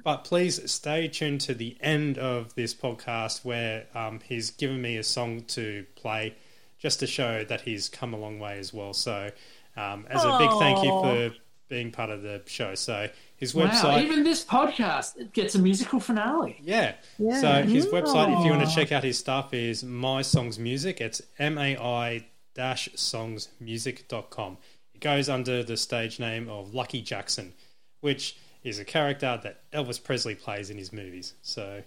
[0.04, 4.96] but please stay tuned to the end of this podcast where um, he's given me
[4.98, 6.34] a song to play,
[6.78, 8.92] just to show that he's come a long way as well.
[8.92, 9.30] So,
[9.76, 11.30] um, as a big thank you for
[11.68, 12.74] being part of the show.
[12.74, 14.02] So his Wow, website.
[14.02, 16.58] even this podcast it gets a musical finale.
[16.62, 16.94] Yeah.
[17.18, 17.40] Yeah.
[17.40, 21.00] So his website, if you want to check out his stuff, is My Songs Music.
[21.00, 24.58] It's M A I dash songsmusic.com.
[24.94, 27.54] It goes under the stage name of Lucky Jackson,
[28.00, 31.34] which is a character that Elvis Presley plays in his movies.
[31.42, 31.82] So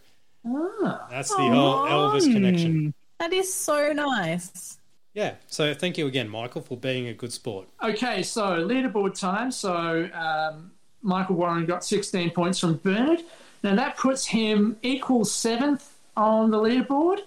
[0.46, 1.08] Ah.
[1.10, 2.94] that's the whole Elvis connection.
[3.20, 4.78] That is so nice.
[5.14, 5.36] Yeah.
[5.48, 7.68] So thank you again, Michael, for being a good sport.
[7.84, 9.52] Okay, so leaderboard time.
[9.52, 10.72] So um,
[11.02, 13.22] Michael Warren got 16 points from Bernard.
[13.64, 17.20] Now that puts him equal seventh on the leaderboard,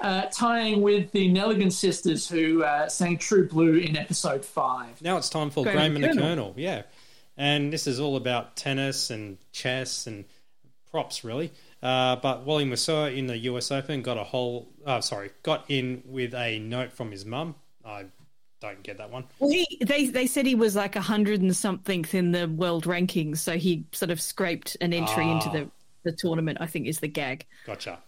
[0.00, 5.00] uh, tying with the Nelligan sisters who uh, sang True Blue in episode five.
[5.02, 6.22] Now it's time for Graham Graham and the Colonel.
[6.22, 6.54] Colonel.
[6.56, 6.82] Yeah.
[7.36, 10.24] And this is all about tennis and chess and
[10.90, 11.52] props, really.
[11.82, 16.02] Uh, but Wally Masur in the US Open got a whole, uh, sorry, got in
[16.06, 17.56] with a note from his mum.
[17.84, 18.06] I
[18.60, 19.24] don't get that one.
[19.40, 22.84] Well, he they they said he was like a hundred and something in the world
[22.84, 25.52] rankings, so he sort of scraped an entry into Ah.
[25.52, 25.70] the
[26.04, 26.58] the tournament.
[26.60, 27.44] I think is the gag.
[27.66, 27.98] Gotcha.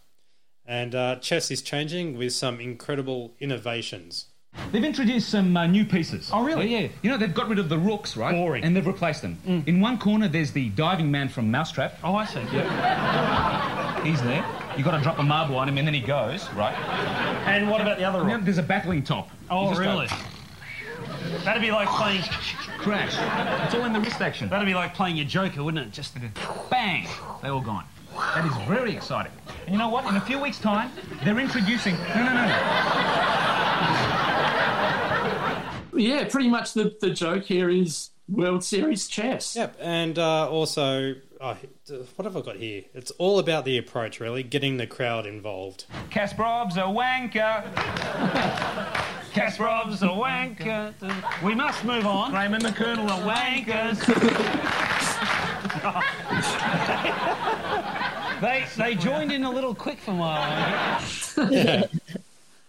[0.64, 4.26] And uh, chess is changing with some incredible innovations.
[4.72, 6.30] They've introduced some uh, new pieces.
[6.32, 6.66] Oh, really?
[6.66, 6.88] Yeah, yeah.
[7.02, 8.32] You know, they've got rid of the rooks, right?
[8.34, 8.64] Boring.
[8.64, 9.38] And they've replaced them.
[9.66, 11.98] In one corner, there's the diving man from Mousetrap.
[12.02, 12.40] Oh, I see.
[12.52, 14.02] Yeah.
[14.02, 14.44] He's there.
[14.76, 16.74] You've got to drop a marble on him, and then he goes, right?
[17.46, 18.42] And what about the other rook?
[18.44, 19.30] There's a battling top.
[19.50, 20.08] Oh, just go, really?
[21.44, 22.22] That'd be like playing
[22.78, 23.14] Crash.
[23.64, 24.48] It's all in the wrist action.
[24.48, 25.92] That'd be like playing your Joker, wouldn't it?
[25.92, 26.16] Just
[26.70, 27.08] Bang!
[27.42, 27.84] They all gone.
[28.14, 29.32] That is very exciting.
[29.64, 30.06] And you know what?
[30.06, 30.90] In a few weeks' time,
[31.24, 31.94] they're introducing.
[32.14, 33.35] No, no, no.
[35.96, 39.56] Yeah, pretty much the, the joke here is World Series chess.
[39.56, 41.54] Yep, and uh, also, uh,
[42.16, 42.82] what have I got here?
[42.94, 45.84] It's all about the approach, really, getting the crowd involved.
[46.10, 47.72] Kasparov's a wanker.
[49.32, 50.92] Kasparov's a wanker.
[51.42, 52.30] We must move on.
[52.30, 54.00] Graham and the Colonel are wankers.
[58.40, 61.02] they they joined in a little quick for my
[61.50, 61.84] yeah.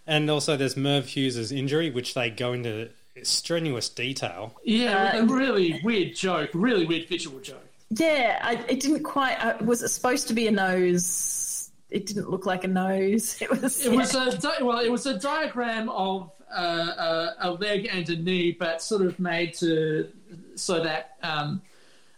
[0.05, 2.89] And also, there's Merv Hughes' injury, which they go into
[3.23, 4.53] strenuous detail.
[4.63, 7.63] Yeah, a really weird joke, really weird visual joke.
[7.89, 9.35] Yeah, I, it didn't quite.
[9.43, 11.69] Uh, was it supposed to be a nose?
[11.89, 13.37] It didn't look like a nose.
[13.41, 13.85] It was.
[13.85, 18.07] It was a di- well, it was a diagram of uh, a, a leg and
[18.09, 20.09] a knee, but sort of made to
[20.55, 21.61] so that um,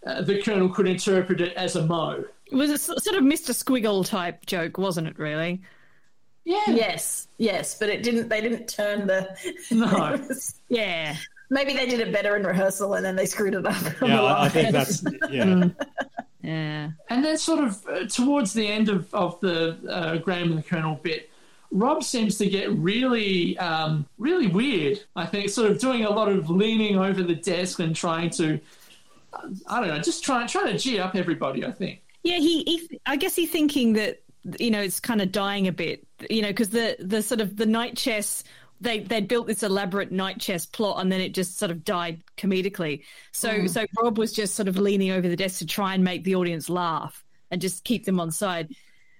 [0.06, 2.24] uh, the colonel could interpret it as a mo.
[2.48, 3.52] It was a s- sort of Mr.
[3.54, 5.20] Squiggle type joke, wasn't it?
[5.20, 5.62] Really?
[6.50, 6.74] Yeah.
[6.74, 8.28] Yes, yes, but it didn't.
[8.28, 9.38] They didn't turn the.
[9.70, 10.18] No.
[10.28, 11.16] Was- yeah.
[11.52, 13.76] Maybe they did it better in rehearsal and then they screwed it up.
[14.02, 15.70] Yeah, I, I think that's yeah.
[16.42, 16.90] Yeah.
[17.10, 20.64] And then, sort of uh, towards the end of, of the uh, Graham and the
[20.64, 21.30] Colonel bit,
[21.70, 25.04] Rob seems to get really, um, really weird.
[25.16, 28.60] I think, sort of doing a lot of leaning over the desk and trying to,
[29.68, 31.64] I don't know, just trying trying to g up everybody.
[31.64, 32.02] I think.
[32.24, 34.22] Yeah, he, he I guess he's thinking that
[34.60, 37.56] you know it's kind of dying a bit, you know, because the the sort of
[37.57, 38.44] the night chess
[38.82, 42.24] they they built this elaborate night chess plot and then it just sort of died
[42.38, 43.03] comedically.
[43.34, 43.70] So Mm.
[43.70, 46.36] so Rob was just sort of leaning over the desk to try and make the
[46.36, 48.74] audience laugh and just keep them on side.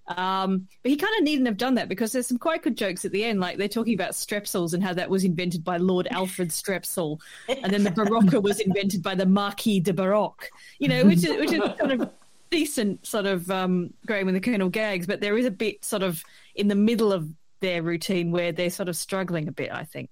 [0.08, 3.06] Um, but he kind of needn't have done that because there's some quite good jokes
[3.06, 3.40] at the end.
[3.40, 7.72] Like they're talking about strepsils and how that was invented by Lord Alfred Strepsil, and
[7.72, 10.50] then the Berocca was invented by the Marquis de Baroque.
[10.80, 12.10] You know, which is which is kind of
[12.50, 16.04] decent sort of um, Graham and the Colonel gags, but there is a bit sort
[16.04, 16.24] of
[16.56, 19.72] in the middle of their routine where they're sort of struggling a bit.
[19.72, 20.10] I think.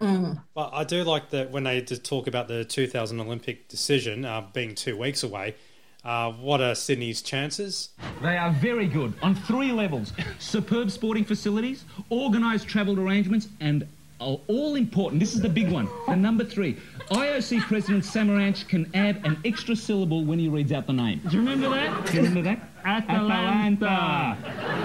[0.00, 4.74] But I do like that when they talk about the 2000 Olympic decision uh, being
[4.74, 5.56] two weeks away.
[6.04, 7.90] Uh, what are Sydney's chances?
[8.22, 13.86] They are very good on three levels superb sporting facilities, organised travel arrangements, and
[14.20, 15.20] all all important.
[15.20, 15.88] This is the big one.
[16.06, 16.76] The number three.
[17.10, 21.20] IOC President Samaranch can add an extra syllable when he reads out the name.
[21.28, 22.06] Do you remember that?
[22.06, 22.68] Do you remember that?
[22.84, 24.36] Atalanta.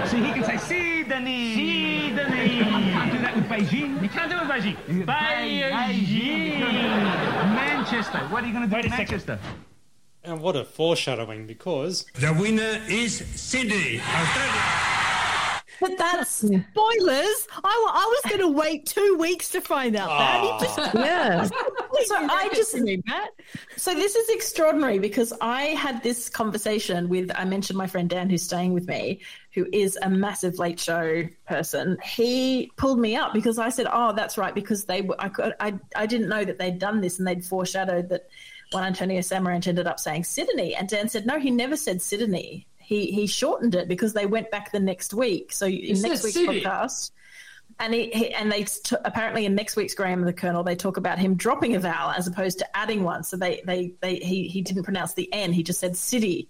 [0.08, 1.54] See, he can say Sydney.
[1.56, 2.58] Sydney.
[2.58, 4.02] You can't do that with Beijing.
[4.02, 5.06] You can't do it with Beijing.
[5.06, 6.60] Beijing.
[7.56, 8.20] Manchester.
[8.20, 9.12] What are you going to do Wait a with second.
[9.28, 9.40] Manchester?
[10.24, 14.62] And what a foreshadowing because The winner is Sydney, Australia.
[15.84, 17.48] But that's spoilers.
[17.62, 20.60] I, I was going to wait two weeks to find out that.
[20.62, 21.44] Just, yeah.
[22.06, 22.72] so I just
[23.76, 28.30] so this is extraordinary because I had this conversation with I mentioned my friend Dan
[28.30, 29.20] who's staying with me,
[29.54, 31.98] who is a massive late show person.
[32.02, 35.74] He pulled me up because I said, "Oh, that's right," because they I could, I
[35.98, 38.30] I didn't know that they'd done this and they'd foreshadowed that
[38.72, 42.68] When Antonio Samaranch ended up saying Sydney, and Dan said, "No, he never said Sydney.
[42.84, 45.52] He he shortened it because they went back the next week.
[45.54, 46.62] So in said next week's City.
[46.62, 47.12] podcast."
[47.80, 50.98] And he, he and they t- apparently in next week's Graham the Colonel they talk
[50.98, 53.24] about him dropping a vowel as opposed to adding one.
[53.24, 55.52] So they they, they he he didn't pronounce the n.
[55.52, 56.50] He just said city.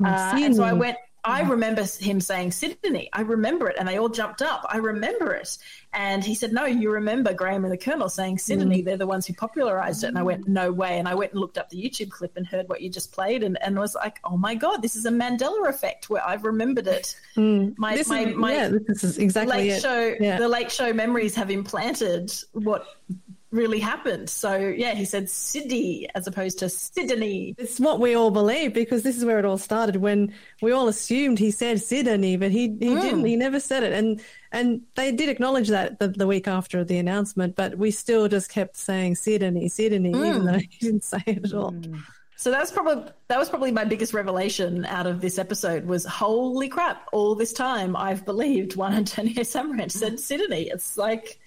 [0.00, 0.96] Oh, Uh, and so I went.
[1.26, 3.08] I remember him saying Sydney.
[3.12, 4.66] I remember it, and they all jumped up.
[4.68, 5.56] I remember it,
[5.94, 8.82] and he said, "No, you remember Graham and the Colonel saying Sydney?
[8.82, 8.84] Mm.
[8.84, 10.48] They're the ones who popularized it." And I went, mm.
[10.48, 12.90] "No way!" And I went and looked up the YouTube clip and heard what you
[12.90, 16.26] just played, and, and was like, "Oh my god, this is a Mandela effect where
[16.26, 17.74] I've remembered it." Mm.
[17.78, 19.82] My This my, is- my yeah, this is exactly late it.
[19.82, 20.38] show Yeah.
[20.38, 22.86] the late show memories have implanted what
[23.54, 24.28] really happened.
[24.28, 27.54] So yeah, he said Sydney as opposed to Sydney.
[27.56, 29.96] It's what we all believe because this is where it all started.
[29.96, 33.00] When we all assumed he said Sydney, but he he Mm.
[33.00, 33.24] didn't.
[33.24, 34.20] He never said it, and
[34.52, 38.50] and they did acknowledge that the, the week after the announcement, but we still just
[38.50, 40.52] kept saying Sydney, Sydney, even Mm.
[40.52, 41.74] though he didn't say it at all.
[42.36, 46.04] So that was probably that was probably my biggest revelation out of this episode was
[46.04, 47.06] holy crap!
[47.12, 50.68] All this time I've believed Juan Antonio Samaranch said Sydney.
[50.68, 51.38] It's like,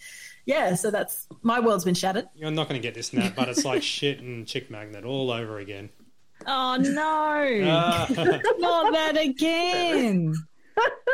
[0.47, 0.73] yeah.
[0.73, 2.27] So that's my world's been shattered.
[2.33, 5.29] You're not going to get this now, but it's like shit and chick magnet all
[5.29, 5.89] over again.
[6.47, 8.07] oh no, Ah.
[8.57, 10.33] not that again.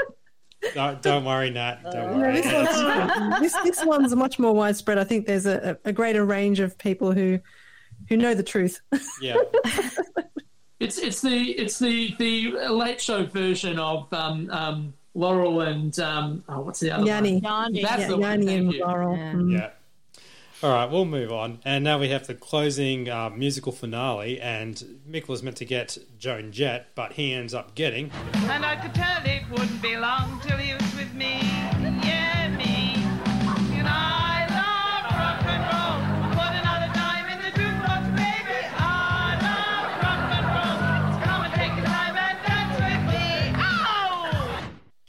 [0.73, 1.79] don't, don't worry, Nat.
[1.83, 2.41] Don't Yeah, worry.
[2.41, 4.97] this, one's, this, this one's much more widespread.
[4.97, 7.39] I think there's a, a greater range of people who
[8.09, 8.81] who know the truth.
[9.21, 9.35] yeah.
[10.79, 16.43] It's it's the it's the the late show version of um, um, Laurel and um,
[16.49, 17.41] oh, what's the other Yanny.
[17.41, 17.73] one?
[17.73, 17.81] Yanny.
[17.83, 18.41] That's Yeah, the one.
[18.41, 18.79] Yanny Thank and you.
[18.81, 19.15] Laurel.
[19.17, 19.51] Mm.
[19.53, 19.69] Yeah.
[20.63, 21.59] All right, we'll move on.
[21.65, 24.39] And now we have the closing uh, musical finale.
[24.39, 28.11] And Mick was meant to get Joan Jett, but he ends up getting.
[28.33, 31.39] And I could tell it wouldn't be long till he was with me.
[31.41, 32.93] Yeah, me.
[33.77, 34.32] And I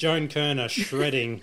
[0.05, 1.41] Joan Kirner shredding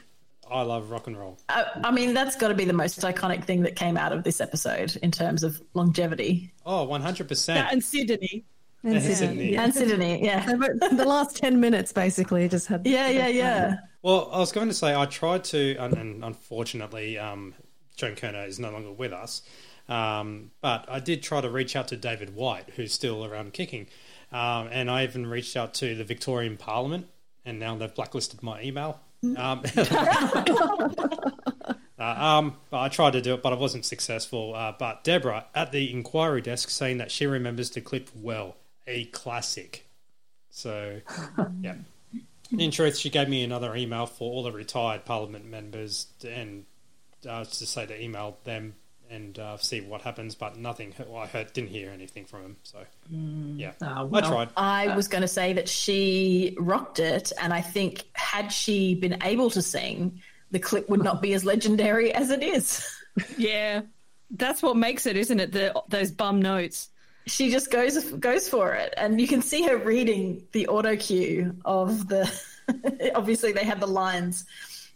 [0.48, 1.40] I Love Rock and Roll.
[1.50, 4.24] I, I mean, that's got to be the most iconic thing that came out of
[4.24, 6.54] this episode in terms of longevity.
[6.64, 7.46] Oh, 100%.
[7.48, 8.46] That and Sydney.
[8.84, 9.16] And And Sydney.
[9.16, 9.58] Sydney.
[9.58, 10.46] And Sydney, yeah.
[10.80, 12.86] So, the last 10 minutes basically just had.
[12.86, 13.78] Yeah, yeah, yeah.
[14.04, 17.56] Well, I was going to say I tried to, and, and unfortunately, um,
[17.96, 19.42] Joan Kirner is no longer with us.
[19.90, 23.88] Um, but I did try to reach out to David White, who's still around kicking,
[24.32, 27.08] um, and I even reached out to the Victorian Parliament,
[27.46, 29.00] and now they've blacklisted my email.
[29.24, 31.64] Um, uh,
[32.00, 34.56] um, but I tried to do it, but I wasn't successful.
[34.56, 38.58] Uh, but Deborah at the inquiry desk saying that she remembers the clip well,
[38.88, 39.88] a classic.
[40.50, 41.02] So,
[41.62, 41.76] yeah.
[42.58, 46.66] In truth, she gave me another email for all the retired Parliament members and
[47.28, 48.76] uh, to say to email them
[49.12, 50.94] and uh, see what happens, but nothing.
[50.98, 52.56] Well, I heard, didn't hear anything from him.
[52.64, 52.80] So,
[53.10, 54.50] yeah, Uh, I tried.
[54.56, 59.18] I was going to say that she rocked it, and I think had she been
[59.24, 60.22] able to sing,
[60.52, 62.88] the clip would not be as legendary as it is.
[63.38, 63.82] Yeah,
[64.30, 65.52] that's what makes it, isn't it?
[65.52, 66.88] The those bum notes.
[67.26, 71.58] She just goes goes for it, and you can see her reading the auto cue
[71.66, 72.32] of the.
[73.16, 74.46] obviously, they have the lines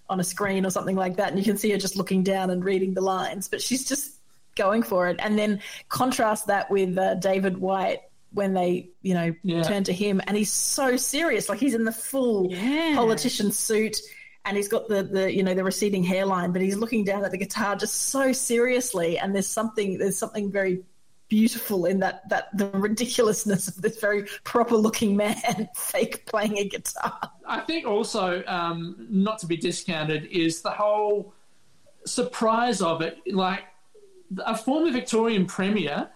[0.10, 2.49] on a screen or something like that, and you can see her just looking down
[2.49, 4.11] and reading the lines, but she's just
[4.56, 5.18] going for it.
[5.19, 8.02] And then contrast that with uh, David White
[8.32, 9.64] when they, you know, Yeah.
[9.64, 12.49] turn to him, and he's so serious, like he's in the full
[12.95, 13.98] politician suit.
[14.48, 17.32] And he's got the, the you know the receding hairline, but he's looking down at
[17.32, 19.18] the guitar just so seriously.
[19.18, 20.84] And there's something there's something very
[21.35, 26.63] beautiful in that that the ridiculousness of this very proper looking man fake playing a
[26.63, 27.19] guitar.
[27.45, 31.33] I think also, um, not to be discounted, is the whole
[32.05, 33.19] surprise of it.
[33.27, 33.63] Like
[34.45, 36.09] a former Victorian premier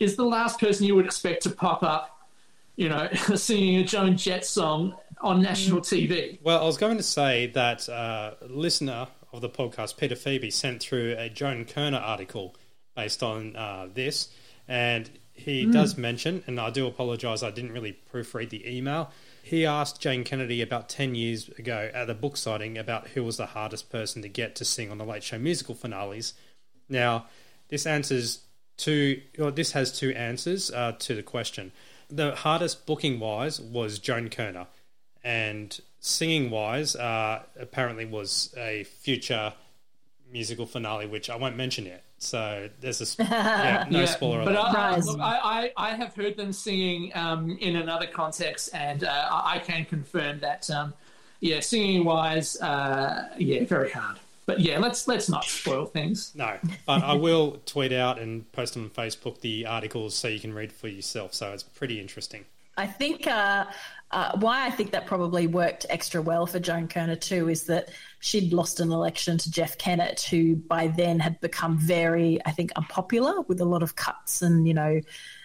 [0.00, 2.28] is the last person you would expect to pop up,
[2.74, 6.40] you know, singing a Joan Jett song on national TV.
[6.42, 10.50] Well, I was going to say that uh, a listener of the podcast, Peter Phoebe,
[10.50, 12.56] sent through a Joan Kirner article
[12.96, 14.30] based on uh, this,
[14.68, 15.72] and he Mm.
[15.72, 19.10] does mention, and I do apologise, I didn't really proofread the email.
[19.42, 23.36] He asked Jane Kennedy about 10 years ago at a book signing about who was
[23.38, 26.34] the hardest person to get to sing on the Late Show musical finales.
[26.88, 27.26] Now,
[27.68, 28.40] this answers
[28.76, 31.72] two, or this has two answers uh, to the question.
[32.10, 34.66] The hardest booking wise was Joan Kirner,
[35.24, 39.54] and singing wise, uh, apparently was a future
[40.30, 42.04] musical finale, which I won't mention yet.
[42.18, 44.44] So there's a sp- yeah, no Yeah, spoiler.
[44.44, 44.74] But alert.
[44.74, 45.38] I, I, look, I,
[45.76, 49.84] I, I have heard them singing um, in another context, and uh, I I can
[49.84, 50.68] confirm that.
[50.70, 50.94] Um,
[51.40, 54.18] yeah, singing wise, uh, yeah, very hard.
[54.46, 56.32] But yeah, let's let's not spoil things.
[56.34, 60.54] No, but I will tweet out and post on Facebook the articles so you can
[60.54, 61.34] read for yourself.
[61.34, 62.46] So it's pretty interesting.
[62.78, 63.66] I think uh,
[64.10, 67.90] uh, why I think that probably worked extra well for Joan Kirner too is that
[68.20, 72.70] she'd lost an election to Jeff Kennett, who by then had become very, I think,
[72.76, 75.00] unpopular with a lot of cuts and you know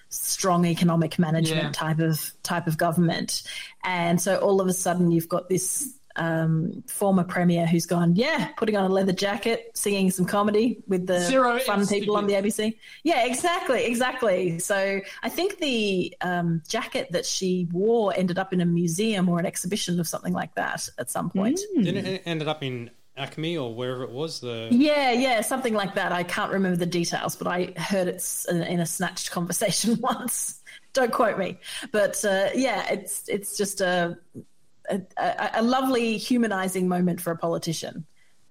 [0.10, 1.72] strong economic management Yeah.
[1.72, 3.44] type of type of government,
[3.84, 5.98] and so all of a sudden you've got this.
[6.16, 11.08] Um, former premier who's gone, yeah, putting on a leather jacket, singing some comedy with
[11.08, 12.34] the Zero fun people on the.
[12.34, 12.78] ABC.
[13.04, 14.60] Yeah, exactly, exactly.
[14.60, 19.40] So I think the um, jacket that she wore ended up in a museum or
[19.40, 21.60] an exhibition of something like that at some point.
[21.76, 24.40] Didn't it ended up in ACMI or wherever it was?
[24.40, 26.12] The Yeah, yeah, something like that.
[26.12, 30.62] I can't remember the details, but I heard it's in in a snatched conversation once.
[30.94, 31.60] Don't quote me,
[31.92, 34.18] but uh, yeah, it's it's just a,
[34.90, 38.06] a a a lovely humanizing moment for a politician,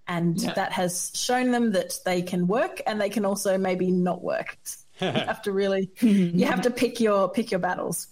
[0.07, 0.55] and Yeah.
[0.55, 4.57] that has shown them that they can work and they can also maybe not work.
[5.01, 8.09] you have to really, you have to pick your pick your battles.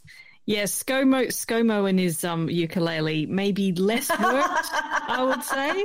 [0.47, 5.85] Yeah, ScoMo ScoMo and his um, ukulele maybe less worked, I would say.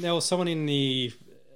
[0.00, 1.12] there was someone in the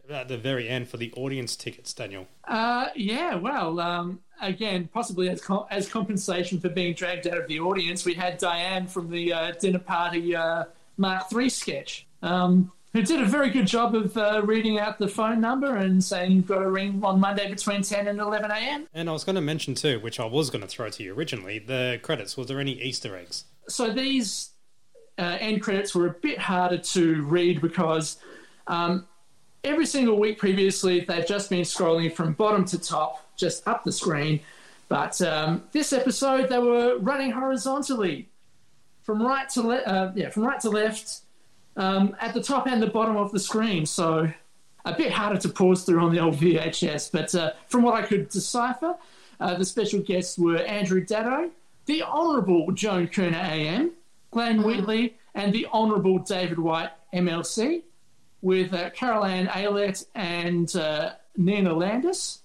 [0.09, 2.27] at the very end for the audience tickets, Daniel.
[2.47, 7.49] Uh, yeah, well, um, again, possibly as co- as compensation for being dragged out of
[7.49, 10.65] the audience, we had Diane from the uh, dinner party uh,
[10.97, 15.09] Mark III sketch, um, who did a very good job of uh, reading out the
[15.09, 18.89] phone number and saying you've got to ring on Monday between 10 and 11 a.m.
[18.93, 21.15] And I was going to mention too, which I was going to throw to you
[21.15, 22.37] originally, the credits.
[22.37, 23.45] Was there any Easter eggs?
[23.71, 24.51] so these
[25.19, 28.19] uh, end credits were a bit harder to read because
[28.67, 29.07] um,
[29.65, 33.93] every single week previously they've just been scrolling from bottom to top, just up the
[33.93, 34.41] screen.
[34.89, 38.29] But um, this episode they were running horizontally
[39.03, 41.21] from right to le- uh, yeah from right to left
[41.77, 43.87] um, at the top and the bottom of the screen.
[43.87, 44.31] So
[44.85, 47.13] a bit harder to pause through on the old VHS.
[47.13, 48.97] But uh, from what I could decipher,
[49.39, 51.51] uh, the special guests were Andrew Daddo,
[51.87, 53.93] the Honourable Joan Kirner AM,
[54.31, 57.83] Glenn Wheatley, and the Honourable David White MLC,
[58.43, 62.41] with uh, Carol Ann Aylett and uh, Nina Landis.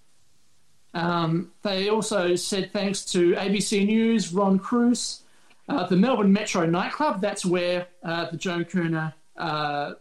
[0.95, 5.23] Um, they also said thanks to ABC News, Ron Cruz,
[5.67, 7.21] uh, the Melbourne Metro nightclub.
[7.21, 9.93] That's where uh, the Joan Kirner uh,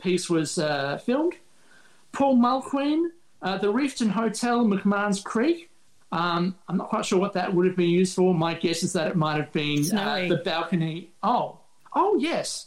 [0.00, 1.34] piece was uh, filmed.
[2.12, 3.10] Paul Mulqueen,
[3.42, 5.70] uh, the Reefton Hotel, McMahon's Creek.
[6.10, 8.34] Um, I'm not quite sure what that would have been used for.
[8.34, 11.12] My guess is that it might have been uh, the balcony.
[11.22, 11.60] Oh,
[11.94, 12.66] oh yes,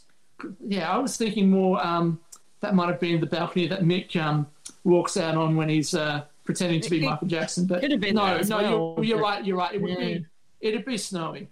[0.66, 0.90] yeah.
[0.90, 1.84] I was thinking more.
[1.86, 2.18] Um,
[2.60, 4.46] that might have been the balcony that Mick um,
[4.84, 7.66] walks out on when he's uh, pretending to be It Michael Jackson.
[7.66, 9.44] But have been no, no, well, you're, you're right.
[9.44, 9.74] You're right.
[9.74, 9.98] It would Yeah.
[9.98, 10.26] be.
[10.60, 11.48] It'd be snowy.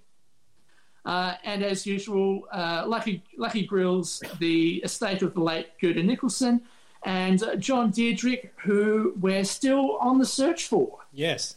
[1.05, 6.63] Uh, and as usual, uh, Lucky Lucky Grills, the estate of the late Gerda Nicholson,
[7.03, 10.99] and uh, John Diedrich, who we're still on the search for.
[11.13, 11.57] Yes,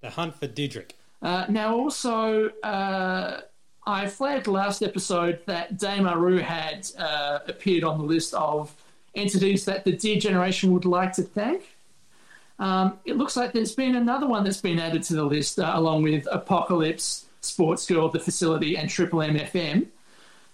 [0.00, 0.94] the hunt for Diedrich.
[1.20, 3.40] Uh, now, also, uh,
[3.86, 8.72] I flagged last episode that Dame Aru had uh, appeared on the list of
[9.14, 11.73] entities that the D-Generation would like to thank.
[12.58, 15.72] Um, it looks like there's been another one that's been added to the list, uh,
[15.74, 19.88] along with Apocalypse, Sportsgirl, The Facility, and Triple MFM.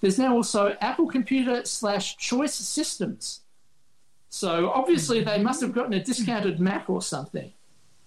[0.01, 3.41] There's now also Apple Computer slash Choice Systems.
[4.31, 7.53] So obviously they must have gotten a discounted Mac or something.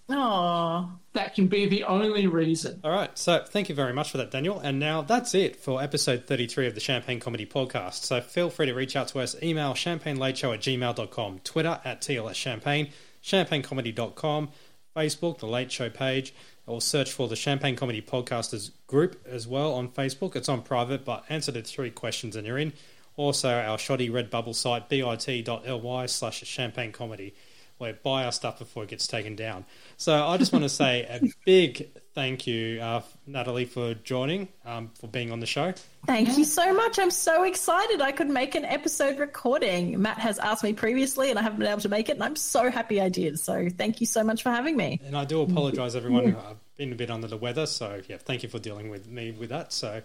[0.10, 2.82] Oh, that can be the only reason.
[2.84, 4.60] All right, so thank you very much for that, Daniel.
[4.60, 8.04] And now that's it for episode 33 of the Champagne Comedy Podcast.
[8.04, 12.36] So feel free to reach out to us, email champagnelateshow at gmail.com, Twitter at TLS
[12.36, 12.90] Champagne,
[13.24, 14.50] champagnecomedy.com,
[14.96, 16.34] Facebook, the Late Show page,
[16.66, 20.36] or search for the Champagne Comedy Podcasters group as well on Facebook.
[20.36, 22.74] It's on private, but answer the three questions and you're in.
[23.16, 27.36] Also, our shoddy Redbubble site, bit.ly slash champagne comedy,
[27.78, 29.66] where buy our stuff before it gets taken down.
[29.98, 34.92] So I just want to say a big thank you, uh, Natalie, for joining, um,
[35.00, 35.74] for being on the show.
[36.06, 37.00] Thank you so much.
[37.00, 40.02] I'm so excited I could make an episode recording.
[40.02, 42.36] Matt has asked me previously and I haven't been able to make it, and I'm
[42.36, 43.40] so happy I did.
[43.40, 45.00] So thank you so much for having me.
[45.06, 46.36] And I do apologise, everyone.
[46.36, 49.32] I've been a bit under the weather, so yeah, thank you for dealing with me
[49.32, 49.72] with that.
[49.74, 50.02] So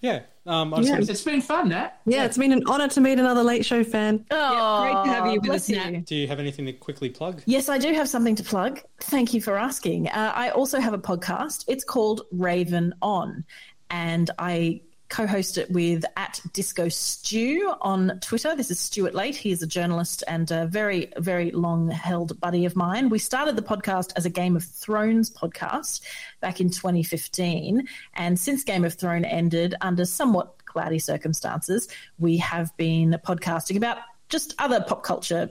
[0.00, 0.92] yeah, um, Yeah.
[0.92, 2.00] wanted to- It's been fun, Nat.
[2.06, 4.24] Yeah, it's been an honour to meet another Late Show fan.
[4.30, 5.76] Oh, great to have you with us, you.
[5.76, 6.04] Nat.
[6.06, 7.42] do you have anything to quickly plug?
[7.46, 8.80] Yes, I do have something to plug.
[9.00, 10.08] Thank you for asking.
[10.08, 11.64] Uh, I also have a podcast.
[11.68, 13.44] It's called Raven On,
[13.90, 18.54] and I co-host it with at Disco Stew on Twitter.
[18.56, 19.34] This is Stuart Layt.
[19.34, 23.08] He is a journalist and a very, very long-held buddy of mine.
[23.10, 26.00] We started the podcast as a Game of Thrones podcast
[26.40, 31.88] back in 2015, and since Game of Thrones ended, under somewhat cloudy circumstances,
[32.18, 35.50] we have been podcasting about just other pop culture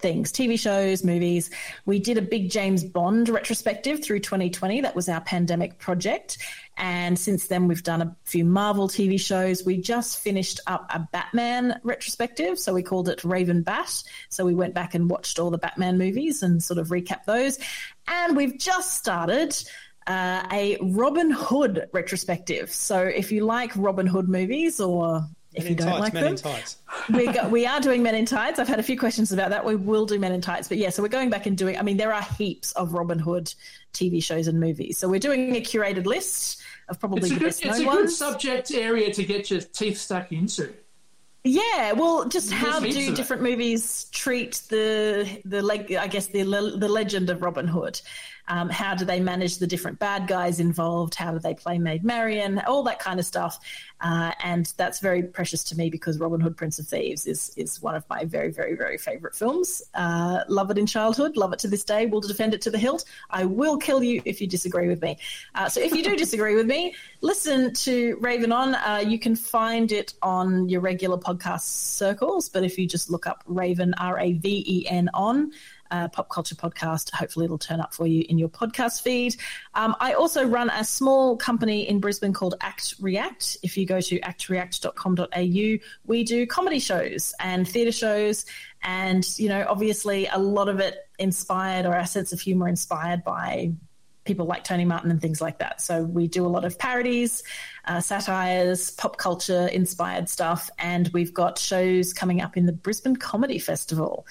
[0.00, 1.50] things TV shows, movies.
[1.86, 4.80] We did a big James Bond retrospective through 2020.
[4.80, 6.38] That was our pandemic project.
[6.76, 9.64] And since then, we've done a few Marvel TV shows.
[9.64, 12.58] We just finished up a Batman retrospective.
[12.58, 14.02] So we called it Raven Bat.
[14.30, 17.58] So we went back and watched all the Batman movies and sort of recap those.
[18.08, 19.56] And we've just started.
[20.06, 22.72] Uh, a Robin Hood retrospective.
[22.72, 26.32] So, if you like Robin Hood movies or if you don't tights, like men them.
[26.32, 26.76] in tights.
[27.10, 28.58] we, go, we are doing Men in Tights.
[28.58, 29.64] I've had a few questions about that.
[29.64, 30.68] We will do Men in Tights.
[30.68, 33.18] But yeah, so we're going back and doing, I mean, there are heaps of Robin
[33.18, 33.52] Hood
[33.92, 34.98] TV shows and movies.
[34.98, 37.88] So we're doing a curated list of probably It's a, the good, best it's known
[37.88, 40.72] a good subject area to get your teeth stuck into.
[41.42, 43.16] Yeah, well, just There's how do of it.
[43.16, 45.94] different movies treat the the leg?
[45.94, 47.98] I guess the the legend of Robin Hood.
[48.50, 51.14] Um, how do they manage the different bad guys involved?
[51.14, 52.58] How do they play Maid Marian?
[52.66, 53.60] All that kind of stuff,
[54.00, 57.80] uh, and that's very precious to me because Robin Hood, Prince of Thieves, is is
[57.80, 59.82] one of my very very very favorite films.
[59.94, 62.06] Uh, love it in childhood, love it to this day.
[62.06, 63.04] Will defend it to the hilt.
[63.30, 65.18] I will kill you if you disagree with me.
[65.54, 68.74] Uh, so if you do disagree with me, listen to Raven On.
[68.74, 73.28] Uh, you can find it on your regular podcast circles, but if you just look
[73.28, 75.52] up Raven R A V E N on.
[75.90, 77.12] Uh, pop culture podcast.
[77.12, 79.36] Hopefully, it'll turn up for you in your podcast feed.
[79.74, 83.58] Um, I also run a small company in Brisbane called Act React.
[83.62, 88.46] If you go to actreact.com.au, we do comedy shows and theatre shows,
[88.82, 93.24] and you know, obviously, a lot of it inspired or our sense of humour inspired
[93.24, 93.72] by
[94.24, 95.80] people like Tony Martin and things like that.
[95.80, 97.42] So we do a lot of parodies,
[97.86, 103.16] uh, satires, pop culture inspired stuff, and we've got shows coming up in the Brisbane
[103.16, 104.26] Comedy Festival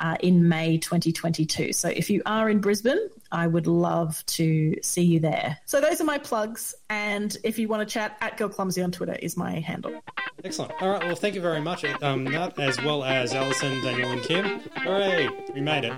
[0.00, 1.72] uh, in May 2022.
[1.72, 5.58] So if you are in Brisbane, I would love to see you there.
[5.64, 8.92] So those are my plugs, and if you want to chat, at Girl Clumsy on
[8.92, 10.00] Twitter is my handle.
[10.44, 10.72] Excellent.
[10.82, 11.02] All right.
[11.04, 14.60] Well, thank you very much, um, Nat, as well as Alison, Daniel, and Kim.
[14.76, 15.28] Hooray!
[15.54, 15.92] We made it.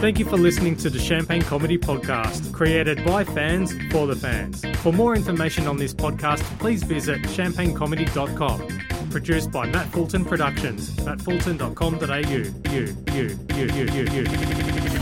[0.00, 4.64] Thank you for listening to the Champagne Comedy Podcast, created by fans for the fans.
[4.78, 9.10] For more information on this podcast, please visit champagnecomedy.com.
[9.10, 10.96] Produced by Matt Fulton Productions.
[11.00, 12.16] mattfulton.com.au.
[12.16, 14.04] You, you, you, you, you,
[14.94, 14.99] you.